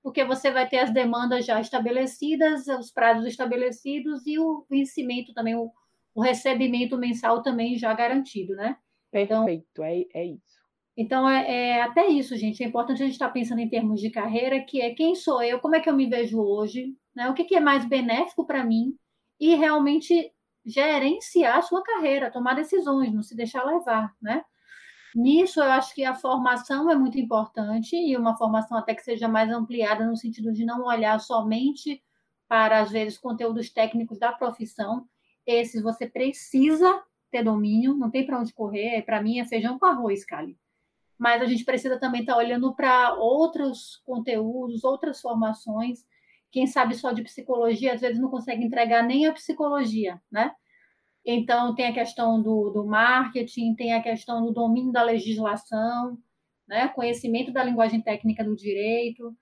porque 0.07 0.23
você 0.23 0.49
vai 0.49 0.65
ter 0.65 0.77
as 0.77 0.89
demandas 0.89 1.45
já 1.45 1.59
estabelecidas, 1.59 2.65
os 2.69 2.89
prazos 2.89 3.25
estabelecidos 3.25 4.25
e 4.25 4.39
o 4.39 4.65
vencimento 4.69 5.33
também, 5.33 5.53
o, 5.53 5.69
o 6.15 6.21
recebimento 6.21 6.97
mensal 6.97 7.41
também 7.41 7.77
já 7.77 7.93
garantido, 7.93 8.55
né? 8.55 8.77
Então 9.11 9.43
Perfeito, 9.43 9.67
então, 9.73 9.83
é, 9.83 10.05
é 10.13 10.25
isso. 10.25 10.57
Então, 10.95 11.29
é, 11.29 11.51
é, 11.51 11.81
até 11.81 12.07
isso, 12.07 12.37
gente. 12.37 12.63
É 12.63 12.67
importante 12.67 13.03
a 13.03 13.05
gente 13.05 13.15
estar 13.15 13.27
pensando 13.31 13.59
em 13.59 13.67
termos 13.67 13.99
de 13.99 14.09
carreira, 14.09 14.61
que 14.61 14.79
é 14.79 14.95
quem 14.95 15.13
sou 15.13 15.43
eu, 15.43 15.59
como 15.59 15.75
é 15.75 15.81
que 15.81 15.89
eu 15.89 15.95
me 15.95 16.07
vejo 16.07 16.39
hoje, 16.39 16.95
né? 17.13 17.29
o 17.29 17.33
que, 17.33 17.43
que 17.43 17.57
é 17.57 17.59
mais 17.59 17.83
benéfico 17.83 18.47
para 18.47 18.63
mim, 18.63 18.95
e 19.37 19.55
realmente 19.55 20.31
gerenciar 20.65 21.57
a 21.57 21.61
sua 21.61 21.83
carreira, 21.83 22.31
tomar 22.31 22.53
decisões, 22.53 23.13
não 23.13 23.21
se 23.21 23.35
deixar 23.35 23.65
levar, 23.65 24.15
né? 24.21 24.41
Nisso, 25.17 25.59
eu 25.59 25.71
acho 25.71 25.95
que 25.95 26.05
a 26.05 26.13
formação 26.13 26.91
é 26.91 26.95
muito 26.95 27.17
importante, 27.17 27.95
e 27.95 28.15
uma 28.15 28.37
formação 28.37 28.77
até 28.77 28.93
que 28.93 29.01
seja 29.01 29.27
mais 29.27 29.51
ampliada, 29.51 30.05
no 30.05 30.15
sentido 30.15 30.53
de 30.53 30.63
não 30.63 30.85
olhar 30.85 31.19
somente 31.19 32.03
para, 32.47 32.81
às 32.81 32.91
vezes, 32.91 33.17
conteúdos 33.17 33.71
técnicos 33.71 34.19
da 34.19 34.31
profissão. 34.31 35.07
Esses 35.43 35.81
você 35.81 36.07
precisa 36.07 37.01
ter 37.31 37.43
domínio, 37.43 37.95
não 37.95 38.11
tem 38.11 38.27
para 38.27 38.39
onde 38.39 38.53
correr. 38.53 39.01
Para 39.07 39.19
mim, 39.19 39.39
é 39.39 39.45
feijão 39.45 39.79
com 39.79 39.87
arroz, 39.87 40.23
Cali. 40.23 40.55
Mas 41.17 41.41
a 41.41 41.45
gente 41.45 41.65
precisa 41.65 41.99
também 41.99 42.21
estar 42.21 42.33
tá 42.33 42.37
olhando 42.37 42.75
para 42.75 43.15
outros 43.15 43.99
conteúdos, 44.05 44.83
outras 44.83 45.19
formações. 45.19 46.05
Quem 46.51 46.67
sabe 46.67 46.93
só 46.93 47.11
de 47.11 47.23
psicologia, 47.23 47.95
às 47.95 48.01
vezes 48.01 48.21
não 48.21 48.29
consegue 48.29 48.63
entregar 48.63 49.01
nem 49.01 49.25
a 49.25 49.33
psicologia, 49.33 50.21
né? 50.31 50.53
Então, 51.29 51.75
tem 51.75 51.87
a 51.87 51.93
questão 51.93 52.41
do, 52.41 52.69
do 52.69 52.85
marketing, 52.85 53.75
tem 53.75 53.93
a 53.93 54.01
questão 54.01 54.45
do 54.45 54.53
domínio 54.53 54.93
da 54.93 55.03
legislação, 55.03 56.17
né? 56.65 56.87
conhecimento 56.87 57.51
da 57.51 57.61
linguagem 57.61 58.01
técnica 58.01 58.45
do 58.45 58.55
direito. 58.55 59.35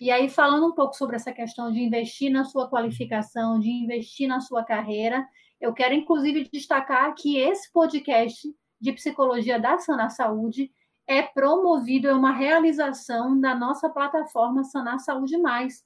E 0.00 0.10
aí, 0.10 0.28
falando 0.28 0.66
um 0.66 0.74
pouco 0.74 0.94
sobre 0.94 1.14
essa 1.14 1.32
questão 1.32 1.70
de 1.70 1.78
investir 1.78 2.32
na 2.32 2.44
sua 2.44 2.68
qualificação, 2.68 3.60
de 3.60 3.70
investir 3.70 4.26
na 4.26 4.40
sua 4.40 4.64
carreira, 4.64 5.24
eu 5.60 5.72
quero, 5.72 5.94
inclusive, 5.94 6.48
destacar 6.52 7.14
que 7.14 7.38
esse 7.38 7.72
podcast 7.72 8.48
de 8.80 8.92
psicologia 8.92 9.60
da 9.60 9.78
Sana 9.78 10.10
Saúde 10.10 10.72
é 11.06 11.22
promovido, 11.22 12.08
é 12.08 12.14
uma 12.14 12.32
realização 12.32 13.40
da 13.40 13.54
nossa 13.54 13.88
plataforma 13.88 14.64
Sanar 14.64 14.98
Saúde 14.98 15.38
Mais, 15.38 15.84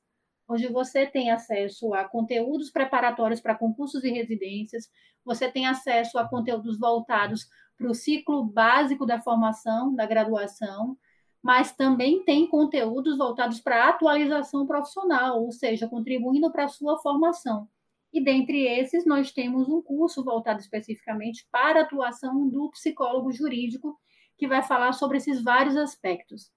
onde 0.52 0.68
você 0.68 1.06
tem 1.06 1.30
acesso 1.30 1.92
a 1.94 2.04
conteúdos 2.04 2.70
preparatórios 2.70 3.40
para 3.40 3.54
concursos 3.54 4.04
e 4.04 4.10
residências, 4.10 4.88
você 5.24 5.50
tem 5.50 5.66
acesso 5.66 6.18
a 6.18 6.28
conteúdos 6.28 6.78
voltados 6.78 7.46
para 7.76 7.90
o 7.90 7.94
ciclo 7.94 8.44
básico 8.44 9.04
da 9.04 9.20
formação, 9.20 9.94
da 9.94 10.06
graduação, 10.06 10.96
mas 11.42 11.74
também 11.74 12.24
tem 12.24 12.46
conteúdos 12.46 13.18
voltados 13.18 13.60
para 13.60 13.84
a 13.84 13.88
atualização 13.88 14.66
profissional, 14.66 15.42
ou 15.42 15.50
seja, 15.50 15.88
contribuindo 15.88 16.50
para 16.52 16.64
a 16.64 16.68
sua 16.68 16.98
formação. 16.98 17.68
E 18.12 18.22
dentre 18.22 18.66
esses, 18.66 19.04
nós 19.06 19.32
temos 19.32 19.68
um 19.68 19.82
curso 19.82 20.22
voltado 20.22 20.60
especificamente 20.60 21.46
para 21.50 21.80
a 21.80 21.82
atuação 21.82 22.48
do 22.48 22.70
psicólogo 22.70 23.32
jurídico, 23.32 23.98
que 24.36 24.46
vai 24.46 24.62
falar 24.62 24.92
sobre 24.92 25.16
esses 25.16 25.42
vários 25.42 25.76
aspectos. 25.76 26.50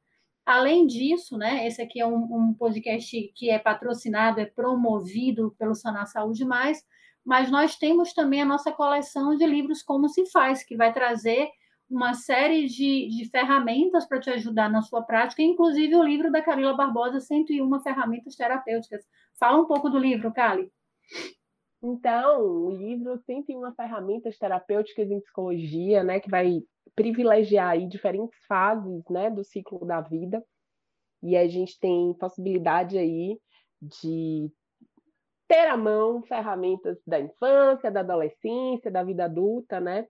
Além 0.45 0.85
disso, 0.85 1.37
né, 1.37 1.65
esse 1.65 1.81
aqui 1.81 1.99
é 1.99 2.05
um, 2.05 2.23
um 2.31 2.53
podcast 2.53 3.33
que 3.35 3.49
é 3.49 3.57
patrocinado, 3.57 4.39
é 4.39 4.45
promovido 4.45 5.55
pelo 5.57 5.73
Sanar 5.73 6.07
Saúde 6.07 6.45
Mais, 6.45 6.85
mas 7.25 7.49
nós 7.49 7.75
temos 7.75 8.13
também 8.13 8.41
a 8.41 8.45
nossa 8.45 8.71
coleção 8.71 9.35
de 9.35 9.45
livros 9.45 9.81
Como 9.81 10.07
Se 10.07 10.29
Faz, 10.29 10.63
que 10.63 10.77
vai 10.77 10.93
trazer 10.93 11.49
uma 11.89 12.13
série 12.13 12.67
de, 12.67 13.07
de 13.09 13.29
ferramentas 13.29 14.05
para 14.05 14.19
te 14.19 14.29
ajudar 14.29 14.69
na 14.69 14.81
sua 14.81 15.01
prática, 15.01 15.41
inclusive 15.41 15.95
o 15.95 16.03
livro 16.03 16.31
da 16.31 16.41
Carila 16.41 16.75
Barbosa, 16.75 17.19
101 17.19 17.79
Ferramentas 17.79 18.35
Terapêuticas. 18.35 19.03
Fala 19.39 19.59
um 19.59 19.65
pouco 19.65 19.89
do 19.89 19.97
livro, 19.97 20.31
Cali. 20.31 20.71
Então, 21.87 22.41
o 22.41 22.71
livro 22.71 23.15
101 23.27 23.71
Ferramentas 23.75 24.39
Terapêuticas 24.39 25.11
em 25.11 25.19
Psicologia, 25.19 26.03
né, 26.03 26.19
que 26.19 26.31
vai 26.31 26.63
privilegiar 26.95 27.69
aí 27.69 27.87
diferentes 27.87 28.39
fases, 28.47 29.03
né, 29.07 29.29
do 29.29 29.43
ciclo 29.43 29.85
da 29.85 30.01
vida. 30.01 30.43
E 31.21 31.37
a 31.37 31.47
gente 31.47 31.79
tem 31.79 32.11
possibilidade 32.15 32.97
aí 32.97 33.39
de 33.79 34.51
ter 35.47 35.67
à 35.67 35.77
mão 35.77 36.23
ferramentas 36.23 36.97
da 37.05 37.19
infância, 37.19 37.91
da 37.91 37.99
adolescência, 37.99 38.89
da 38.89 39.03
vida 39.03 39.25
adulta, 39.25 39.79
né? 39.79 40.07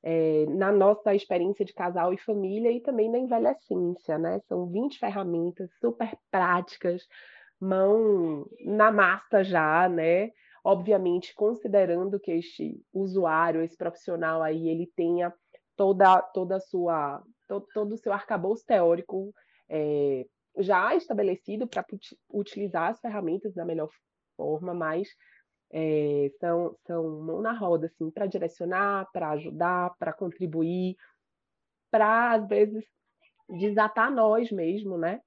É, 0.00 0.46
na 0.46 0.70
nossa 0.70 1.12
experiência 1.16 1.64
de 1.64 1.74
casal 1.74 2.14
e 2.14 2.18
família 2.18 2.70
e 2.70 2.80
também 2.80 3.10
na 3.10 3.18
envelhecência, 3.18 4.16
né? 4.18 4.38
São 4.46 4.68
20 4.68 5.00
ferramentas 5.00 5.68
super 5.80 6.16
práticas, 6.30 7.02
mão 7.60 8.46
na 8.64 8.92
massa 8.92 9.42
já, 9.42 9.88
né? 9.88 10.30
Obviamente, 10.64 11.34
considerando 11.34 12.18
que 12.20 12.32
este 12.32 12.80
usuário, 12.92 13.62
esse 13.62 13.76
profissional 13.76 14.42
aí, 14.42 14.68
ele 14.68 14.90
tenha 14.94 15.32
toda, 15.76 16.20
toda 16.20 16.56
a 16.56 16.60
sua, 16.60 17.22
todo, 17.46 17.66
todo 17.72 17.92
o 17.92 17.98
seu 17.98 18.12
arcabouço 18.12 18.64
teórico 18.66 19.32
é, 19.68 20.26
já 20.58 20.94
estabelecido 20.94 21.66
para 21.66 21.84
utilizar 22.32 22.90
as 22.90 23.00
ferramentas 23.00 23.54
da 23.54 23.64
melhor 23.64 23.88
forma, 24.36 24.74
mas 24.74 25.08
é, 25.70 26.30
são, 26.40 26.76
são 26.86 27.20
mão 27.20 27.40
na 27.40 27.52
roda, 27.52 27.86
assim, 27.86 28.10
para 28.10 28.26
direcionar, 28.26 29.08
para 29.12 29.30
ajudar, 29.30 29.94
para 29.98 30.12
contribuir, 30.12 30.96
para, 31.90 32.32
às 32.32 32.46
vezes, 32.48 32.84
desatar 33.48 34.10
nós 34.10 34.50
mesmo, 34.50 34.98
né? 34.98 35.20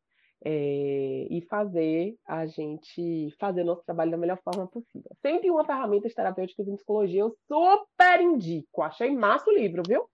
É, 0.44 1.28
e 1.30 1.40
fazer 1.42 2.16
a 2.28 2.48
gente 2.48 3.30
fazer 3.40 3.64
nosso 3.64 3.84
trabalho 3.84 4.10
da 4.10 4.18
melhor 4.18 4.40
forma 4.44 4.66
possível. 4.66 5.12
Sempre 5.22 5.52
uma 5.52 5.64
ferramenta 5.64 6.10
terapêutica 6.10 6.64
em 6.64 6.76
psicologia, 6.76 7.22
eu 7.22 7.36
super 7.48 8.22
indico. 8.22 8.82
Achei 8.82 9.16
massa 9.16 9.50
o 9.50 9.54
livro, 9.54 9.84
viu? 9.88 10.10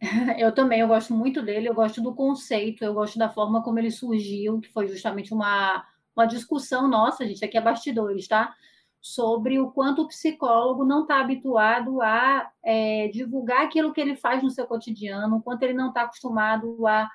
Eu 0.38 0.52
também, 0.52 0.80
eu 0.80 0.88
gosto 0.88 1.14
muito 1.14 1.42
dele, 1.42 1.68
eu 1.68 1.74
gosto 1.74 2.02
do 2.02 2.14
conceito, 2.14 2.84
eu 2.84 2.92
gosto 2.94 3.18
da 3.18 3.28
forma 3.28 3.62
como 3.62 3.78
ele 3.78 3.90
surgiu, 3.90 4.60
que 4.60 4.68
foi 4.68 4.88
justamente 4.88 5.32
uma, 5.32 5.84
uma 6.16 6.26
discussão 6.26 6.88
nossa, 6.88 7.24
gente, 7.26 7.44
aqui 7.44 7.56
é 7.56 7.60
bastidores, 7.60 8.26
tá? 8.26 8.52
Sobre 9.00 9.60
o 9.60 9.70
quanto 9.70 10.02
o 10.02 10.08
psicólogo 10.08 10.84
não 10.84 11.02
está 11.02 11.20
habituado 11.20 12.02
a 12.02 12.50
é, 12.64 13.08
divulgar 13.08 13.62
aquilo 13.62 13.92
que 13.92 14.00
ele 14.00 14.16
faz 14.16 14.42
no 14.42 14.50
seu 14.50 14.66
cotidiano, 14.66 15.36
o 15.36 15.42
quanto 15.42 15.62
ele 15.62 15.74
não 15.74 15.88
está 15.88 16.02
acostumado 16.02 16.84
a 16.86 17.08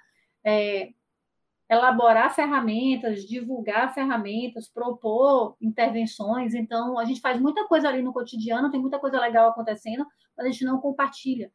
é, 0.46 0.92
elaborar 1.70 2.34
ferramentas, 2.34 3.24
divulgar 3.24 3.94
ferramentas, 3.94 4.70
propor 4.70 5.56
intervenções. 5.62 6.54
Então, 6.54 7.00
a 7.00 7.06
gente 7.06 7.22
faz 7.22 7.40
muita 7.40 7.66
coisa 7.68 7.88
ali 7.88 8.02
no 8.02 8.14
cotidiano, 8.14 8.70
tem 8.70 8.80
muita 8.80 9.00
coisa 9.00 9.20
legal 9.20 9.50
acontecendo, 9.50 10.06
mas 10.38 10.46
a 10.46 10.50
gente 10.50 10.66
não 10.66 10.80
compartilha. 10.80 11.52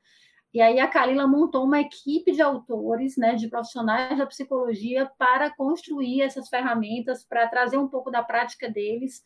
E 0.52 0.62
aí 0.62 0.80
a 0.80 0.88
Kalila 0.88 1.26
montou 1.26 1.64
uma 1.64 1.80
equipe 1.80 2.32
de 2.32 2.40
autores, 2.40 3.16
né, 3.18 3.34
de 3.34 3.48
profissionais 3.48 4.16
da 4.16 4.26
psicologia 4.26 5.10
para 5.18 5.54
construir 5.54 6.22
essas 6.22 6.48
ferramentas, 6.48 7.22
para 7.22 7.46
trazer 7.48 7.76
um 7.76 7.86
pouco 7.86 8.10
da 8.10 8.22
prática 8.22 8.70
deles. 8.70 9.22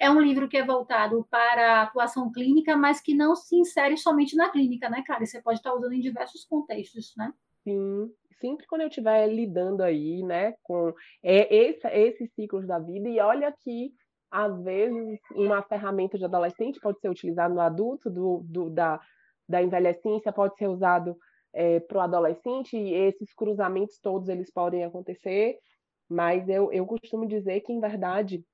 É 0.00 0.10
um 0.10 0.20
livro 0.20 0.48
que 0.48 0.56
é 0.56 0.66
voltado 0.66 1.26
para 1.30 1.78
a 1.78 1.82
atuação 1.82 2.30
clínica, 2.30 2.76
mas 2.76 3.00
que 3.00 3.14
não 3.14 3.34
se 3.34 3.56
insere 3.56 3.96
somente 3.96 4.36
na 4.36 4.50
clínica, 4.50 4.90
né, 4.90 5.02
cara? 5.06 5.24
Você 5.24 5.40
pode 5.40 5.60
estar 5.60 5.72
usando 5.72 5.92
em 5.92 6.00
diversos 6.00 6.44
contextos, 6.44 7.14
né? 7.16 7.32
Sim, 7.62 8.12
sempre 8.40 8.66
quando 8.66 8.82
eu 8.82 8.88
estiver 8.88 9.26
lidando 9.28 9.82
aí, 9.82 10.22
né, 10.22 10.54
com 10.62 10.92
é, 11.22 11.54
esse, 11.54 11.86
esses 11.88 12.32
ciclos 12.34 12.66
da 12.66 12.78
vida, 12.78 13.08
e 13.08 13.20
olha 13.20 13.54
que 13.62 13.92
às 14.30 14.62
vezes 14.62 15.20
uma 15.34 15.62
ferramenta 15.62 16.18
de 16.18 16.24
adolescente 16.24 16.80
pode 16.80 17.00
ser 17.00 17.08
utilizada 17.08 17.52
no 17.52 17.60
adulto, 17.60 18.10
do, 18.10 18.42
do 18.44 18.70
da, 18.70 19.00
da 19.48 19.62
envelhecência 19.62 20.32
pode 20.32 20.56
ser 20.56 20.68
usado 20.68 21.16
é, 21.54 21.80
para 21.80 21.98
o 21.98 22.00
adolescente, 22.00 22.76
e 22.76 22.92
esses 22.92 23.32
cruzamentos 23.34 23.98
todos 24.00 24.28
eles 24.28 24.52
podem 24.52 24.84
acontecer, 24.84 25.58
mas 26.08 26.48
eu, 26.48 26.70
eu 26.72 26.84
costumo 26.86 27.26
dizer 27.26 27.60
que, 27.60 27.72
em 27.72 27.80
verdade, 27.80 28.44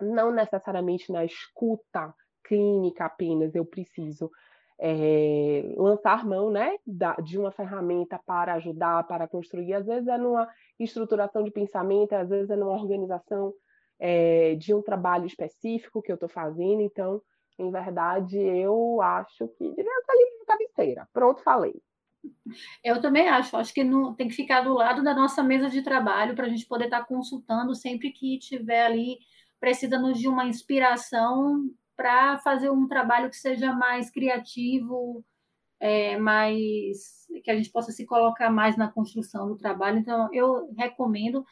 não 0.00 0.30
necessariamente 0.30 1.10
na 1.10 1.24
escuta 1.24 2.14
clínica 2.44 3.06
apenas 3.06 3.54
eu 3.54 3.64
preciso 3.64 4.30
é, 4.78 5.74
lançar 5.76 6.26
mão 6.26 6.50
né, 6.50 6.76
da, 6.86 7.14
de 7.14 7.38
uma 7.38 7.50
ferramenta 7.50 8.20
para 8.26 8.54
ajudar, 8.54 9.06
para 9.06 9.26
construir. 9.26 9.74
Às 9.74 9.86
vezes 9.86 10.06
é 10.06 10.18
numa 10.18 10.48
estruturação 10.78 11.42
de 11.42 11.50
pensamento, 11.50 12.12
às 12.12 12.28
vezes 12.28 12.50
é 12.50 12.56
numa 12.56 12.72
organização 12.72 13.52
é, 13.98 14.54
de 14.56 14.74
um 14.74 14.82
trabalho 14.82 15.26
específico 15.26 16.02
que 16.02 16.12
eu 16.12 16.16
estou 16.16 16.28
fazendo. 16.28 16.82
Então, 16.82 17.20
em 17.58 17.70
verdade, 17.70 18.38
eu 18.38 19.00
acho 19.00 19.48
que 19.48 19.68
devia 19.68 19.84
ser 19.84 20.12
livro 20.12 20.38
de 20.40 20.46
cabeceira. 20.46 21.08
Pronto, 21.12 21.42
falei. 21.42 21.74
Eu 22.82 23.00
também 23.00 23.28
acho. 23.28 23.56
Acho 23.56 23.72
que 23.72 23.84
tem 24.16 24.28
que 24.28 24.34
ficar 24.34 24.62
do 24.62 24.74
lado 24.74 25.02
da 25.02 25.14
nossa 25.14 25.42
mesa 25.42 25.70
de 25.70 25.82
trabalho 25.82 26.34
para 26.34 26.46
a 26.46 26.48
gente 26.48 26.66
poder 26.66 26.86
estar 26.86 27.00
tá 27.00 27.06
consultando 27.06 27.74
sempre 27.74 28.10
que 28.10 28.38
tiver 28.38 28.84
ali 28.84 29.18
precisando 29.58 30.12
de 30.12 30.28
uma 30.28 30.44
inspiração 30.44 31.70
para 31.96 32.38
fazer 32.38 32.70
um 32.70 32.86
trabalho 32.86 33.30
que 33.30 33.36
seja 33.36 33.72
mais 33.72 34.10
criativo, 34.10 35.24
é, 35.80 36.16
mais 36.18 37.26
que 37.42 37.50
a 37.50 37.56
gente 37.56 37.70
possa 37.70 37.92
se 37.92 38.04
colocar 38.06 38.50
mais 38.50 38.76
na 38.76 38.90
construção 38.90 39.48
do 39.48 39.56
trabalho. 39.56 39.98
Então, 39.98 40.28
eu 40.32 40.72
recomendo. 40.76 41.44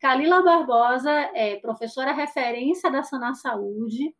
Kalila 0.00 0.42
Barbosa 0.42 1.10
é 1.10 1.56
professora 1.56 2.12
referência 2.12 2.90
da 2.90 3.02
Sanar 3.02 3.36
Saúde, 3.36 4.14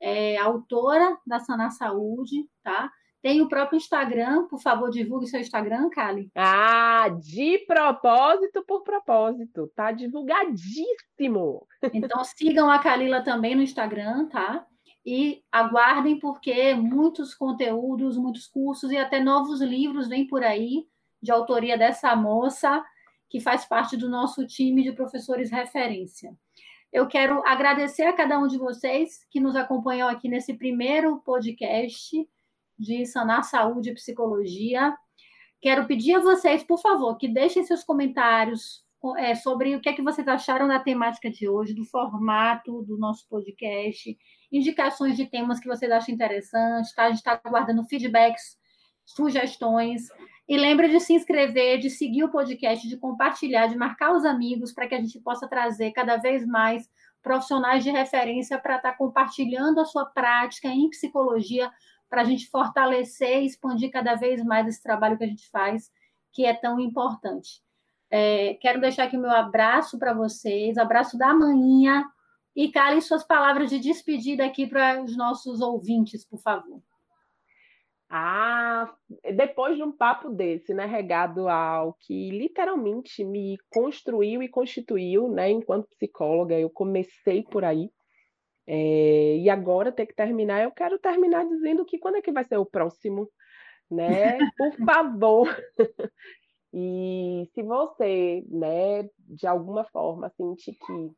é 0.00 0.36
autora 0.38 1.16
da 1.24 1.38
Sanar 1.38 1.70
Saúde, 1.70 2.48
tá? 2.62 2.90
Tem 3.22 3.40
o 3.40 3.48
próprio 3.48 3.78
Instagram, 3.78 4.46
por 4.48 4.60
favor, 4.60 4.90
divulgue 4.90 5.26
seu 5.26 5.40
Instagram, 5.40 5.88
Kali. 5.88 6.30
Ah, 6.34 7.08
de 7.08 7.58
propósito 7.66 8.62
por 8.66 8.82
propósito, 8.82 9.72
tá 9.74 9.92
divulgadíssimo. 9.92 11.66
Então 11.94 12.22
sigam 12.24 12.70
a 12.70 12.78
Kalila 12.80 13.22
também 13.22 13.54
no 13.54 13.62
Instagram, 13.62 14.28
tá? 14.28 14.66
E 15.04 15.42
aguardem 15.52 16.18
porque 16.18 16.74
muitos 16.74 17.34
conteúdos, 17.34 18.16
muitos 18.16 18.46
cursos 18.46 18.90
e 18.90 18.96
até 18.96 19.20
novos 19.20 19.60
livros 19.60 20.08
vêm 20.08 20.26
por 20.26 20.42
aí 20.42 20.86
de 21.22 21.30
autoria 21.30 21.76
dessa 21.76 22.14
moça 22.16 22.82
que 23.28 23.40
faz 23.40 23.64
parte 23.64 23.96
do 23.96 24.08
nosso 24.08 24.46
time 24.46 24.82
de 24.82 24.92
professores 24.92 25.50
referência. 25.50 26.34
Eu 26.92 27.08
quero 27.08 27.42
agradecer 27.44 28.04
a 28.04 28.12
cada 28.12 28.38
um 28.38 28.46
de 28.46 28.56
vocês 28.56 29.26
que 29.28 29.40
nos 29.40 29.56
acompanhou 29.56 30.08
aqui 30.08 30.28
nesse 30.28 30.54
primeiro 30.54 31.18
podcast 31.18 32.28
de 32.78 33.04
Sanar 33.04 33.42
Saúde 33.42 33.90
e 33.90 33.94
Psicologia. 33.94 34.96
Quero 35.60 35.86
pedir 35.86 36.14
a 36.14 36.20
vocês, 36.20 36.62
por 36.62 36.78
favor, 36.78 37.16
que 37.16 37.26
deixem 37.26 37.64
seus 37.64 37.82
comentários 37.82 38.83
é, 39.18 39.34
sobre 39.34 39.76
o 39.76 39.80
que 39.80 39.88
é 39.88 39.92
que 39.92 40.02
vocês 40.02 40.26
acharam 40.26 40.66
da 40.66 40.80
temática 40.80 41.30
de 41.30 41.48
hoje, 41.48 41.74
do 41.74 41.84
formato 41.84 42.82
do 42.82 42.96
nosso 42.96 43.28
podcast, 43.28 44.16
indicações 44.50 45.16
de 45.16 45.26
temas 45.26 45.60
que 45.60 45.68
vocês 45.68 45.90
acham 45.90 46.14
interessantes, 46.14 46.94
tá? 46.94 47.04
A 47.04 47.08
gente 47.08 47.18
está 47.18 47.40
aguardando 47.44 47.84
feedbacks, 47.84 48.56
sugestões. 49.04 50.08
E 50.48 50.56
lembre 50.56 50.88
de 50.88 51.00
se 51.00 51.12
inscrever, 51.12 51.78
de 51.78 51.90
seguir 51.90 52.24
o 52.24 52.30
podcast, 52.30 52.86
de 52.88 52.96
compartilhar, 52.96 53.66
de 53.66 53.76
marcar 53.76 54.12
os 54.12 54.24
amigos 54.24 54.72
para 54.72 54.86
que 54.86 54.94
a 54.94 55.00
gente 55.00 55.20
possa 55.20 55.48
trazer 55.48 55.92
cada 55.92 56.16
vez 56.16 56.46
mais 56.46 56.88
profissionais 57.22 57.82
de 57.82 57.90
referência 57.90 58.58
para 58.58 58.76
estar 58.76 58.92
tá 58.92 58.96
compartilhando 58.96 59.80
a 59.80 59.84
sua 59.86 60.04
prática 60.04 60.68
em 60.68 60.90
psicologia, 60.90 61.70
para 62.08 62.20
a 62.20 62.24
gente 62.24 62.48
fortalecer 62.50 63.42
e 63.42 63.46
expandir 63.46 63.90
cada 63.90 64.14
vez 64.14 64.44
mais 64.44 64.68
esse 64.68 64.82
trabalho 64.82 65.16
que 65.16 65.24
a 65.24 65.28
gente 65.28 65.48
faz, 65.50 65.90
que 66.32 66.44
é 66.44 66.52
tão 66.52 66.78
importante. 66.78 67.63
É, 68.16 68.54
quero 68.60 68.80
deixar 68.80 69.06
aqui 69.06 69.16
o 69.16 69.20
meu 69.20 69.32
abraço 69.32 69.98
para 69.98 70.14
vocês, 70.14 70.78
abraço 70.78 71.18
da 71.18 71.34
manhã, 71.34 72.04
e 72.54 72.70
calem 72.70 73.00
suas 73.00 73.26
palavras 73.26 73.68
de 73.68 73.80
despedida 73.80 74.44
aqui 74.44 74.68
para 74.68 75.02
os 75.02 75.16
nossos 75.16 75.60
ouvintes, 75.60 76.24
por 76.24 76.40
favor. 76.40 76.80
Ah, 78.08 78.94
depois 79.34 79.76
de 79.76 79.82
um 79.82 79.90
papo 79.90 80.30
desse, 80.30 80.72
né, 80.72 80.86
regado 80.86 81.48
ao 81.48 81.94
que 81.94 82.30
literalmente 82.30 83.24
me 83.24 83.58
construiu 83.68 84.44
e 84.44 84.48
constituiu, 84.48 85.28
né, 85.28 85.50
enquanto 85.50 85.88
psicóloga, 85.88 86.56
eu 86.56 86.70
comecei 86.70 87.42
por 87.42 87.64
aí, 87.64 87.90
é, 88.64 89.38
e 89.38 89.50
agora 89.50 89.90
ter 89.90 90.06
que 90.06 90.14
terminar, 90.14 90.62
eu 90.62 90.70
quero 90.70 91.00
terminar 91.00 91.44
dizendo 91.48 91.84
que 91.84 91.98
quando 91.98 92.18
é 92.18 92.22
que 92.22 92.30
vai 92.30 92.44
ser 92.44 92.58
o 92.58 92.64
próximo, 92.64 93.28
né? 93.90 94.38
Por 94.56 94.72
favor. 94.86 95.48
e 96.76 97.48
se 97.54 97.62
você, 97.62 98.44
né, 98.48 99.08
de 99.18 99.46
alguma 99.46 99.84
forma 99.84 100.28
sentir 100.30 100.72
que 100.72 101.12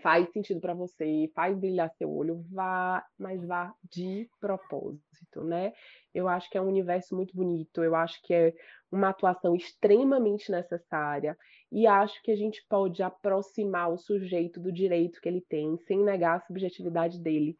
faz 0.00 0.30
sentido 0.30 0.60
para 0.60 0.74
você, 0.74 1.28
faz 1.34 1.58
brilhar 1.58 1.90
seu 1.98 2.08
olho, 2.08 2.44
vá, 2.52 3.04
mas 3.18 3.44
vá 3.44 3.74
de 3.90 4.30
propósito, 4.38 5.42
né? 5.42 5.72
Eu 6.14 6.28
acho 6.28 6.48
que 6.48 6.56
é 6.56 6.62
um 6.62 6.68
universo 6.68 7.16
muito 7.16 7.34
bonito, 7.36 7.82
eu 7.82 7.96
acho 7.96 8.22
que 8.22 8.32
é 8.32 8.54
uma 8.92 9.08
atuação 9.08 9.56
extremamente 9.56 10.52
necessária 10.52 11.36
e 11.72 11.88
acho 11.88 12.22
que 12.22 12.30
a 12.30 12.36
gente 12.36 12.64
pode 12.68 13.02
aproximar 13.02 13.92
o 13.92 13.98
sujeito 13.98 14.60
do 14.60 14.70
direito 14.70 15.20
que 15.20 15.28
ele 15.28 15.44
tem, 15.48 15.76
sem 15.78 15.98
negar 16.04 16.36
a 16.36 16.46
subjetividade 16.46 17.20
dele. 17.20 17.58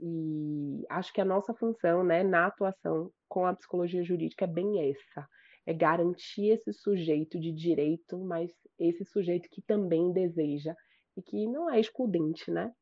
E 0.00 0.84
acho 0.90 1.12
que 1.12 1.20
a 1.20 1.24
nossa 1.24 1.54
função, 1.54 2.02
né, 2.02 2.24
na 2.24 2.46
atuação 2.46 3.12
com 3.28 3.46
a 3.46 3.54
psicologia 3.54 4.02
jurídica 4.02 4.44
é 4.44 4.48
bem 4.48 4.90
essa, 4.90 5.28
é 5.68 5.74
garantir 5.74 6.48
esse 6.48 6.72
sujeito 6.72 7.38
de 7.38 7.52
direito, 7.52 8.16
mas 8.16 8.50
esse 8.78 9.04
sujeito 9.04 9.50
que 9.50 9.60
também 9.60 10.10
deseja 10.10 10.74
e 11.14 11.20
que 11.20 11.46
não 11.46 11.68
é 11.68 11.78
excludente, 11.78 12.50
né? 12.50 12.72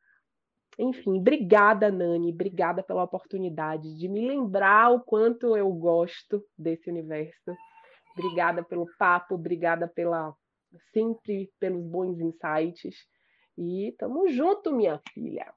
Enfim, 0.78 1.18
obrigada, 1.18 1.90
Nani, 1.90 2.30
obrigada 2.32 2.84
pela 2.84 3.02
oportunidade 3.02 3.92
de 3.98 4.08
me 4.08 4.24
lembrar 4.28 4.92
o 4.92 5.00
quanto 5.00 5.56
eu 5.56 5.68
gosto 5.72 6.44
desse 6.56 6.88
universo. 6.88 7.56
Obrigada 8.16 8.62
pelo 8.62 8.86
papo, 8.96 9.34
obrigada 9.34 9.88
pela 9.88 10.32
sempre 10.92 11.50
pelos 11.58 11.84
bons 11.84 12.20
insights. 12.20 12.94
E 13.58 13.96
tamo 13.98 14.28
junto, 14.28 14.72
minha 14.72 15.00
filha. 15.12 15.52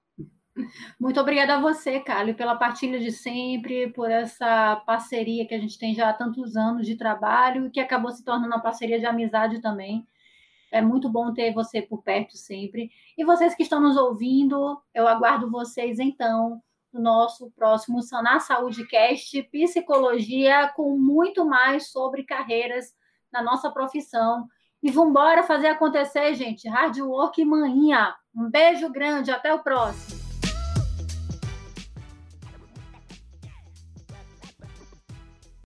Muito 1.00 1.20
obrigada 1.20 1.56
a 1.56 1.60
você, 1.60 2.00
Carly, 2.00 2.34
pela 2.34 2.56
partilha 2.56 3.00
de 3.00 3.12
sempre, 3.12 3.92
por 3.92 4.10
essa 4.10 4.76
parceria 4.86 5.46
que 5.48 5.54
a 5.54 5.60
gente 5.60 5.78
tem 5.78 5.94
já 5.94 6.10
há 6.10 6.14
tantos 6.14 6.56
anos 6.56 6.86
de 6.86 6.96
trabalho 6.96 7.68
e 7.68 7.70
que 7.70 7.80
acabou 7.80 8.12
se 8.12 8.24
tornando 8.24 8.48
uma 8.48 8.62
parceria 8.62 9.00
de 9.00 9.06
amizade 9.06 9.62
também. 9.62 10.08
É 10.72 10.82
muito 10.82 11.10
bom 11.10 11.34
ter 11.34 11.54
você 11.54 11.82
por 11.82 12.04
perto 12.04 12.38
sempre. 12.38 12.92
E 13.18 13.26
vocês 13.26 13.56
que 13.56 13.64
estão 13.64 13.82
nos 13.82 13.98
ouvindo, 13.98 14.80
eu 14.94 15.08
aguardo 15.08 15.50
vocês 15.50 16.00
então 16.00 16.62
no 16.94 17.02
nosso 17.02 17.52
próximo 17.52 18.02
Sanar 18.02 18.42
Saúde 18.42 18.86
Cast, 18.88 19.44
psicologia 19.44 20.72
com 20.76 20.98
muito 20.98 21.46
mais 21.46 21.92
sobre 21.92 22.24
carreiras 22.24 22.94
na 23.32 23.42
nossa 23.42 23.70
profissão. 23.70 24.48
E 24.82 24.90
vamos 24.90 25.12
embora 25.12 25.44
fazer 25.44 25.68
acontecer, 25.68 26.34
gente. 26.36 26.68
Hard 26.68 26.98
work 27.00 27.44
manhã. 27.44 28.14
Um 28.36 28.50
beijo 28.50 28.90
grande, 28.90 29.32
até 29.32 29.54
o 29.54 29.60
próximo. 29.60 30.19